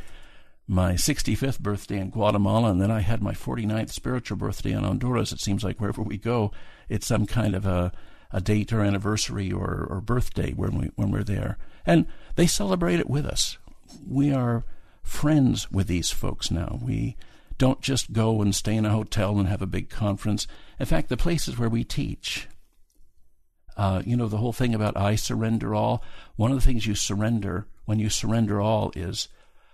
my 0.70 0.93
65th 0.93 1.61
birthday 1.61 1.99
in 1.99 2.11
Guatemala, 2.11 2.70
and 2.70 2.81
then 2.81 2.91
I 2.91 3.01
had 3.01 3.22
my 3.22 3.33
49th 3.33 3.91
spiritual 3.91 4.37
birthday 4.37 4.72
in 4.72 4.85
Honduras. 4.85 5.33
It 5.33 5.41
seems 5.41 5.64
like 5.64 5.81
wherever 5.81 6.03
we 6.03 6.18
go, 6.18 6.53
it's 6.91 7.07
some 7.07 7.24
kind 7.24 7.55
of 7.55 7.64
a, 7.64 7.91
a 8.31 8.41
date 8.41 8.72
or 8.72 8.83
anniversary 8.83 9.51
or, 9.51 9.87
or 9.89 10.01
birthday 10.01 10.53
when, 10.53 10.79
we, 10.79 10.91
when 10.97 11.11
we're 11.11 11.24
there. 11.24 11.57
And 11.87 12.07
they 12.37 12.47
celebrate 12.47 13.01
it 13.01 13.09
with 13.09 13.24
us. 13.24 13.59
We 14.07 14.33
are 14.33 14.64
friends 15.03 15.70
with 15.70 15.87
these 15.87 16.11
folks 16.11 16.51
now. 16.51 16.79
We 16.83 17.16
don't 17.57 17.81
just 17.81 18.12
go 18.12 18.41
and 18.41 18.55
stay 18.55 18.76
in 18.76 18.87
a 18.87 18.91
hotel 18.91 19.39
and 19.39 19.49
have 19.49 19.62
a 19.62 19.66
big 19.66 19.89
conference. 19.89 20.47
In 20.79 20.87
fact, 20.87 21.09
the 21.09 21.16
places 21.16 21.59
where 21.59 21.68
we 21.68 21.85
teach, 21.85 22.49
uh, 23.76 24.03
you 24.05 24.16
know, 24.16 24.29
the 24.29 24.37
whole 24.37 24.53
thing 24.53 24.74
about 24.74 24.97
I 24.97 25.16
surrender 25.16 25.74
all, 25.74 26.03
one 26.37 26.53
of 26.53 26.57
the 26.57 26.64
things 26.64 26.87
you 26.87 26.95
surrender 26.95 27.66
when 27.85 27.99
you 27.99 28.11
surrender 28.11 28.61
all 28.61 28.93
is 28.95 29.29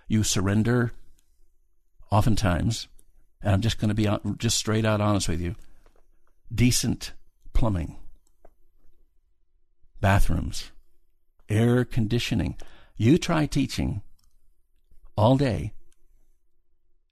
you 0.07 0.23
surrender 0.23 0.93
oftentimes, 2.11 2.87
and 3.41 3.53
I'm 3.53 3.61
just 3.61 3.79
going 3.79 3.89
to 3.89 3.95
be 3.95 4.09
just 4.37 4.57
straight 4.57 4.85
out 4.85 5.01
honest 5.01 5.27
with 5.27 5.41
you, 5.41 5.55
decent 6.53 7.13
plumbing, 7.53 7.97
bathrooms, 10.01 10.71
air 11.49 11.85
conditioning. 11.85 12.57
You 12.95 13.17
try 13.17 13.45
teaching 13.45 14.01
all 15.17 15.37
day, 15.37 15.73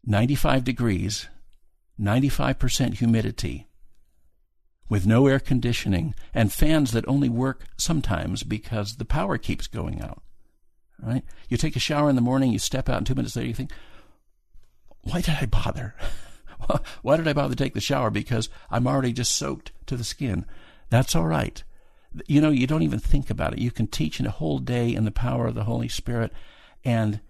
95 0.05 0.63
degrees, 0.63 1.27
95% 1.99 2.95
humidity, 2.95 3.67
with 4.89 5.05
no 5.05 5.27
air 5.27 5.39
conditioning, 5.39 6.13
and 6.33 6.51
fans 6.51 6.91
that 6.91 7.07
only 7.07 7.29
work 7.29 7.63
sometimes 7.77 8.43
because 8.43 8.97
the 8.97 9.05
power 9.05 9.37
keeps 9.37 9.67
going 9.67 10.01
out. 10.01 10.21
Right? 11.01 11.23
You 11.49 11.57
take 11.57 11.75
a 11.75 11.79
shower 11.79 12.09
in 12.09 12.15
the 12.15 12.21
morning, 12.21 12.51
you 12.51 12.59
step 12.59 12.87
out, 12.87 12.97
and 12.97 13.07
two 13.07 13.15
minutes 13.15 13.35
later 13.35 13.47
you 13.47 13.53
think, 13.53 13.71
why 15.01 15.21
did 15.21 15.35
I 15.41 15.45
bother? 15.45 15.95
why 17.01 17.17
did 17.17 17.27
I 17.27 17.33
bother 17.33 17.55
to 17.55 17.63
take 17.63 17.73
the 17.73 17.81
shower? 17.81 18.09
Because 18.09 18.49
I'm 18.69 18.87
already 18.87 19.13
just 19.13 19.35
soaked 19.35 19.71
to 19.87 19.97
the 19.97 20.03
skin. 20.03 20.45
That's 20.89 21.15
all 21.15 21.25
right. 21.25 21.63
You 22.27 22.41
know, 22.41 22.49
you 22.49 22.67
don't 22.67 22.83
even 22.83 22.99
think 22.99 23.29
about 23.29 23.53
it. 23.53 23.59
You 23.59 23.71
can 23.71 23.87
teach 23.87 24.19
in 24.19 24.25
a 24.25 24.31
whole 24.31 24.59
day 24.59 24.93
in 24.93 25.05
the 25.05 25.11
power 25.11 25.47
of 25.47 25.55
the 25.55 25.63
Holy 25.63 25.87
Spirit, 25.87 26.31
and 26.83 27.21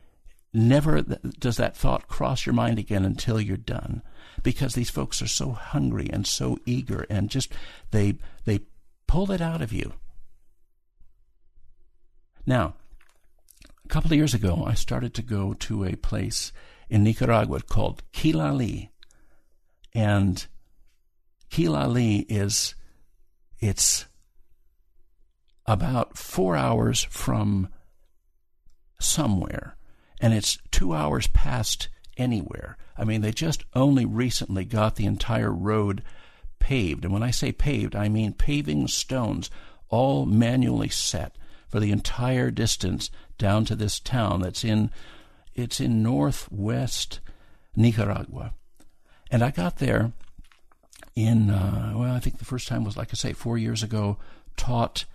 never 0.53 1.01
does 1.01 1.57
that 1.57 1.75
thought 1.75 2.07
cross 2.07 2.45
your 2.45 2.53
mind 2.53 2.79
again 2.79 3.05
until 3.05 3.39
you're 3.39 3.57
done. 3.57 4.01
Because 4.41 4.73
these 4.73 4.89
folks 4.89 5.21
are 5.21 5.27
so 5.27 5.51
hungry 5.51 6.09
and 6.11 6.27
so 6.27 6.57
eager 6.65 7.05
and 7.09 7.29
just 7.29 7.53
they 7.91 8.15
they 8.45 8.61
pull 9.07 9.31
it 9.31 9.41
out 9.41 9.61
of 9.61 9.71
you. 9.71 9.93
Now 12.45 12.75
a 13.84 13.88
couple 13.88 14.11
of 14.11 14.17
years 14.17 14.34
ago 14.34 14.63
i 14.65 14.73
started 14.73 15.13
to 15.13 15.21
go 15.21 15.53
to 15.53 15.84
a 15.84 15.95
place 15.95 16.51
in 16.89 17.03
nicaragua 17.03 17.61
called 17.61 18.03
Quilali 18.13 18.89
and 19.93 20.45
Quilali 21.51 22.25
is 22.29 22.75
it's 23.59 24.05
about 25.66 26.18
four 26.18 26.55
hours 26.55 27.03
from 27.03 27.70
somewhere 28.99 29.76
and 30.24 30.34
it's 30.34 30.57
two 30.72 30.93
hours 30.93 31.28
past 31.28 31.89
anywhere. 32.16 32.78
I 32.97 33.03
mean, 33.03 33.22
they 33.22 33.32
just 33.32 33.66
only 33.76 34.05
recently 34.05 34.64
got 34.64 34.95
the 34.95 35.05
entire 35.05 35.51
road 35.51 36.01
paved. 36.59 37.03
And 37.03 37.14
when 37.14 37.24
I 37.24 37.32
say 37.32 37.51
paved, 37.51 37.93
I 37.93 38.07
mean 38.07 38.34
paving 38.34 38.88
stones, 38.88 39.51
all 39.89 40.26
manually 40.26 40.88
set 40.88 41.36
for 41.68 41.82
the 41.82 41.91
entire 41.91 42.51
distance 42.51 43.09
down 43.38 43.66
to 43.66 43.76
this 43.76 43.99
town 43.99 44.41
that's 44.41 44.64
in 44.64 44.89
it's 45.55 45.80
in 45.80 46.01
northwest 46.01 47.20
Nicaragua. 47.76 48.53
And 49.30 49.43
I 49.43 49.51
got 49.51 49.78
there 49.80 50.14
in 51.16 51.49
uh, 51.49 51.93
well, 51.95 52.16
I 52.16 52.20
think 52.20 52.38
the 52.38 52.45
first 52.45 52.70
time 52.70 52.86
was 52.86 52.95
like 52.95 53.09
I 53.11 53.16
say 53.16 53.34
four 53.34 53.57
years 53.57 53.84
ago. 53.84 54.18
Taught, 54.55 55.05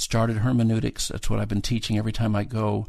started 0.00 0.38
hermeneutics. 0.38 1.08
That's 1.08 1.28
what 1.28 1.38
I've 1.38 1.48
been 1.48 1.62
teaching 1.62 1.98
every 1.98 2.12
time 2.12 2.34
I 2.36 2.44
go 2.44 2.86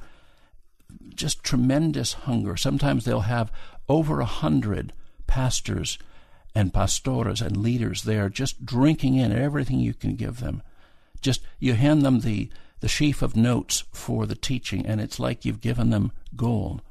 just 1.16 1.44
tremendous 1.44 2.14
hunger. 2.14 2.56
Sometimes 2.58 3.06
they'll 3.06 3.22
have 3.22 3.52
over 3.88 4.20
a 4.20 4.26
hundred 4.26 4.94
pastors 5.28 5.98
and 6.56 6.74
pastoras 6.74 7.42
and 7.42 7.58
leaders 7.58 8.04
there 8.04 8.30
just 8.30 8.66
drinking 8.66 9.16
in 9.16 9.32
everything 9.32 9.80
you 9.80 9.94
can 9.94 10.16
give 10.16 10.40
them. 10.40 10.64
Just 11.22 11.42
you 11.60 11.74
hand 11.74 12.02
them 12.04 12.22
the, 12.22 12.50
the 12.80 12.88
sheaf 12.88 13.22
of 13.22 13.36
notes 13.36 13.84
for 13.92 14.26
the 14.26 14.36
teaching, 14.36 14.86
and 14.86 15.02
it's 15.02 15.20
like 15.20 15.46
you've 15.46 15.62
given 15.62 15.90
them 15.90 16.12
gold. 16.36 16.82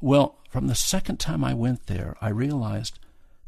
Well, 0.00 0.38
from 0.48 0.68
the 0.68 0.74
second 0.74 1.18
time 1.18 1.44
I 1.44 1.54
went 1.54 1.86
there, 1.86 2.16
I 2.20 2.28
realized 2.28 2.98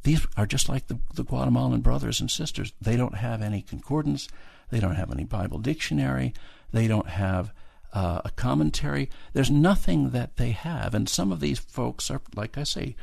these 0.02 0.26
are 0.36 0.46
just 0.46 0.68
like 0.68 0.86
the, 0.86 0.98
the 1.14 1.24
Guatemalan 1.24 1.80
brothers 1.80 2.20
and 2.20 2.30
sisters. 2.30 2.72
They 2.80 2.96
don't 2.96 3.16
have 3.16 3.42
any 3.42 3.62
concordance, 3.62 4.28
they 4.70 4.80
don't 4.80 4.96
have 4.96 5.10
any 5.10 5.24
Bible 5.24 5.58
dictionary, 5.58 6.32
they 6.72 6.86
don't 6.86 7.08
have 7.08 7.52
uh, 7.92 8.20
a 8.24 8.30
commentary. 8.30 9.10
There's 9.32 9.50
nothing 9.50 10.10
that 10.10 10.36
they 10.36 10.50
have. 10.52 10.94
And 10.94 11.08
some 11.08 11.32
of 11.32 11.40
these 11.40 11.58
folks 11.58 12.10
are, 12.10 12.22
like 12.34 12.56
I 12.56 12.62
say, 12.62 12.96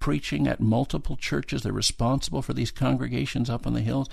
preaching 0.00 0.46
at 0.46 0.60
multiple 0.60 1.16
churches. 1.16 1.62
They're 1.62 1.72
responsible 1.72 2.42
for 2.42 2.52
these 2.52 2.70
congregations 2.70 3.48
up 3.48 3.66
on 3.66 3.72
the 3.72 3.80
hills. 3.80 4.08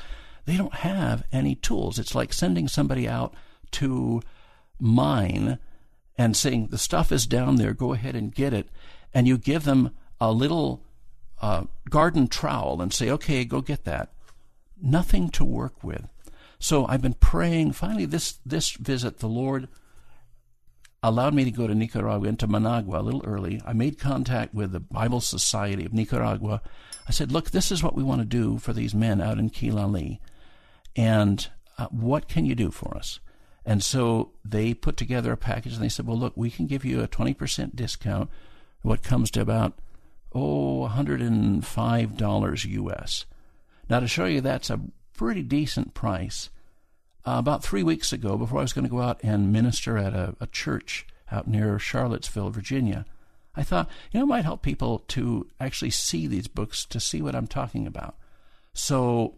They 0.46 0.58
don't 0.58 0.76
have 0.76 1.24
any 1.32 1.56
tools. 1.56 2.00
It's 2.00 2.16
like 2.16 2.34
sending 2.34 2.68
somebody 2.68 3.08
out 3.08 3.34
to 3.72 4.22
mine 4.80 5.60
and 6.18 6.38
saying, 6.38 6.68
the 6.68 6.78
stuff 6.78 7.12
is 7.12 7.26
down 7.26 7.56
there, 7.56 7.74
go 7.74 7.94
ahead 7.94 8.16
and 8.16 8.34
get 8.34 8.54
it. 8.54 8.70
And 9.14 9.28
you 9.28 9.38
give 9.38 9.66
them 9.66 9.92
a 10.20 10.32
little 10.32 10.84
uh, 11.42 11.64
garden 11.90 12.28
trowel 12.28 12.82
and 12.82 12.94
say, 12.94 13.10
okay, 13.10 13.44
go 13.44 13.62
get 13.62 13.84
that. 13.84 14.14
Nothing 14.82 15.30
to 15.32 15.44
work 15.44 15.84
with. 15.84 16.08
So 16.60 16.86
I've 16.86 17.02
been 17.02 17.16
praying. 17.16 17.74
Finally, 17.74 18.06
this 18.06 18.40
this 18.46 18.72
visit, 18.72 19.18
the 19.18 19.28
Lord 19.28 19.68
allowed 21.04 21.34
me 21.34 21.44
to 21.44 21.52
go 21.52 21.66
to 21.66 21.74
Nicaragua 21.74 22.28
into 22.28 22.46
Managua 22.46 23.00
a 23.00 23.02
little 23.02 23.24
early. 23.26 23.60
I 23.66 23.74
made 23.74 23.98
contact 23.98 24.54
with 24.54 24.72
the 24.72 24.80
Bible 24.80 25.22
Society 25.22 25.86
of 25.86 25.94
Nicaragua. 25.94 26.62
I 27.08 27.12
said, 27.12 27.32
"Look, 27.32 27.50
this 27.50 27.72
is 27.72 27.82
what 27.82 27.96
we 27.96 28.04
want 28.04 28.22
to 28.22 28.26
do 28.26 28.60
for 28.60 28.74
these 28.74 28.94
men 28.94 29.20
out 29.20 29.40
in 29.40 29.50
Quilali, 29.50 30.20
and 30.96 31.50
uh, 31.80 31.88
what 31.88 32.28
can 32.28 32.46
you 32.46 32.54
do 32.54 32.70
for 32.70 32.96
us?" 32.96 33.20
And 33.66 33.84
so 33.84 34.32
they 34.46 34.76
put 34.76 34.98
together 34.98 35.32
a 35.32 35.38
package, 35.38 35.74
and 35.74 35.82
they 35.84 35.90
said, 35.90 36.06
"Well, 36.06 36.18
look, 36.18 36.34
we 36.36 36.52
can 36.52 36.68
give 36.68 36.86
you 36.86 37.02
a 37.02 37.08
twenty 37.08 37.34
percent 37.34 37.76
discount, 37.76 38.30
what 38.84 39.02
comes 39.02 39.32
to 39.32 39.42
about 39.42 39.80
oh, 40.34 40.90
$105 40.92 42.66
US. 42.66 43.26
Now, 43.90 44.00
to 44.00 44.08
show 44.08 44.26
you 44.26 44.42
that's 44.42 44.70
a 44.70 44.80
pretty 45.14 45.44
decent 45.44 45.94
price. 45.94 46.50
Uh, 47.26 47.36
about 47.38 47.64
three 47.64 47.84
weeks 47.84 48.12
ago, 48.12 48.38
before 48.38 48.60
I 48.60 48.64
was 48.64 48.74
going 48.74 48.86
to 48.86 48.90
go 48.90 49.02
out 49.02 49.20
and 49.22 49.54
minister 49.54 49.98
at 49.98 50.14
a, 50.14 50.36
a 50.40 50.48
church 50.48 51.06
out 51.32 51.48
near 51.48 51.78
Charlottesville, 51.78 52.50
Virginia, 52.50 53.06
I 53.56 53.64
thought, 53.64 53.90
you 54.12 54.20
know, 54.20 54.26
it 54.26 54.30
might 54.30 54.46
help 54.46 54.62
people 54.62 55.00
to 55.10 55.48
actually 55.60 55.92
see 55.92 56.26
these 56.26 56.48
books, 56.48 56.86
to 56.86 57.00
see 57.00 57.22
what 57.22 57.36
I'm 57.36 57.48
talking 57.48 57.86
about. 57.86 58.16
So 58.74 59.36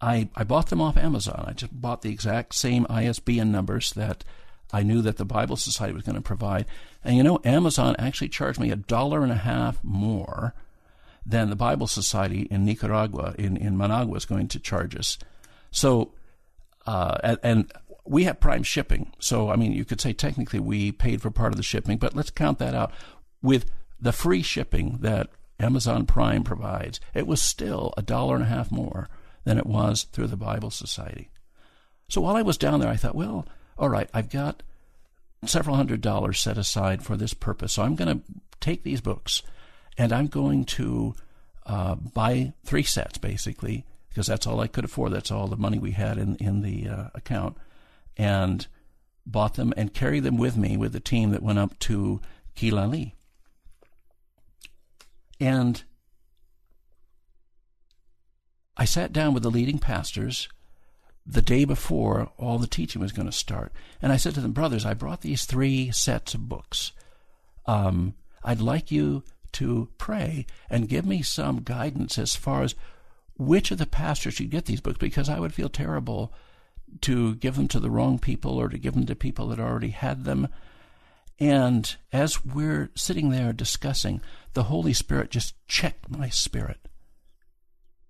I, 0.00 0.28
I 0.34 0.44
bought 0.44 0.68
them 0.68 0.80
off 0.80 0.96
Amazon. 0.96 1.44
I 1.46 1.52
just 1.52 1.80
bought 1.80 2.02
the 2.02 2.10
exact 2.10 2.54
same 2.54 2.86
ISBN 2.90 3.52
numbers 3.52 3.92
that 3.92 4.24
I 4.72 4.82
knew 4.82 5.02
that 5.02 5.16
the 5.16 5.24
Bible 5.24 5.56
Society 5.56 5.94
was 5.94 6.02
going 6.02 6.16
to 6.16 6.22
provide. 6.22 6.66
And 7.04 7.16
you 7.16 7.22
know, 7.22 7.40
Amazon 7.44 7.94
actually 7.98 8.28
charged 8.28 8.58
me 8.58 8.70
a 8.70 8.76
dollar 8.76 9.22
and 9.22 9.32
a 9.32 9.36
half 9.36 9.82
more 9.82 10.54
than 11.26 11.50
the 11.50 11.56
Bible 11.56 11.86
Society 11.86 12.42
in 12.50 12.64
Nicaragua, 12.64 13.34
in, 13.38 13.56
in 13.56 13.76
Managua, 13.76 14.16
is 14.16 14.24
going 14.24 14.48
to 14.48 14.58
charge 14.58 14.96
us. 14.96 15.18
So, 15.70 16.12
uh, 16.86 17.18
and, 17.22 17.38
and 17.42 17.72
we 18.04 18.24
have 18.24 18.40
prime 18.40 18.62
shipping. 18.62 19.12
So, 19.18 19.50
I 19.50 19.56
mean, 19.56 19.72
you 19.72 19.84
could 19.84 20.00
say 20.00 20.12
technically 20.12 20.60
we 20.60 20.92
paid 20.92 21.22
for 21.22 21.30
part 21.30 21.52
of 21.52 21.56
the 21.56 21.62
shipping, 21.62 21.96
but 21.96 22.14
let's 22.14 22.30
count 22.30 22.58
that 22.58 22.74
out. 22.74 22.92
With 23.42 23.70
the 24.00 24.12
free 24.12 24.42
shipping 24.42 24.98
that 25.00 25.30
Amazon 25.58 26.04
Prime 26.04 26.44
provides, 26.44 27.00
it 27.14 27.26
was 27.26 27.40
still 27.40 27.94
a 27.96 28.02
dollar 28.02 28.34
and 28.34 28.44
a 28.44 28.48
half 28.48 28.70
more 28.70 29.08
than 29.44 29.58
it 29.58 29.66
was 29.66 30.04
through 30.04 30.26
the 30.26 30.36
Bible 30.36 30.70
Society. 30.70 31.30
So 32.08 32.20
while 32.20 32.36
I 32.36 32.42
was 32.42 32.58
down 32.58 32.80
there, 32.80 32.90
I 32.90 32.96
thought, 32.96 33.14
well, 33.14 33.46
all 33.78 33.88
right, 33.88 34.08
I've 34.14 34.30
got 34.30 34.62
several 35.46 35.76
hundred 35.76 36.00
dollars 36.00 36.40
set 36.40 36.58
aside 36.58 37.02
for 37.02 37.16
this 37.16 37.34
purpose. 37.34 37.74
So 37.74 37.82
I'm 37.82 37.96
going 37.96 38.18
to 38.18 38.24
take 38.60 38.82
these 38.82 39.00
books 39.00 39.42
and 39.98 40.12
I'm 40.12 40.26
going 40.26 40.64
to 40.64 41.14
uh, 41.66 41.94
buy 41.94 42.52
three 42.64 42.82
sets 42.82 43.18
basically 43.18 43.84
because 44.08 44.26
that's 44.26 44.46
all 44.46 44.60
I 44.60 44.68
could 44.68 44.84
afford. 44.84 45.12
That's 45.12 45.30
all 45.30 45.48
the 45.48 45.56
money 45.56 45.78
we 45.78 45.92
had 45.92 46.18
in 46.18 46.36
in 46.36 46.62
the 46.62 46.88
uh, 46.88 47.08
account, 47.14 47.56
and 48.16 48.66
bought 49.26 49.54
them 49.54 49.72
and 49.76 49.92
carried 49.92 50.22
them 50.22 50.36
with 50.36 50.56
me 50.56 50.76
with 50.76 50.92
the 50.92 51.00
team 51.00 51.30
that 51.30 51.42
went 51.42 51.58
up 51.58 51.78
to 51.80 52.20
Quilali. 52.56 53.12
And 55.40 55.82
I 58.76 58.84
sat 58.84 59.12
down 59.12 59.34
with 59.34 59.42
the 59.42 59.50
leading 59.50 59.78
pastors 59.78 60.48
the 61.26 61.42
day 61.42 61.64
before 61.64 62.30
all 62.36 62.58
the 62.58 62.66
teaching 62.66 63.00
was 63.00 63.12
going 63.12 63.26
to 63.26 63.32
start. 63.32 63.72
And 64.02 64.12
I 64.12 64.16
said 64.16 64.34
to 64.34 64.40
them, 64.40 64.52
Brothers, 64.52 64.84
I 64.84 64.94
brought 64.94 65.22
these 65.22 65.44
three 65.44 65.90
sets 65.90 66.34
of 66.34 66.48
books. 66.48 66.92
um, 67.66 68.14
I'd 68.46 68.60
like 68.60 68.90
you 68.90 69.22
to 69.52 69.88
pray 69.96 70.44
and 70.68 70.88
give 70.88 71.06
me 71.06 71.22
some 71.22 71.62
guidance 71.62 72.18
as 72.18 72.36
far 72.36 72.62
as 72.62 72.74
which 73.38 73.70
of 73.70 73.78
the 73.78 73.86
pastors 73.86 74.34
should 74.34 74.50
get 74.50 74.66
these 74.66 74.80
books 74.80 74.98
because 74.98 75.28
I 75.28 75.40
would 75.40 75.54
feel 75.54 75.68
terrible 75.68 76.32
to 77.00 77.36
give 77.36 77.56
them 77.56 77.68
to 77.68 77.80
the 77.80 77.90
wrong 77.90 78.18
people 78.18 78.58
or 78.58 78.68
to 78.68 78.78
give 78.78 78.94
them 78.94 79.06
to 79.06 79.16
people 79.16 79.48
that 79.48 79.58
already 79.58 79.90
had 79.90 80.24
them. 80.24 80.48
And 81.40 81.96
as 82.12 82.44
we're 82.44 82.90
sitting 82.94 83.30
there 83.30 83.52
discussing, 83.52 84.20
the 84.52 84.64
Holy 84.64 84.92
Spirit 84.92 85.30
just 85.30 85.54
checked 85.66 86.10
my 86.10 86.28
spirit. 86.28 86.88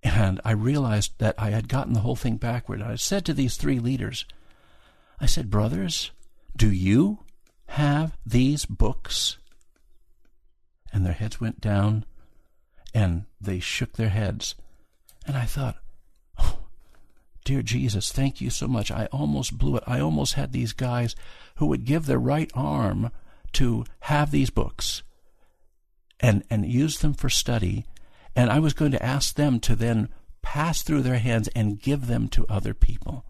And 0.05 0.39
I 0.45 0.51
realized 0.51 1.13
that 1.17 1.33
I 1.35 1.49
had 1.49 1.67
gotten 1.67 1.93
the 1.93 2.01
whole 2.01 2.15
thing 2.15 2.37
backward. 2.37 2.79
I 2.79 2.93
said 2.95 3.25
to 3.25 3.33
these 3.33 3.57
three 3.57 3.79
leaders, 3.79 4.25
I 5.19 5.25
said, 5.25 5.49
Brothers, 5.49 6.11
do 6.55 6.71
you 6.71 7.23
have 7.69 8.15
these 8.23 8.65
books? 8.65 9.39
And 10.93 11.03
their 11.03 11.13
heads 11.13 11.41
went 11.41 11.59
down 11.59 12.05
and 12.93 13.25
they 13.41 13.59
shook 13.59 13.93
their 13.93 14.09
heads. 14.09 14.53
And 15.25 15.35
I 15.35 15.45
thought, 15.45 15.77
oh, 16.37 16.59
dear 17.43 17.63
Jesus, 17.63 18.11
thank 18.11 18.39
you 18.39 18.51
so 18.51 18.67
much. 18.67 18.91
I 18.91 19.07
almost 19.07 19.57
blew 19.57 19.75
it. 19.75 19.83
I 19.87 19.99
almost 19.99 20.35
had 20.35 20.51
these 20.51 20.71
guys 20.71 21.15
who 21.55 21.65
would 21.65 21.83
give 21.83 22.05
their 22.05 22.19
right 22.19 22.51
arm 22.53 23.09
to 23.53 23.85
have 24.01 24.29
these 24.29 24.51
books 24.51 25.01
and, 26.19 26.43
and 26.51 26.71
use 26.71 26.99
them 26.99 27.15
for 27.15 27.27
study. 27.27 27.85
And 28.35 28.51
I 28.51 28.59
was 28.59 28.73
going 28.73 28.91
to 28.91 29.03
ask 29.03 29.35
them 29.35 29.59
to 29.61 29.75
then 29.75 30.09
pass 30.41 30.83
through 30.83 31.01
their 31.01 31.19
hands 31.19 31.47
and 31.49 31.79
give 31.79 32.07
them 32.07 32.27
to 32.29 32.45
other 32.47 32.73
people. 32.73 33.25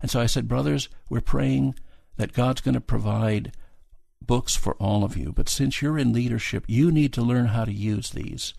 And 0.00 0.10
so 0.10 0.20
I 0.20 0.26
said, 0.26 0.48
Brothers, 0.48 0.88
we're 1.08 1.20
praying 1.20 1.76
that 2.16 2.32
God's 2.32 2.60
going 2.60 2.74
to 2.74 2.80
provide 2.80 3.52
books 4.20 4.56
for 4.56 4.74
all 4.74 5.04
of 5.04 5.16
you. 5.16 5.32
But 5.32 5.48
since 5.48 5.80
you're 5.80 5.98
in 5.98 6.12
leadership, 6.12 6.64
you 6.66 6.90
need 6.90 7.12
to 7.14 7.22
learn 7.22 7.46
how 7.46 7.64
to 7.64 7.72
use 7.72 8.10
these. 8.10 8.54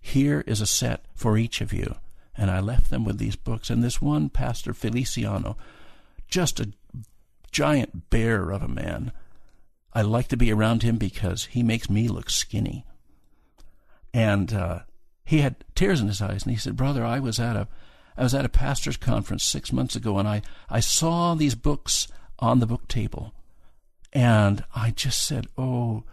Here 0.00 0.44
is 0.46 0.60
a 0.60 0.66
set 0.66 1.04
for 1.14 1.36
each 1.36 1.60
of 1.60 1.72
you. 1.72 1.96
And 2.36 2.50
I 2.50 2.60
left 2.60 2.90
them 2.90 3.04
with 3.04 3.18
these 3.18 3.36
books. 3.36 3.70
And 3.70 3.82
this 3.82 4.00
one, 4.00 4.28
Pastor 4.28 4.72
Feliciano, 4.72 5.56
just 6.28 6.60
a 6.60 6.72
giant 7.50 8.10
bear 8.10 8.50
of 8.50 8.62
a 8.62 8.68
man. 8.68 9.12
I 9.92 10.02
like 10.02 10.28
to 10.28 10.36
be 10.36 10.52
around 10.52 10.82
him 10.82 10.96
because 10.96 11.46
he 11.46 11.62
makes 11.62 11.88
me 11.88 12.08
look 12.08 12.28
skinny. 12.28 12.84
And 14.16 14.54
uh, 14.54 14.78
he 15.26 15.40
had 15.40 15.62
tears 15.74 16.00
in 16.00 16.08
his 16.08 16.22
eyes, 16.22 16.44
and 16.44 16.50
he 16.50 16.58
said, 16.58 16.74
"Brother, 16.74 17.04
I 17.04 17.18
was 17.18 17.38
at 17.38 17.54
a, 17.54 17.68
I 18.16 18.22
was 18.22 18.32
at 18.32 18.46
a 18.46 18.48
pastor's 18.48 18.96
conference 18.96 19.44
six 19.44 19.74
months 19.74 19.94
ago, 19.94 20.18
and 20.18 20.26
I, 20.26 20.40
I 20.70 20.80
saw 20.80 21.34
these 21.34 21.54
books 21.54 22.08
on 22.38 22.60
the 22.60 22.66
book 22.66 22.88
table, 22.88 23.34
and 24.14 24.64
I 24.74 24.92
just 24.92 25.22
said, 25.22 25.48
"Oh, 25.58 26.04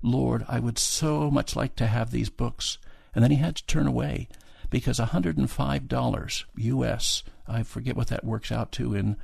Lord, 0.00 0.42
I 0.48 0.58
would 0.58 0.78
so 0.78 1.30
much 1.30 1.54
like 1.54 1.76
to 1.76 1.86
have 1.86 2.12
these 2.12 2.30
books." 2.30 2.78
And 3.14 3.22
then 3.22 3.30
he 3.30 3.36
had 3.36 3.56
to 3.56 3.66
turn 3.66 3.86
away 3.86 4.28
because 4.70 4.98
$105 4.98 6.44
US, 6.56 7.22
I 7.46 7.62
forget 7.62 7.96
what 7.96 8.06
that 8.06 8.24
works 8.24 8.50
out 8.50 8.72
to 8.72 8.94
in 8.94 9.18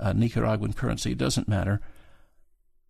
uh, 0.00 0.12
Nicaraguan 0.12 0.72
currency, 0.72 1.12
it 1.12 1.18
doesn't 1.18 1.46
matter, 1.46 1.80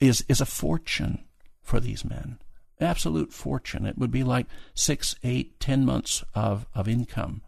is, 0.01 0.25
is 0.27 0.41
a 0.41 0.47
fortune 0.47 1.25
for 1.61 1.81
these 1.81 2.05
men. 2.05 2.39
Absolute 2.81 3.33
fortune. 3.33 3.87
It 3.87 3.99
would 3.99 4.11
be 4.11 4.25
like 4.25 4.47
six, 4.75 5.15
eight, 5.23 5.59
ten 5.61 5.85
months 5.85 6.25
of, 6.35 6.67
of 6.75 6.89
income. 6.89 7.43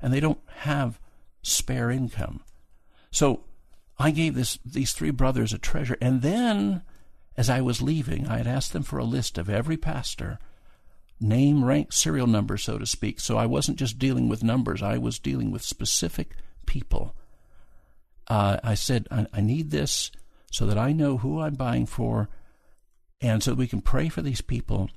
And 0.00 0.12
they 0.12 0.20
don't 0.20 0.40
have 0.58 0.98
spare 1.42 1.90
income. 1.90 2.42
So 3.10 3.44
I 3.98 4.10
gave 4.10 4.34
this, 4.34 4.58
these 4.64 4.92
three 4.92 5.10
brothers 5.10 5.52
a 5.52 5.58
treasure. 5.58 5.98
And 6.00 6.22
then, 6.22 6.82
as 7.36 7.50
I 7.50 7.60
was 7.60 7.82
leaving, 7.82 8.26
I 8.26 8.38
had 8.38 8.46
asked 8.46 8.72
them 8.72 8.82
for 8.82 8.98
a 8.98 9.04
list 9.04 9.36
of 9.36 9.50
every 9.50 9.76
pastor 9.76 10.38
name, 11.20 11.64
rank, 11.64 11.92
serial 11.92 12.26
number, 12.26 12.56
so 12.56 12.78
to 12.78 12.86
speak. 12.86 13.20
So 13.20 13.36
I 13.36 13.46
wasn't 13.46 13.78
just 13.78 13.98
dealing 13.98 14.28
with 14.28 14.42
numbers, 14.42 14.82
I 14.82 14.96
was 14.96 15.18
dealing 15.18 15.50
with 15.50 15.62
specific 15.62 16.34
people. 16.66 17.14
Uh, 18.26 18.58
I 18.64 18.74
said, 18.74 19.06
I, 19.10 19.26
I 19.32 19.40
need 19.40 19.70
this 19.70 20.10
so 20.50 20.66
that 20.66 20.78
I 20.78 20.92
know 20.92 21.18
who 21.18 21.40
I'm 21.40 21.54
buying 21.54 21.86
for, 21.86 22.28
and 23.20 23.42
so 23.42 23.54
we 23.54 23.68
can 23.68 23.80
pray 23.80 24.08
for 24.08 24.22
these 24.22 24.40
people, 24.40 24.90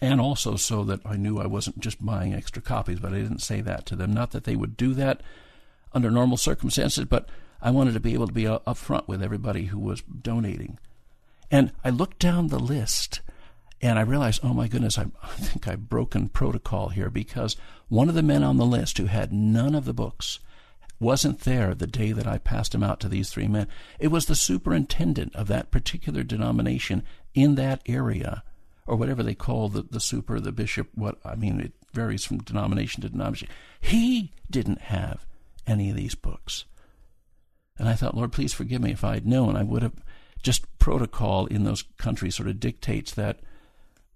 and 0.00 0.20
also 0.20 0.56
so 0.56 0.84
that 0.84 1.00
I 1.04 1.16
knew 1.16 1.38
I 1.38 1.46
wasn't 1.46 1.80
just 1.80 2.04
buying 2.04 2.34
extra 2.34 2.62
copies, 2.62 3.00
but 3.00 3.12
I 3.12 3.18
didn't 3.18 3.42
say 3.42 3.60
that 3.60 3.86
to 3.86 3.96
them. 3.96 4.12
Not 4.12 4.32
that 4.32 4.44
they 4.44 4.56
would 4.56 4.76
do 4.76 4.94
that 4.94 5.22
under 5.92 6.10
normal 6.10 6.36
circumstances, 6.36 7.04
but 7.04 7.28
I 7.62 7.70
wanted 7.70 7.94
to 7.94 8.00
be 8.00 8.14
able 8.14 8.26
to 8.26 8.32
be 8.32 8.44
upfront 8.44 9.08
with 9.08 9.22
everybody 9.22 9.66
who 9.66 9.78
was 9.78 10.02
donating. 10.02 10.78
And 11.50 11.72
I 11.84 11.90
looked 11.90 12.18
down 12.18 12.48
the 12.48 12.58
list 12.58 13.20
and 13.80 13.98
I 13.98 14.02
realized, 14.02 14.40
oh 14.42 14.54
my 14.54 14.68
goodness, 14.68 14.98
I, 14.98 15.02
I 15.22 15.28
think 15.36 15.68
I've 15.68 15.88
broken 15.88 16.28
protocol 16.28 16.88
here 16.88 17.10
because 17.10 17.56
one 17.88 18.08
of 18.08 18.14
the 18.14 18.22
men 18.22 18.42
on 18.42 18.56
the 18.56 18.66
list 18.66 18.98
who 18.98 19.06
had 19.06 19.32
none 19.32 19.74
of 19.74 19.84
the 19.84 19.94
books 19.94 20.40
wasn't 21.00 21.40
there 21.40 21.74
the 21.74 21.86
day 21.86 22.12
that 22.12 22.26
I 22.26 22.38
passed 22.38 22.74
him 22.74 22.82
out 22.82 23.00
to 23.00 23.08
these 23.08 23.30
three 23.30 23.48
men. 23.48 23.66
It 23.98 24.08
was 24.08 24.26
the 24.26 24.36
superintendent 24.36 25.34
of 25.34 25.48
that 25.48 25.70
particular 25.70 26.22
denomination 26.22 27.02
in 27.34 27.56
that 27.56 27.82
area, 27.86 28.42
or 28.86 28.96
whatever 28.96 29.22
they 29.22 29.34
call 29.34 29.68
the, 29.68 29.82
the 29.82 30.00
super, 30.00 30.40
the 30.40 30.52
bishop, 30.52 30.88
what 30.94 31.18
I 31.24 31.34
mean, 31.34 31.60
it 31.60 31.72
varies 31.92 32.24
from 32.24 32.38
denomination 32.38 33.02
to 33.02 33.08
denomination. 33.08 33.48
He 33.80 34.32
didn't 34.50 34.82
have 34.82 35.26
any 35.66 35.90
of 35.90 35.96
these 35.96 36.14
books. 36.14 36.64
And 37.78 37.88
I 37.88 37.94
thought, 37.94 38.16
Lord, 38.16 38.32
please 38.32 38.52
forgive 38.52 38.82
me 38.82 38.92
if 38.92 39.04
I 39.04 39.14
had 39.14 39.26
known. 39.26 39.56
I 39.56 39.62
would 39.62 39.82
have 39.82 40.04
just 40.42 40.78
protocol 40.78 41.46
in 41.46 41.64
those 41.64 41.82
countries 41.98 42.36
sort 42.36 42.48
of 42.48 42.60
dictates 42.60 43.12
that 43.14 43.40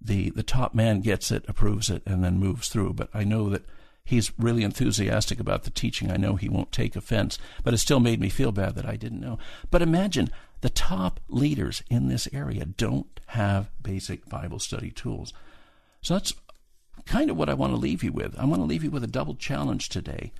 the 0.01 0.31
the 0.31 0.45
top 0.45 0.74
man 0.74 1.01
gets 1.01 1.33
it, 1.33 1.45
approves 1.49 1.91
it, 1.91 2.03
and 2.07 2.22
then 2.22 2.39
moves 2.39 2.68
through. 2.68 2.93
But 2.93 3.09
I 3.12 3.24
know 3.24 3.49
that 3.51 3.64
he's 4.09 4.33
really 4.39 4.63
enthusiastic 4.63 5.39
about 5.39 5.65
the 5.65 5.71
teaching. 5.71 6.11
I 6.11 6.17
know 6.17 6.37
he 6.37 6.49
won't 6.49 6.73
take 6.73 6.97
offense, 6.97 7.39
but 7.63 7.75
it 7.75 7.79
still 7.79 8.01
made 8.01 8.21
me 8.21 8.31
feel 8.31 8.53
bad 8.53 8.75
that 8.77 8.89
I 8.89 8.97
didn't 8.97 9.21
know. 9.21 9.39
But 9.71 9.83
imagine 9.83 10.31
the 10.63 10.71
top 10.71 11.21
leaders 11.29 11.83
in 11.91 12.09
this 12.09 12.27
area 12.33 12.65
don't 12.65 13.21
have 13.27 13.71
basic 13.83 14.27
Bible 14.27 14.61
study 14.61 14.91
tools. 14.91 15.35
So 16.01 16.15
that's 16.15 16.33
kind 17.05 17.29
of 17.29 17.37
what 17.37 17.51
I 17.51 17.55
want 17.55 17.75
to 17.75 17.79
leave 17.79 18.03
you 18.03 18.11
with. 18.11 18.35
I 18.39 18.47
want 18.47 18.63
to 18.63 18.67
leave 18.67 18.83
you 18.83 18.91
with 18.91 19.05
a 19.05 19.09
double 19.09 19.35
challenge 19.35 19.91
today. 19.91 20.33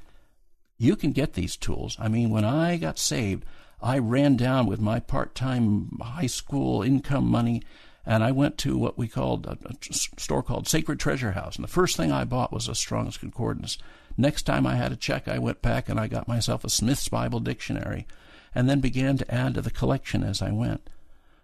You 0.79 0.97
can 0.97 1.13
get 1.13 1.35
these 1.35 1.55
tools. 1.55 1.95
I 2.01 2.09
mean, 2.09 2.31
when 2.31 2.47
I 2.47 2.79
got 2.79 2.99
saved, 2.99 3.45
I 3.83 3.99
ran 3.99 4.37
down 4.37 4.65
with 4.65 4.81
my 4.81 4.99
part 4.99 5.35
time 5.35 5.91
high 6.01 6.27
school 6.27 6.83
income 6.83 7.27
money 7.27 7.63
and 8.09 8.25
I 8.25 8.33
went 8.33 8.57
to 8.59 8.79
what 8.79 8.97
we 8.97 9.07
called 9.07 9.45
a, 9.45 9.59
a, 9.67 9.75
store 9.93 10.43
called 10.43 10.67
Sacred 10.67 10.99
Treasure 10.99 11.33
House. 11.33 11.57
And 11.57 11.63
the 11.63 11.69
first 11.69 11.95
thing 11.95 12.11
I 12.11 12.25
bought 12.25 12.55
was 12.55 12.67
a 12.67 12.75
Strong's 12.75 13.19
Concordance. 13.19 13.77
Next 14.17 14.45
time 14.45 14.67
I 14.67 14.77
had 14.77 14.93
a 14.93 14.97
check, 14.97 15.29
I 15.29 15.39
went 15.39 15.61
back 15.61 15.91
and 15.91 16.01
I 16.01 16.09
got 16.09 16.27
myself 16.27 16.65
a 16.65 16.71
Smith's 16.71 17.07
Bible 17.11 17.39
Dictionary, 17.39 18.07
and 18.55 18.69
then 18.69 18.81
began 18.81 19.19
to 19.19 19.33
add 19.33 19.55
to 19.55 19.61
the 19.61 19.71
collection 19.71 20.25
as 20.25 20.41
I 20.41 20.51
went. 20.51 20.89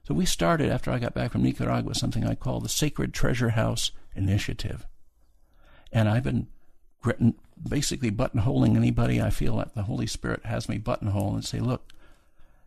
So 0.05 0.15
we 0.15 0.25
started 0.25 0.71
after 0.71 0.91
I 0.91 0.99
got 0.99 1.13
back 1.13 1.33
from 1.33 1.43
Nicaragua 1.43 1.95
something 1.95 2.27
I 2.27 2.35
call 2.35 2.61
the 2.61 2.71
Sacred 2.71 3.13
Treasure 3.13 3.51
House 3.51 3.91
Initiative, 4.17 4.87
and 5.93 6.09
I've 6.09 6.25
been 6.25 6.47
basically 7.69 8.11
buttonholing 8.11 8.75
anybody 8.75 9.21
I 9.21 9.29
feel 9.29 9.53
like 9.53 9.75
the 9.75 9.83
Holy 9.83 10.07
Spirit 10.07 10.47
has 10.47 10.67
me 10.67 10.79
buttonhole 10.79 11.35
and 11.35 11.45
say, 11.45 11.61
look, 11.61 11.93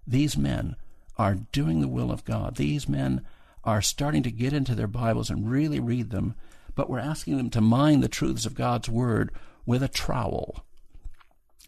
these 0.05 0.37
men 0.37 0.75
are 1.17 1.33
doing 1.33 1.81
the 1.81 1.87
will 1.87 2.11
of 2.11 2.23
God. 2.25 2.57
These 2.57 2.87
men 2.87 3.25
are 3.67 3.81
starting 3.81 4.23
to 4.23 4.31
get 4.31 4.53
into 4.53 4.73
their 4.73 4.87
Bibles 4.87 5.29
and 5.29 5.51
really 5.51 5.77
read 5.77 6.09
them, 6.09 6.35
but 6.73 6.89
we're 6.89 6.99
asking 6.99 7.35
them 7.35 7.49
to 7.49 7.59
mine 7.59 7.99
the 7.99 8.07
truths 8.07 8.45
of 8.45 8.55
God's 8.55 8.87
Word 8.87 9.29
with 9.65 9.83
a 9.83 9.89
trowel. 9.89 10.63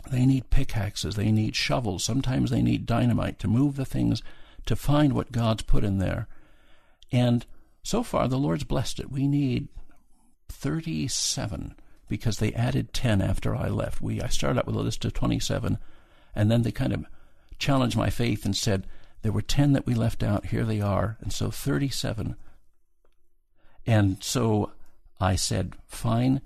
They 0.10 0.26
need 0.26 0.50
pickaxes, 0.50 1.16
they 1.16 1.30
need 1.30 1.58
shovels, 1.58 2.06
sometimes 2.06 2.52
they 2.52 2.62
need 2.62 2.86
dynamite 2.86 3.38
to 3.40 3.50
move 3.50 3.76
the 3.76 3.84
things 3.84 4.24
to 4.66 4.78
find 4.78 5.12
what 5.12 5.34
God's 5.34 5.64
put 5.64 5.84
in 5.84 5.98
there. 5.98 6.30
And 7.12 7.46
so 7.84 8.02
far, 8.02 8.30
the 8.30 8.38
Lord's 8.38 8.64
blessed 8.64 9.02
it. 9.02 9.12
We 9.12 9.28
need 9.28 9.68
37 10.48 11.76
because 12.08 12.38
they 12.38 12.54
added 12.54 12.94
10 12.94 13.22
after 13.22 13.54
I 13.54 13.68
left. 13.68 14.00
We 14.00 14.22
I 14.22 14.30
started 14.30 14.60
out 14.60 14.68
with 14.68 14.78
a 14.78 14.80
list 14.80 15.04
of 15.04 15.14
27, 15.14 15.78
and 16.34 16.50
then 16.50 16.62
they 16.62 16.72
kind 16.72 16.94
of 16.94 17.06
challenged 17.58 17.98
my 17.98 18.10
faith 18.10 18.46
and 18.46 18.56
said, 18.56 18.88
there 19.22 19.32
were 19.32 19.42
10 19.42 19.74
that 19.74 19.86
we 19.86 19.94
left 19.94 20.24
out. 20.24 20.48
Here 20.48 20.64
they 20.64 20.82
are. 20.82 21.18
And 21.22 21.32
so 21.34 21.52
37. 21.52 22.36
And 23.86 24.24
so 24.24 24.72
I 25.20 25.36
said, 25.36 25.74
fine. 25.88 26.42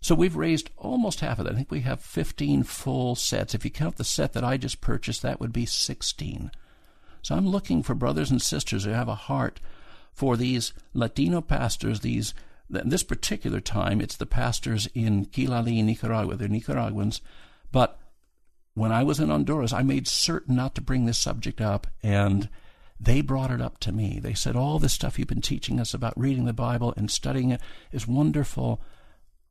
So 0.00 0.14
we've 0.14 0.36
raised 0.36 0.70
almost 0.76 1.20
half 1.20 1.38
of 1.38 1.44
that. 1.44 1.52
I 1.52 1.56
think 1.56 1.70
we 1.70 1.80
have 1.80 2.00
15 2.00 2.64
full 2.64 3.14
sets. 3.14 3.54
If 3.54 3.64
you 3.64 3.70
count 3.70 3.96
the 3.96 4.04
set 4.04 4.32
that 4.32 4.44
I 4.44 4.56
just 4.56 4.80
purchased, 4.80 5.22
that 5.22 5.40
would 5.40 5.52
be 5.52 5.66
16. 5.66 6.50
So 7.22 7.34
I'm 7.34 7.48
looking 7.48 7.82
for 7.82 7.94
brothers 7.94 8.30
and 8.30 8.40
sisters 8.40 8.84
who 8.84 8.90
have 8.90 9.08
a 9.08 9.14
heart 9.14 9.60
for 10.12 10.36
these 10.36 10.72
Latino 10.94 11.40
pastors, 11.40 12.00
these 12.00 12.34
this 12.68 13.04
particular 13.04 13.60
time, 13.60 14.00
it's 14.00 14.16
the 14.16 14.26
pastors 14.26 14.88
in 14.92 15.26
Quilali, 15.26 15.84
Nicaragua. 15.84 16.34
They're 16.34 16.48
Nicaraguans, 16.48 17.20
but 17.70 18.00
when 18.76 18.92
I 18.92 19.04
was 19.04 19.18
in 19.18 19.30
Honduras, 19.30 19.72
I 19.72 19.82
made 19.82 20.06
certain 20.06 20.54
not 20.54 20.74
to 20.74 20.82
bring 20.82 21.06
this 21.06 21.16
subject 21.16 21.62
up, 21.62 21.86
and 22.02 22.50
they 23.00 23.22
brought 23.22 23.50
it 23.50 23.62
up 23.62 23.78
to 23.80 23.90
me. 23.90 24.20
They 24.22 24.34
said, 24.34 24.54
All 24.54 24.78
this 24.78 24.92
stuff 24.92 25.18
you've 25.18 25.28
been 25.28 25.40
teaching 25.40 25.80
us 25.80 25.94
about 25.94 26.18
reading 26.18 26.44
the 26.44 26.52
Bible 26.52 26.92
and 26.94 27.10
studying 27.10 27.50
it 27.50 27.62
is 27.90 28.06
wonderful. 28.06 28.82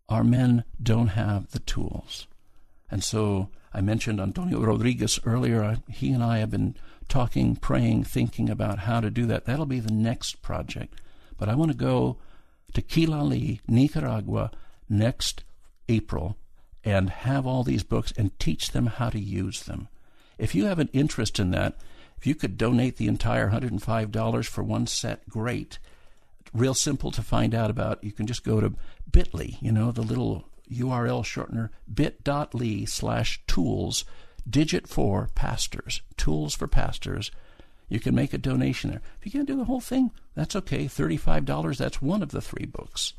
Our 0.07 0.23
men 0.23 0.63
don't 0.81 1.07
have 1.07 1.49
the 1.49 1.59
tools. 1.59 2.27
And 2.91 3.03
so 3.03 3.49
I 3.73 3.81
mentioned 3.81 4.21
Antonio 4.21 4.59
Rodriguez 4.59 5.19
earlier. 5.25 5.79
He 5.89 6.11
and 6.11 6.23
I 6.23 6.37
have 6.37 6.51
been 6.51 6.75
talking, 7.09 7.55
praying, 7.55 8.03
thinking 8.03 8.47
about 8.47 8.79
how 8.79 8.99
to 8.99 9.09
do 9.09 9.25
that. 9.25 9.45
That'll 9.45 9.65
be 9.65 9.79
the 9.79 9.91
next 9.91 10.43
project. 10.43 11.01
But 11.35 11.49
I 11.49 11.55
want 11.55 11.71
to 11.71 11.77
go 11.77 12.17
to 12.75 12.81
Quilali, 12.83 13.59
Nicaragua, 13.67 14.51
next 14.87 15.43
April 15.89 16.37
and 16.85 17.09
have 17.09 17.47
all 17.47 17.63
these 17.63 17.83
books 17.83 18.13
and 18.15 18.37
teach 18.39 18.71
them 18.71 18.85
how 18.85 19.09
to 19.09 19.19
use 19.19 19.63
them. 19.63 19.87
If 20.37 20.53
you 20.53 20.65
have 20.65 20.79
an 20.79 20.89
interest 20.93 21.39
in 21.39 21.49
that, 21.51 21.75
if 22.17 22.27
you 22.27 22.35
could 22.35 22.57
donate 22.57 22.97
the 22.97 23.07
entire 23.07 23.49
$105 23.49 24.45
for 24.45 24.63
one 24.63 24.85
set, 24.87 25.27
great. 25.27 25.79
Real 26.53 26.75
simple 26.75 27.11
to 27.11 27.23
find 27.23 27.55
out 27.55 27.71
about. 27.71 28.03
You 28.03 28.11
can 28.11 28.27
just 28.27 28.45
go 28.45 28.61
to 28.61 28.75
bit.ly, 29.11 29.57
you 29.59 29.71
know, 29.71 29.91
the 29.91 30.03
little 30.03 30.45
URL 30.71 31.23
shortener, 31.23 31.69
bit.ly 31.91 32.85
slash 32.85 33.41
tools, 33.47 34.05
digit 34.47 34.87
for 34.87 35.29
pastors, 35.35 36.01
tools 36.17 36.55
for 36.55 36.67
pastors. 36.67 37.31
You 37.89 37.99
can 37.99 38.15
make 38.15 38.33
a 38.33 38.37
donation 38.37 38.91
there. 38.91 39.01
If 39.19 39.25
you 39.25 39.31
can't 39.31 39.47
do 39.47 39.57
the 39.57 39.65
whole 39.65 39.81
thing, 39.81 40.11
that's 40.35 40.55
okay. 40.55 40.85
$35, 40.85 41.77
that's 41.77 42.01
one 42.01 42.23
of 42.23 42.29
the 42.29 42.41
three 42.41 42.65
books. 42.65 43.13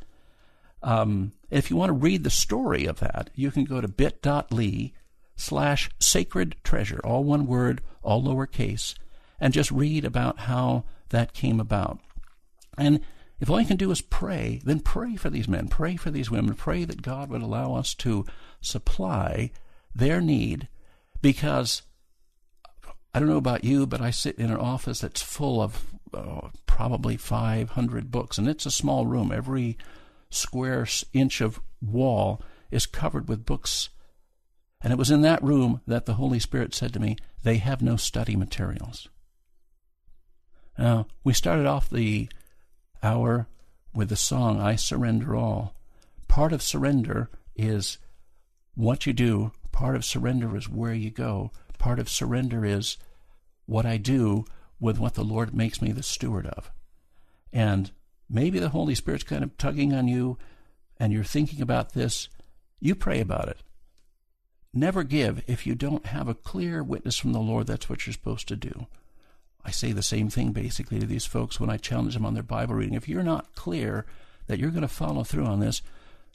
Um, 0.82 1.32
if 1.50 1.70
you 1.70 1.76
want 1.76 1.90
to 1.90 1.94
read 1.94 2.24
the 2.24 2.30
story 2.30 2.86
of 2.86 3.00
that, 3.00 3.30
you 3.34 3.50
can 3.50 3.64
go 3.64 3.80
to 3.80 3.88
bit.ly 3.88 4.92
slash 5.36 5.90
sacred 6.00 6.56
treasure, 6.64 7.00
all 7.04 7.24
one 7.24 7.46
word, 7.46 7.82
all 8.02 8.22
lowercase, 8.22 8.94
and 9.38 9.52
just 9.52 9.70
read 9.70 10.04
about 10.04 10.40
how 10.40 10.84
that 11.10 11.34
came 11.34 11.60
about. 11.60 12.00
And 12.78 13.00
if 13.38 13.50
all 13.50 13.60
you 13.60 13.66
can 13.66 13.76
do 13.76 13.90
is 13.90 14.00
pray, 14.00 14.60
then 14.64 14.80
pray 14.80 15.16
for 15.16 15.30
these 15.30 15.46
men, 15.46 15.68
pray 15.68 15.96
for 15.96 16.10
these 16.10 16.30
women, 16.30 16.54
pray 16.54 16.84
that 16.84 17.02
God 17.02 17.30
would 17.30 17.42
allow 17.42 17.74
us 17.74 17.94
to 17.96 18.24
supply 18.60 19.50
their 19.94 20.20
need 20.20 20.68
because 21.20 21.82
I 23.14 23.18
don't 23.18 23.28
know 23.28 23.36
about 23.36 23.64
you, 23.64 23.86
but 23.86 24.00
I 24.00 24.10
sit 24.10 24.36
in 24.36 24.50
an 24.50 24.58
office 24.58 25.00
that's 25.00 25.22
full 25.22 25.62
of 25.62 25.86
uh, 26.12 26.48
probably 26.66 27.16
500 27.16 28.10
books, 28.10 28.38
and 28.38 28.48
it's 28.48 28.66
a 28.66 28.70
small 28.70 29.06
room. 29.06 29.32
Every 29.32 29.76
square 30.30 30.86
inch 31.12 31.40
of 31.40 31.60
wall 31.80 32.42
is 32.70 32.86
covered 32.86 33.28
with 33.28 33.46
books. 33.46 33.88
And 34.80 34.92
it 34.92 34.98
was 34.98 35.10
in 35.10 35.22
that 35.22 35.42
room 35.42 35.80
that 35.86 36.06
the 36.06 36.14
Holy 36.14 36.38
Spirit 36.38 36.74
said 36.74 36.92
to 36.92 37.00
me, 37.00 37.16
They 37.42 37.56
have 37.58 37.82
no 37.82 37.96
study 37.96 38.36
materials. 38.36 39.08
Now, 40.78 41.06
we 41.24 41.32
started 41.32 41.66
off 41.66 41.88
the 41.88 42.28
hour 43.02 43.48
with 43.94 44.10
the 44.10 44.16
song, 44.16 44.60
I 44.60 44.76
Surrender 44.76 45.34
All. 45.34 45.74
Part 46.28 46.52
of 46.52 46.62
surrender 46.62 47.30
is 47.54 47.98
what 48.74 49.06
you 49.06 49.14
do, 49.14 49.52
part 49.72 49.96
of 49.96 50.04
surrender 50.04 50.54
is 50.56 50.68
where 50.68 50.92
you 50.92 51.10
go, 51.10 51.50
part 51.78 51.98
of 51.98 52.10
surrender 52.10 52.64
is 52.64 52.98
what 53.64 53.86
I 53.86 53.96
do 53.96 54.44
with 54.78 54.98
what 54.98 55.14
the 55.14 55.24
Lord 55.24 55.54
makes 55.54 55.80
me 55.80 55.92
the 55.92 56.02
steward 56.02 56.46
of. 56.46 56.70
And 57.52 57.90
maybe 58.28 58.58
the 58.58 58.70
Holy 58.70 58.94
Spirit's 58.94 59.24
kind 59.24 59.44
of 59.44 59.56
tugging 59.58 59.92
on 59.92 60.08
you 60.08 60.38
and 60.98 61.12
you're 61.12 61.24
thinking 61.24 61.60
about 61.60 61.92
this, 61.92 62.28
you 62.80 62.94
pray 62.94 63.20
about 63.20 63.48
it. 63.48 63.58
Never 64.72 65.04
give 65.04 65.42
if 65.46 65.66
you 65.66 65.74
don't 65.74 66.06
have 66.06 66.28
a 66.28 66.34
clear 66.34 66.82
witness 66.82 67.16
from 67.16 67.32
the 67.32 67.40
Lord 67.40 67.66
that's 67.66 67.88
what 67.88 68.06
you're 68.06 68.12
supposed 68.12 68.48
to 68.48 68.56
do. 68.56 68.86
I 69.64 69.70
say 69.70 69.92
the 69.92 70.02
same 70.02 70.28
thing 70.28 70.52
basically 70.52 71.00
to 71.00 71.06
these 71.06 71.24
folks 71.24 71.58
when 71.58 71.70
I 71.70 71.76
challenge 71.76 72.14
them 72.14 72.26
on 72.26 72.34
their 72.34 72.42
Bible 72.42 72.74
reading. 72.74 72.94
If 72.94 73.08
you're 73.08 73.22
not 73.22 73.54
clear 73.54 74.06
that 74.46 74.58
you're 74.58 74.70
going 74.70 74.82
to 74.82 74.88
follow 74.88 75.24
through 75.24 75.46
on 75.46 75.60
this, 75.60 75.82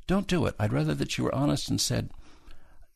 don't 0.08 0.28
do 0.28 0.46
it. 0.46 0.56
I'd 0.60 0.74
rather 0.74 0.94
that 0.96 1.18
you 1.18 1.24
were 1.24 1.36
honest 1.36 1.70
and 1.70 1.80
said, 1.80 2.10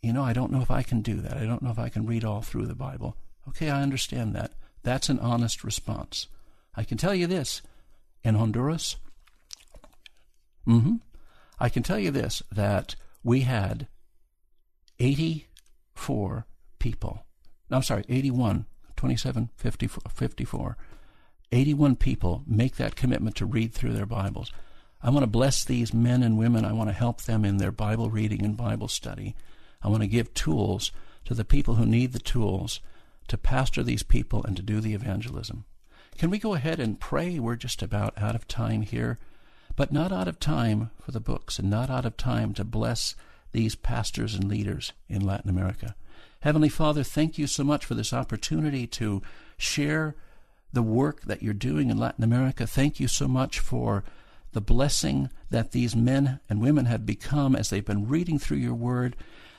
you 0.01 0.11
know, 0.11 0.23
I 0.23 0.33
don't 0.33 0.51
know 0.51 0.61
if 0.61 0.69
I 0.69 0.83
can 0.83 1.01
do 1.01 1.21
that. 1.21 1.37
I 1.37 1.45
don't 1.45 1.61
know 1.61 1.71
if 1.71 1.79
I 1.79 1.89
can 1.89 2.05
read 2.05 2.25
all 2.25 2.41
through 2.41 2.65
the 2.65 2.75
Bible. 2.75 3.15
Okay, 3.47 3.69
I 3.69 3.81
understand 3.81 4.35
that. 4.35 4.51
That's 4.83 5.09
an 5.09 5.19
honest 5.19 5.63
response. 5.63 6.27
I 6.75 6.83
can 6.83 6.97
tell 6.97 7.15
you 7.15 7.27
this 7.27 7.61
in 8.25 8.35
Honduras, 8.35 8.97
mm-hmm, 10.67 10.95
I 11.59 11.69
can 11.69 11.83
tell 11.83 11.99
you 11.99 12.11
this 12.11 12.41
that 12.51 12.95
we 13.23 13.41
had 13.41 13.87
84 14.99 16.47
people. 16.79 17.25
No, 17.69 17.77
I'm 17.77 17.83
sorry, 17.83 18.03
81, 18.09 18.65
27, 18.95 19.49
54, 19.55 20.01
54. 20.09 20.77
81 21.51 21.95
people 21.95 22.43
make 22.47 22.75
that 22.75 22.95
commitment 22.95 23.35
to 23.37 23.45
read 23.45 23.73
through 23.73 23.93
their 23.93 24.05
Bibles. 24.05 24.51
I 25.01 25.11
want 25.11 25.23
to 25.23 25.27
bless 25.27 25.63
these 25.63 25.93
men 25.93 26.23
and 26.23 26.37
women. 26.37 26.65
I 26.65 26.73
want 26.73 26.89
to 26.89 26.93
help 26.93 27.21
them 27.21 27.45
in 27.45 27.57
their 27.57 27.71
Bible 27.71 28.09
reading 28.09 28.43
and 28.43 28.57
Bible 28.57 28.87
study. 28.87 29.35
I 29.83 29.87
want 29.87 30.01
to 30.01 30.07
give 30.07 30.33
tools 30.33 30.91
to 31.25 31.35
the 31.35 31.45
people 31.45 31.75
who 31.75 31.85
need 31.85 32.13
the 32.13 32.19
tools 32.19 32.79
to 33.27 33.37
pastor 33.37 33.83
these 33.83 34.03
people 34.03 34.43
and 34.43 34.57
to 34.57 34.63
do 34.63 34.79
the 34.81 34.95
evangelism. 34.95 35.65
Can 36.17 36.29
we 36.29 36.39
go 36.39 36.53
ahead 36.53 36.79
and 36.79 36.99
pray? 36.99 37.39
We're 37.39 37.57
just 37.57 37.81
about 37.81 38.17
out 38.17 38.35
of 38.35 38.47
time 38.47 38.83
here, 38.83 39.19
but 39.75 39.91
not 39.91 40.13
out 40.13 40.29
of 40.29 40.39
time 40.39 40.91
for 41.01 41.11
the 41.11 41.19
books 41.19 41.59
and 41.59 41.69
not 41.69 41.89
out 41.89 42.05
of 42.05 42.15
time 42.15 42.53
to 42.53 42.63
bless 42.63 43.15
these 43.51 43.75
pastors 43.75 44.33
and 44.33 44.45
leaders 44.45 44.93
in 45.09 45.25
Latin 45.25 45.49
America. 45.49 45.93
Heavenly 46.39 46.69
Father, 46.69 47.03
thank 47.03 47.37
you 47.37 47.47
so 47.47 47.65
much 47.65 47.83
for 47.83 47.95
this 47.95 48.13
opportunity 48.13 48.87
to 48.87 49.21
share 49.57 50.15
the 50.71 50.83
work 50.83 51.21
that 51.23 51.43
you're 51.43 51.53
doing 51.53 51.89
in 51.89 51.97
Latin 51.97 52.23
America. 52.23 52.65
Thank 52.65 52.99
you 52.99 53.09
so 53.09 53.27
much 53.27 53.59
for 53.59 54.05
the 54.53 54.61
blessing 54.61 55.29
that 55.49 55.71
these 55.71 55.97
men 55.97 56.39
and 56.49 56.61
women 56.61 56.85
have 56.85 57.05
become 57.05 57.57
as 57.57 57.69
they've 57.69 57.85
been 57.85 58.07
reading 58.07 58.39
through 58.39 58.57
your 58.57 58.73
word. 58.73 59.17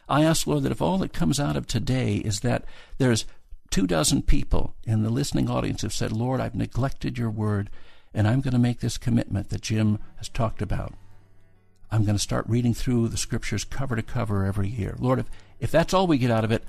I 0.09 0.25
ask, 0.25 0.47
Lord, 0.47 0.63
that 0.63 0.73
if 0.73 0.81
all 0.81 0.99
that 0.99 1.13
comes 1.13 1.39
out 1.39 1.57
of 1.57 1.67
today 1.67 2.17
is 2.17 2.41
that 2.41 2.65
there's 2.97 3.27
two 3.77 3.87
dozen 3.87 4.23
people 4.23 4.75
in 4.85 5.03
the 5.03 5.11
listening 5.11 5.51
audience 5.51 5.83
have 5.83 5.93
said, 5.93 6.11
Lord, 6.11 6.41
I've 6.41 6.55
neglected 6.55 7.19
your 7.19 7.29
word, 7.29 7.69
and 8.15 8.27
I'm 8.27 8.41
going 8.41 8.55
to 8.55 8.59
make 8.59 8.81
this 8.81 8.97
commitment 8.97 9.51
that 9.51 9.61
Jim 9.61 9.99
has 10.17 10.31
talked 10.31 10.63
about. 10.63 10.95
I'm 11.91 12.03
going 12.03 12.17
to 12.17 12.23
start 12.23 12.49
reading 12.49 12.73
through 12.73 13.09
the 13.09 13.19
scriptures 13.19 13.65
cover 13.65 13.95
to 13.95 14.03
cover 14.03 14.47
every 14.47 14.67
year. 14.67 14.97
Lord, 14.99 15.19
if, 15.19 15.27
if 15.61 15.71
that's 15.71 15.93
all 15.93 16.07
we 16.07 16.17
get 16.17 16.31
out 16.31 16.43
of 16.43 16.51
it, 16.51 16.65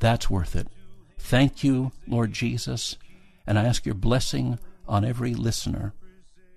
that's 0.00 0.28
worth 0.28 0.56
it. 0.56 0.66
Thank 1.16 1.62
you, 1.62 1.92
Lord 2.08 2.32
Jesus, 2.32 2.96
and 3.46 3.56
I 3.56 3.62
ask 3.62 3.86
your 3.86 3.94
blessing 3.94 4.58
on 4.88 5.04
every 5.04 5.34
listener. 5.34 5.94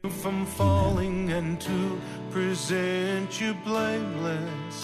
From 0.10 0.48
falling 0.48 1.32
and 1.32 1.62
to 1.62 2.02
present 2.32 3.40
you 3.40 3.54
blameless 3.64 4.84